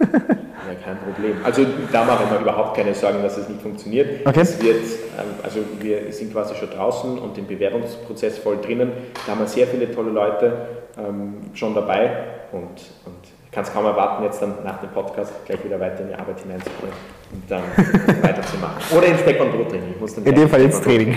ja, 0.00 0.74
kein 0.84 0.98
Problem. 0.98 1.36
Also 1.44 1.64
da 1.92 2.04
mache 2.04 2.24
ich 2.24 2.30
mir 2.30 2.40
überhaupt 2.40 2.76
keine 2.76 2.94
Sorgen, 2.94 3.22
dass 3.22 3.36
es 3.36 3.48
nicht 3.48 3.60
funktioniert. 3.60 4.26
Okay. 4.26 4.40
Es 4.40 4.62
wird, 4.62 4.76
ähm, 4.76 5.34
also 5.42 5.60
wir 5.80 6.12
sind 6.12 6.32
quasi 6.32 6.54
schon 6.54 6.70
draußen 6.70 7.18
und 7.18 7.36
im 7.36 7.46
Bewerbungsprozess 7.46 8.38
voll 8.38 8.58
drinnen. 8.58 8.92
Da 9.26 9.32
haben 9.32 9.40
wir 9.40 9.46
sehr 9.46 9.66
viele 9.66 9.90
tolle 9.92 10.10
Leute 10.10 10.52
ähm, 10.98 11.34
schon 11.54 11.74
dabei 11.74 12.24
und, 12.52 12.80
und 13.04 13.37
kann 13.58 13.66
es 13.66 13.72
kaum 13.72 13.86
erwarten, 13.86 14.22
jetzt 14.22 14.40
dann 14.40 14.54
nach 14.64 14.78
dem 14.78 14.90
Podcast 14.90 15.32
gleich 15.44 15.64
wieder 15.64 15.80
weiter 15.80 16.02
in 16.02 16.10
die 16.10 16.14
Arbeit 16.14 16.38
hineinzukommen 16.38 16.92
und 17.32 17.50
dann 17.50 17.62
weiterzumachen. 18.22 18.96
Oder 18.96 19.08
ins 19.08 19.24
Taekwondo-Training. 19.24 19.94
In 20.24 20.34
dem 20.36 20.48
Fall 20.48 20.60
ins 20.60 20.80
Training. 20.80 21.16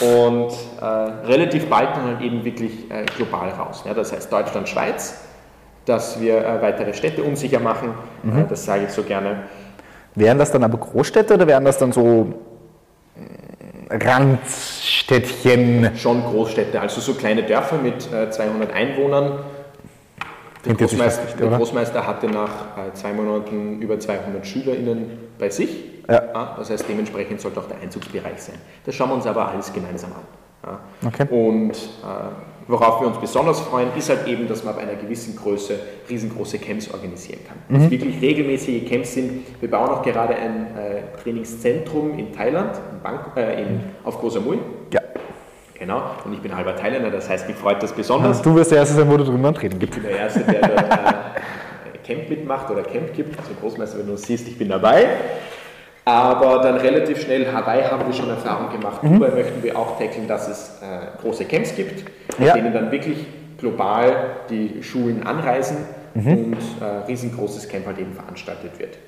und 0.00 0.52
äh, 0.80 0.84
relativ 1.26 1.68
bald 1.68 1.96
dann 1.96 2.04
halt 2.04 2.20
eben 2.20 2.44
wirklich 2.44 2.88
äh, 2.88 3.04
global 3.16 3.48
raus. 3.48 3.82
Ja, 3.84 3.94
das 3.94 4.12
heißt 4.12 4.32
Deutschland, 4.32 4.68
Schweiz, 4.68 5.24
dass 5.86 6.20
wir 6.20 6.38
äh, 6.38 6.62
weitere 6.62 6.94
Städte 6.94 7.24
unsicher 7.24 7.58
machen. 7.58 7.94
Mhm. 8.22 8.38
Äh, 8.38 8.44
das 8.48 8.64
sage 8.64 8.84
ich 8.84 8.90
so 8.90 9.02
gerne. 9.02 9.38
Wären 10.14 10.38
das 10.38 10.52
dann 10.52 10.62
aber 10.62 10.78
Großstädte 10.78 11.34
oder 11.34 11.48
wären 11.48 11.64
das 11.64 11.78
dann 11.78 11.90
so 11.90 12.32
äh, 13.90 13.96
Randstädtchen? 13.96 15.90
Schon 15.96 16.22
Großstädte, 16.22 16.80
also 16.80 17.00
so 17.00 17.14
kleine 17.14 17.42
Dörfer 17.42 17.78
mit 17.78 18.02
200 18.02 18.70
äh, 18.70 18.72
Einwohnern 18.72 19.40
der 20.64 20.74
Großmeister, 20.74 21.36
der 21.38 21.58
Großmeister, 21.58 22.06
hatte 22.06 22.26
nach 22.26 22.76
äh, 22.76 22.92
zwei 22.94 23.12
Monaten 23.12 23.80
über 23.80 23.98
200 23.98 24.46
SchülerInnen 24.46 25.10
bei 25.38 25.50
sich. 25.50 25.92
Ja. 26.08 26.22
Ja, 26.34 26.54
das 26.58 26.70
heißt, 26.70 26.84
dementsprechend 26.88 27.40
sollte 27.40 27.60
auch 27.60 27.68
der 27.68 27.78
Einzugsbereich 27.80 28.42
sein. 28.42 28.56
Das 28.84 28.94
schauen 28.94 29.08
wir 29.10 29.14
uns 29.14 29.26
aber 29.26 29.48
alles 29.48 29.72
gemeinsam 29.72 30.12
an. 30.12 30.22
Okay. 31.06 31.26
Und 31.30 31.72
äh, 31.72 31.76
worauf 32.66 33.00
wir 33.00 33.08
uns 33.08 33.18
besonders 33.18 33.60
freuen, 33.60 33.88
ist 33.96 34.08
halt 34.08 34.26
eben, 34.26 34.48
dass 34.48 34.64
man 34.64 34.74
ab 34.74 34.80
einer 34.80 34.94
gewissen 34.94 35.36
Größe 35.36 35.78
riesengroße 36.08 36.58
Camps 36.58 36.90
organisieren 36.90 37.40
kann. 37.46 37.58
Mhm. 37.68 37.82
Dass 37.82 37.90
wirklich 37.90 38.20
regelmäßige 38.20 38.88
Camps 38.88 39.14
sind. 39.14 39.46
Wir 39.60 39.70
bauen 39.70 39.88
auch 39.90 40.02
gerade 40.02 40.34
ein 40.34 40.66
äh, 40.76 41.22
Trainingszentrum 41.22 42.18
in 42.18 42.32
Thailand, 42.32 42.76
in 42.92 43.00
Bangkok, 43.02 43.36
äh, 43.36 43.62
in, 43.62 43.80
auf 44.04 44.18
Koh 44.18 44.30
Samui. 44.30 44.58
Ja. 44.92 45.00
Genau, 45.78 46.02
und 46.24 46.32
ich 46.32 46.40
bin 46.40 46.54
halber 46.56 46.76
Thailänder, 46.76 47.10
das 47.10 47.28
heißt, 47.28 47.48
mich 47.48 47.56
freut 47.56 47.82
das 47.82 47.92
besonders. 47.92 48.40
Du 48.42 48.54
wirst 48.54 48.70
der 48.70 48.78
Erste 48.78 48.94
sein, 48.94 49.10
wo 49.10 49.16
du 49.16 49.24
drüber 49.24 49.52
Training 49.52 49.78
gibt. 49.80 49.96
Ich 49.96 50.02
bin 50.02 50.10
der 50.10 50.20
Erste, 50.20 50.40
der 50.40 50.60
dort 50.68 50.80
äh, 50.80 51.98
Camp 52.06 52.28
mitmacht 52.28 52.70
oder 52.70 52.82
Camp 52.82 53.12
gibt. 53.12 53.38
Also 53.38 53.50
Großmeister, 53.60 53.98
wenn 53.98 54.06
du 54.06 54.16
siehst, 54.16 54.46
ich 54.46 54.56
bin 54.56 54.68
dabei. 54.68 55.08
Aber 56.04 56.60
dann 56.62 56.76
relativ 56.76 57.22
schnell 57.22 57.50
Hawaii 57.50 57.82
haben 57.82 58.06
wir 58.06 58.12
schon 58.12 58.28
Erfahrung 58.28 58.70
gemacht. 58.70 59.02
Mhm. 59.02 59.14
Dubai 59.14 59.30
möchten 59.30 59.62
wir 59.62 59.76
auch 59.76 59.98
tackeln, 59.98 60.28
dass 60.28 60.48
es 60.48 60.80
äh, 60.82 61.20
große 61.20 61.46
Camps 61.46 61.74
gibt, 61.74 62.04
ja. 62.38 62.54
in 62.54 62.62
denen 62.62 62.74
dann 62.74 62.92
wirklich 62.92 63.26
global 63.58 64.14
die 64.50 64.82
Schulen 64.82 65.26
anreisen 65.26 65.78
mhm. 66.14 66.32
und 66.32 66.56
äh, 66.80 67.06
riesengroßes 67.08 67.68
Camp 67.68 67.86
halt 67.86 67.98
eben 67.98 68.12
veranstaltet 68.12 68.78
wird. 68.78 68.98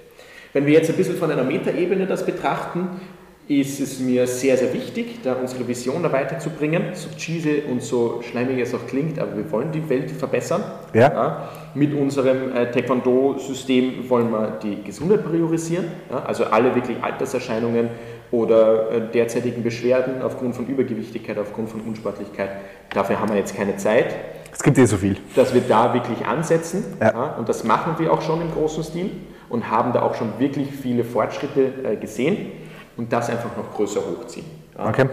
Wenn 0.55 0.65
wir 0.65 0.73
jetzt 0.73 0.89
ein 0.89 0.97
bisschen 0.97 1.17
von 1.17 1.31
einer 1.31 1.45
Metaebene 1.45 2.07
das 2.07 2.25
betrachten, 2.25 3.01
ist 3.49 3.79
es 3.79 4.01
mir 4.01 4.27
sehr, 4.27 4.57
sehr 4.57 4.73
wichtig, 4.75 5.21
da 5.23 5.35
unsere 5.35 5.69
Vision 5.69 6.03
da 6.03 6.11
weiterzubringen. 6.11 6.95
So 6.95 7.11
cheesy 7.17 7.63
und 7.71 7.81
so 7.81 8.21
schleimig 8.23 8.59
es 8.59 8.75
auch 8.75 8.85
klingt, 8.89 9.21
aber 9.21 9.37
wir 9.37 9.51
wollen 9.53 9.71
die 9.71 9.89
Welt 9.89 10.11
verbessern. 10.11 10.65
Ja. 10.93 11.13
ja. 11.13 11.49
Mit 11.75 11.95
unserem 11.95 12.55
äh, 12.57 12.71
Taekwondo-System 12.73 14.09
wollen 14.09 14.31
wir 14.31 14.59
die 14.63 14.83
Gesundheit 14.83 15.25
priorisieren, 15.25 15.85
ja. 16.11 16.25
also 16.25 16.45
alle 16.45 16.75
wirklich 16.75 16.97
Alterserscheinungen 17.01 17.89
oder 18.33 18.91
äh, 18.91 19.13
derzeitigen 19.13 19.63
Beschwerden 19.63 20.23
aufgrund 20.23 20.57
von 20.57 20.67
Übergewichtigkeit, 20.67 21.39
aufgrund 21.39 21.71
von 21.71 21.83
Unsportlichkeit. 21.83 22.51
Dafür 22.93 23.21
haben 23.21 23.29
wir 23.29 23.37
jetzt 23.37 23.57
keine 23.57 23.77
Zeit. 23.77 24.13
Es 24.53 24.63
gibt 24.63 24.77
eh 24.79 24.87
so 24.87 24.97
viel. 24.97 25.19
Dass 25.37 25.55
wir 25.55 25.61
da 25.61 25.95
wirklich 25.95 26.27
ansetzen 26.27 26.83
ja. 27.01 27.37
und 27.37 27.49
das 27.49 27.63
machen 27.63 27.95
wir 27.99 28.13
auch 28.13 28.23
schon 28.23 28.41
im 28.41 28.51
großen 28.51 28.83
Stil 28.83 29.11
und 29.49 29.71
haben 29.71 29.93
da 29.93 30.03
auch 30.03 30.17
schon 30.17 30.31
wirklich 30.39 30.69
viele 30.73 31.05
Fortschritte 31.05 31.73
äh, 31.85 31.97
gesehen 31.97 32.66
und 32.97 33.13
das 33.13 33.31
einfach 33.31 33.57
noch 33.57 33.75
größer 33.75 34.01
hochziehen. 34.01 34.47
Ja. 34.77 34.89
Okay. 34.89 35.07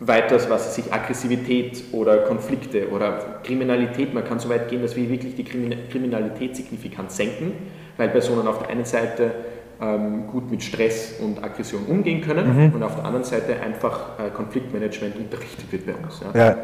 Weiters, 0.00 0.48
was 0.48 0.76
sich 0.76 0.92
Aggressivität 0.92 1.82
oder 1.92 2.18
Konflikte 2.18 2.88
oder 2.90 3.40
Kriminalität, 3.42 4.14
man 4.14 4.24
kann 4.24 4.38
so 4.38 4.48
weit 4.48 4.68
gehen, 4.68 4.80
dass 4.80 4.94
wir 4.94 5.08
wirklich 5.10 5.34
die 5.34 5.42
Kriminalität 5.42 6.54
signifikant 6.54 7.10
senken, 7.10 7.52
weil 7.96 8.08
Personen 8.10 8.46
auf 8.46 8.60
der 8.60 8.68
einen 8.68 8.84
Seite 8.84 9.32
ähm, 9.80 10.28
gut 10.28 10.50
mit 10.50 10.62
Stress 10.62 11.14
und 11.20 11.42
Aggression 11.42 11.84
umgehen 11.86 12.20
können 12.20 12.68
mhm. 12.68 12.74
und 12.74 12.82
auf 12.82 12.94
der 12.94 13.04
anderen 13.04 13.24
Seite 13.24 13.60
einfach 13.60 14.18
äh, 14.18 14.30
Konfliktmanagement 14.30 15.16
unterrichtet 15.16 15.70
wird 15.72 15.86
bei 15.86 15.94
uns. 15.94 16.20
Ja. 16.20 16.46
ja. 16.46 16.56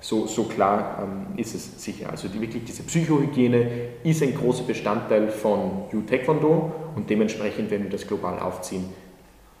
So, 0.00 0.26
so 0.26 0.44
klar 0.44 0.98
ähm, 1.02 1.38
ist 1.38 1.54
es 1.54 1.82
sicher. 1.82 2.10
Also 2.10 2.28
die, 2.28 2.40
wirklich 2.40 2.64
diese 2.64 2.82
Psychohygiene 2.82 3.66
ist 4.02 4.22
ein 4.22 4.34
großer 4.34 4.64
Bestandteil 4.64 5.28
von 5.28 5.84
Yu 5.92 6.00
Taekwondo 6.02 6.72
und 6.96 7.08
dementsprechend, 7.08 7.70
wenn 7.70 7.84
wir 7.84 7.90
das 7.90 8.06
global 8.06 8.40
aufziehen, 8.40 8.84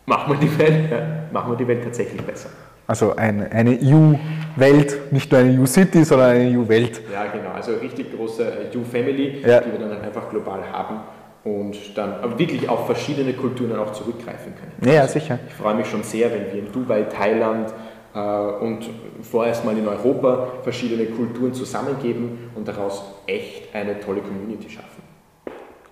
machen 0.06 0.32
wir 0.32 0.40
die 0.40 0.58
Welt, 0.58 0.90
ja, 0.90 0.98
machen 1.32 1.52
wir 1.52 1.56
die 1.56 1.68
Welt 1.68 1.84
tatsächlich 1.84 2.22
besser. 2.22 2.50
Also 2.86 3.14
eine, 3.16 3.50
eine 3.52 3.78
EU-Welt, 3.80 5.12
nicht 5.12 5.30
nur 5.30 5.40
eine 5.40 5.60
EU-City, 5.60 6.04
sondern 6.04 6.30
eine 6.32 6.58
EU-Welt. 6.58 7.00
Ja, 7.12 7.26
genau. 7.26 7.50
Also 7.54 7.72
eine 7.72 7.80
richtig 7.82 8.14
große 8.14 8.70
EU-Family, 8.74 9.40
ja. 9.46 9.60
die 9.60 9.72
wir 9.72 9.78
dann 9.78 10.00
einfach 10.00 10.28
global 10.28 10.60
haben 10.70 11.00
und 11.44 11.96
dann 11.96 12.38
wirklich 12.38 12.68
auf 12.68 12.86
verschiedene 12.86 13.32
Kulturen 13.32 13.76
auch 13.78 13.92
zurückgreifen 13.92 14.52
können. 14.54 14.92
Ja, 14.92 15.02
also 15.02 15.14
sicher. 15.14 15.38
Ich 15.46 15.54
freue 15.54 15.74
mich 15.74 15.86
schon 15.86 16.02
sehr, 16.02 16.30
wenn 16.32 16.52
wir 16.52 16.58
in 16.58 16.72
Dubai, 16.72 17.02
Thailand 17.04 17.72
äh, 18.14 18.18
und 18.18 18.88
vorerst 19.22 19.64
mal 19.64 19.76
in 19.76 19.86
Europa 19.86 20.48
verschiedene 20.62 21.06
Kulturen 21.06 21.54
zusammengeben 21.54 22.50
und 22.54 22.66
daraus 22.68 23.02
echt 23.26 23.74
eine 23.74 23.98
tolle 24.00 24.20
Community 24.20 24.68
schaffen. 24.68 25.02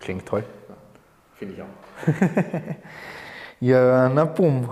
Klingt 0.00 0.26
toll. 0.26 0.44
Ja, 0.68 0.74
Finde 1.36 1.54
ich 1.54 1.62
auch. 1.62 1.66
Ja, 3.60 4.08
na 4.08 4.24
bumm. 4.24 4.68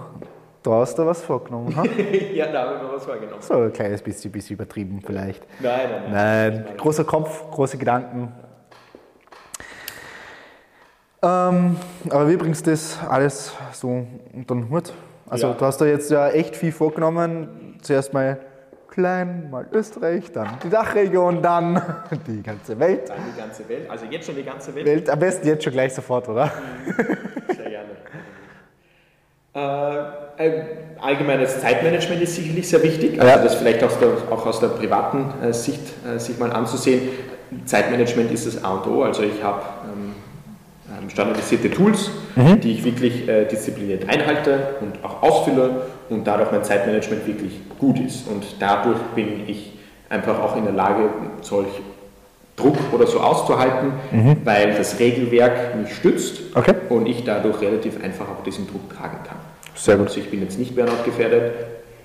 Da 0.63 0.71
hast 0.73 0.99
du 0.99 1.07
was 1.07 1.23
vorgenommen, 1.23 1.77
ha? 1.77 1.85
ja, 2.33 2.51
da 2.51 2.63
habe 2.63 2.77
ich 2.77 2.83
mir 2.83 2.93
was 2.95 3.05
vorgenommen. 3.05 3.43
So 3.43 3.55
ein 3.55 3.73
kleines 3.73 4.03
bisschen, 4.03 4.33
bisschen 4.33 4.55
übertrieben 4.55 5.01
vielleicht. 5.05 5.47
Nein, 5.61 5.91
nein, 5.91 6.03
nein. 6.11 6.65
nein 6.65 6.77
großer 6.77 7.05
Kopf, 7.05 7.51
große 7.51 7.77
Gedanken. 7.79 8.33
Ähm, 11.23 11.77
aber 12.09 12.29
wie 12.29 12.37
bringst 12.37 12.67
du 12.67 12.71
das 12.71 12.99
alles 13.09 13.53
so 13.73 14.07
unter 14.33 14.55
den 14.55 14.71
Hut? 14.71 14.93
Also 15.29 15.49
ja. 15.49 15.55
du 15.55 15.65
hast 15.65 15.81
da 15.81 15.85
jetzt 15.85 16.11
ja 16.11 16.31
echt 16.31 16.57
viel 16.57 16.73
vorgenommen. 16.73 17.79
Zuerst 17.83 18.13
mal 18.15 18.39
klein, 18.89 19.51
mal 19.51 19.67
Österreich, 19.71 20.33
dann 20.33 20.59
die 20.65 20.71
Dachregion, 20.71 21.43
dann 21.43 21.81
die 22.27 22.43
ganze 22.43 22.79
Welt. 22.79 23.09
Dann 23.09 23.19
die 23.33 23.39
ganze 23.39 23.69
Welt, 23.69 23.91
also 23.91 24.07
jetzt 24.07 24.27
schon 24.27 24.35
die 24.35 24.45
ganze 24.45 24.75
Welt. 24.75 24.87
Welt 24.87 25.11
am 25.11 25.19
besten 25.19 25.47
jetzt 25.47 25.63
schon 25.63 25.73
gleich 25.73 25.95
sofort, 25.95 26.29
oder? 26.29 26.47
Mhm. 26.47 27.55
Sehr 27.55 27.71
gerne. 27.71 27.91
Äh, 29.55 30.51
allgemeines 31.01 31.61
Zeitmanagement 31.61 32.23
ist 32.23 32.37
sicherlich 32.37 32.69
sehr 32.69 32.83
wichtig, 32.83 33.21
also 33.21 33.45
das 33.45 33.55
vielleicht 33.57 33.83
auch 33.83 33.89
aus 33.89 33.99
der, 33.99 34.09
auch 34.31 34.47
aus 34.47 34.61
der 34.61 34.69
privaten 34.69 35.33
äh, 35.43 35.53
Sicht 35.53 35.81
äh, 36.07 36.19
sich 36.19 36.39
mal 36.39 36.53
anzusehen. 36.53 37.09
Zeitmanagement 37.65 38.31
ist 38.31 38.47
das 38.47 38.63
A 38.63 38.75
und 38.75 38.87
O, 38.87 39.03
also 39.03 39.23
ich 39.23 39.43
habe 39.43 39.63
ähm, 39.85 40.15
ähm, 40.91 41.11
standardisierte 41.11 41.71
Tools, 41.71 42.11
mhm. 42.37 42.61
die 42.61 42.73
ich 42.73 42.85
wirklich 42.85 43.27
äh, 43.27 43.47
diszipliniert 43.47 44.09
einhalte 44.09 44.77
und 44.81 45.03
auch 45.03 45.23
ausfülle 45.23 45.83
und 46.11 46.27
dadurch 46.27 46.51
mein 46.51 46.63
Zeitmanagement 46.63 47.27
wirklich 47.27 47.61
gut 47.79 47.99
ist. 48.01 48.29
Und 48.29 48.45
dadurch 48.59 48.99
bin 49.15 49.49
ich 49.49 49.73
einfach 50.09 50.39
auch 50.41 50.57
in 50.57 50.65
der 50.65 50.75
Lage, 50.75 51.09
solch 51.41 51.69
Druck 52.59 52.77
oder 52.93 53.07
so 53.07 53.21
auszuhalten, 53.21 53.93
mhm. 54.11 54.37
weil 54.45 54.75
das 54.75 54.99
Regelwerk 54.99 55.77
mich 55.77 55.95
stützt 55.95 56.41
okay. 56.55 56.75
und 56.89 57.07
ich 57.07 57.25
dadurch 57.25 57.61
relativ 57.61 58.03
einfach 58.03 58.27
auch 58.29 58.43
diesen 58.45 58.67
Druck 58.67 58.91
tragen 58.91 59.19
kann. 59.25 59.37
Sehr 59.75 59.97
gut. 59.97 60.09
Also 60.09 60.21
ich 60.21 60.31
bin 60.31 60.43
jetzt 60.43 60.59
nicht 60.59 60.75
Burnout 60.75 61.05
gefährdet, 61.05 61.53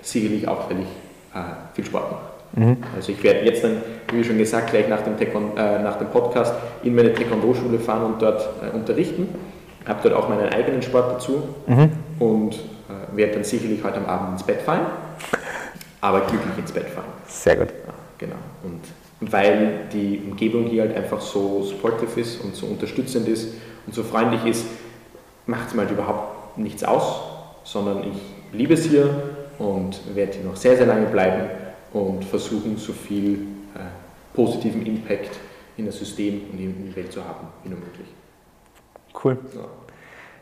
sicherlich 0.01 0.47
auch, 0.47 0.70
weil 0.70 0.82
ich 0.82 0.88
äh, 1.36 1.74
viel 1.74 1.86
Sport 1.86 2.12
mache. 2.12 2.34
Mhm. 2.56 2.78
Also 2.95 3.12
ich 3.12 3.24
werde 3.24 3.45
jetzt 3.45 3.64
dann, 3.64 3.82
wie 4.12 4.24
schon 4.24 4.38
gesagt, 4.38 4.70
gleich 4.70 4.88
nach 4.88 5.01
dem, 5.01 5.16
äh, 5.18 5.80
nach 5.80 5.97
dem 5.97 6.08
Podcast 6.08 6.54
in 6.84 6.93
meine 6.95 7.14
Taekwondo-Schule 7.14 7.80
fahren 7.80 8.04
und 8.06 8.22
dort 8.22 8.47
äh, 8.62 8.76
unterrichten. 8.76 9.28
Habe 9.86 9.99
dort 10.04 10.16
auch 10.16 10.30
meinen 10.30 10.49
eigenen 10.49 10.82
Sport 10.82 11.16
dazu 11.16 11.43
mhm. 11.68 11.89
und 12.20 12.54
äh, 12.54 13.18
werde 13.18 13.34
dann 13.34 13.43
sicherlich 13.43 13.84
heute 13.84 13.97
am 13.97 14.06
Abend 14.06 14.34
ins 14.34 14.43
Bett 14.43 14.62
fallen, 14.62 14.86
aber 15.99 16.22
glücklich 16.22 16.58
ins 16.58 16.72
Bett 16.72 16.88
fallen. 16.89 17.08
Sehr 17.28 17.58
gut. 17.58 17.70
Ja, 17.70 17.93
genau. 18.18 18.36
Und 18.64 18.82
weil 19.32 19.88
die 19.92 20.22
Umgebung 20.30 20.66
hier 20.66 20.84
halt 20.84 20.96
einfach 20.96 21.22
so 21.22 21.64
supportive 21.64 22.20
ist 22.20 22.42
und 22.44 22.56
so 22.56 22.66
unterstützend 22.66 23.28
ist 23.28 23.54
und 23.86 23.94
so 23.94 24.04
freundlich 24.04 24.46
ist, 24.46 24.66
macht 25.46 25.68
es 25.68 25.74
mir 25.74 25.82
halt 25.82 25.92
überhaupt 25.92 26.58
nichts 26.58 26.84
aus, 26.84 27.22
sondern 27.64 28.04
ich 28.04 28.58
liebe 28.58 28.74
es 28.74 28.86
hier 28.86 29.10
und 29.60 30.00
werde 30.16 30.34
hier 30.34 30.44
noch 30.46 30.56
sehr, 30.56 30.78
sehr 30.78 30.86
lange 30.86 31.08
bleiben 31.08 31.50
und 31.94 32.26
versuchen, 32.26 32.78
so 32.78 32.94
viel 32.94 33.34
äh, 33.76 33.80
positiven 34.34 34.86
Impact 34.86 35.40
in 35.78 35.86
das 35.86 35.98
System 35.98 36.42
und 36.52 36.60
in 36.60 36.86
die 36.88 36.96
Welt 36.96 37.12
zu 37.12 37.24
haben, 37.24 37.48
wie 37.64 37.70
nur 37.70 37.80
möglich. 37.80 38.08
Cool. 39.24 39.38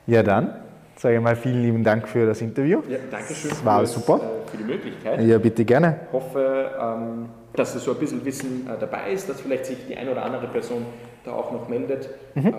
Ja, 0.07 0.15
ja 0.15 0.23
dann 0.23 0.53
sage 1.01 1.15
ich 1.15 1.21
mal 1.21 1.35
vielen 1.35 1.63
lieben 1.63 1.83
Dank 1.83 2.07
für 2.07 2.27
das 2.27 2.41
Interview. 2.41 2.81
Ja, 2.87 2.99
danke 3.09 3.33
schön. 3.33 3.49
Das 3.49 3.65
war 3.65 3.79
für, 3.79 3.87
super. 3.87 4.17
Äh, 4.17 4.49
für 4.51 4.57
die 4.57 4.63
Möglichkeit. 4.63 5.21
Ja, 5.21 5.39
bitte 5.39 5.65
gerne. 5.65 6.01
Ich 6.07 6.13
hoffe, 6.13 6.71
ähm, 6.79 7.29
dass 7.53 7.73
so 7.73 7.91
ein 7.91 7.97
bisschen 7.97 8.23
Wissen 8.23 8.67
äh, 8.67 8.79
dabei 8.79 9.11
ist, 9.11 9.27
dass 9.27 9.41
vielleicht 9.41 9.65
sich 9.65 9.77
die 9.87 9.97
eine 9.97 10.11
oder 10.11 10.23
andere 10.23 10.47
Person 10.47 10.85
da 11.23 11.31
auch 11.31 11.51
noch 11.51 11.67
meldet. 11.67 12.07
Mhm. 12.35 12.47
Äh, 12.47 12.53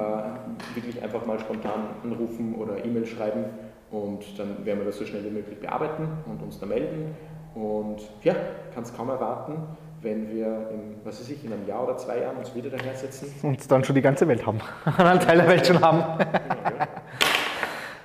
wirklich 0.74 1.01
einfach 1.03 1.24
mal 1.24 1.38
spontan 1.38 1.90
anrufen 2.03 2.57
oder 2.57 2.84
E-Mail 2.84 3.07
schreiben 3.07 3.45
und 3.93 4.24
dann 4.38 4.66
werden 4.66 4.80
wir 4.80 4.86
das 4.86 4.97
so 4.97 5.05
schnell 5.05 5.24
wie 5.24 5.30
möglich 5.30 5.61
bearbeiten 5.61 6.09
und 6.26 6.43
uns 6.43 6.59
da 6.59 6.66
melden. 6.66 7.14
Und 7.55 8.01
ja, 8.24 8.34
kann 8.74 8.82
es 8.82 8.97
kaum 8.97 9.11
erwarten, 9.11 9.55
wenn 10.01 10.28
wir 10.30 10.47
in, 10.72 10.97
was 11.05 11.20
weiß 11.20 11.30
ich, 11.30 11.45
in 11.45 11.53
einem 11.53 11.68
Jahr 11.68 11.84
oder 11.84 11.97
zwei 11.97 12.18
Jahren 12.20 12.38
uns 12.38 12.53
wieder 12.55 12.70
daher 12.70 12.95
setzen. 12.95 13.32
Und 13.43 13.70
dann 13.70 13.84
schon 13.84 13.95
die 13.95 14.03
ganze 14.03 14.26
Welt 14.26 14.45
haben. 14.45 14.59
Einen 14.99 15.20
Teil 15.20 15.36
der 15.36 15.49
Welt 15.49 15.66
schon 15.66 15.80
haben. 15.80 16.24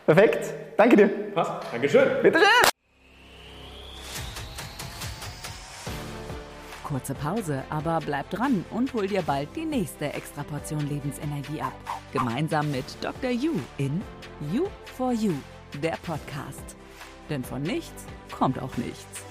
Perfekt. 0.07 0.53
Danke 0.77 0.95
dir. 0.95 1.09
Passt. 1.35 1.51
Dankeschön. 1.69 2.07
Bitte 2.23 2.39
schön. 2.39 2.69
Kurze 6.85 7.13
Pause, 7.13 7.63
aber 7.69 7.99
bleib 8.05 8.29
dran 8.29 8.63
und 8.71 8.93
hol 8.93 9.07
dir 9.07 9.21
bald 9.21 9.53
die 9.57 9.65
nächste 9.65 10.13
Extraportion 10.13 10.87
Lebensenergie 10.87 11.61
ab. 11.61 11.73
Gemeinsam 12.13 12.71
mit 12.71 12.85
Dr. 13.01 13.31
Yu 13.31 13.51
in 13.77 14.01
You 14.53 14.67
for 14.95 15.11
You 15.11 15.33
der 15.83 15.97
Podcast. 16.05 16.77
Denn 17.29 17.43
von 17.43 17.61
nichts 17.61 18.05
kommt 18.31 18.61
auch 18.61 18.77
nichts. 18.77 19.25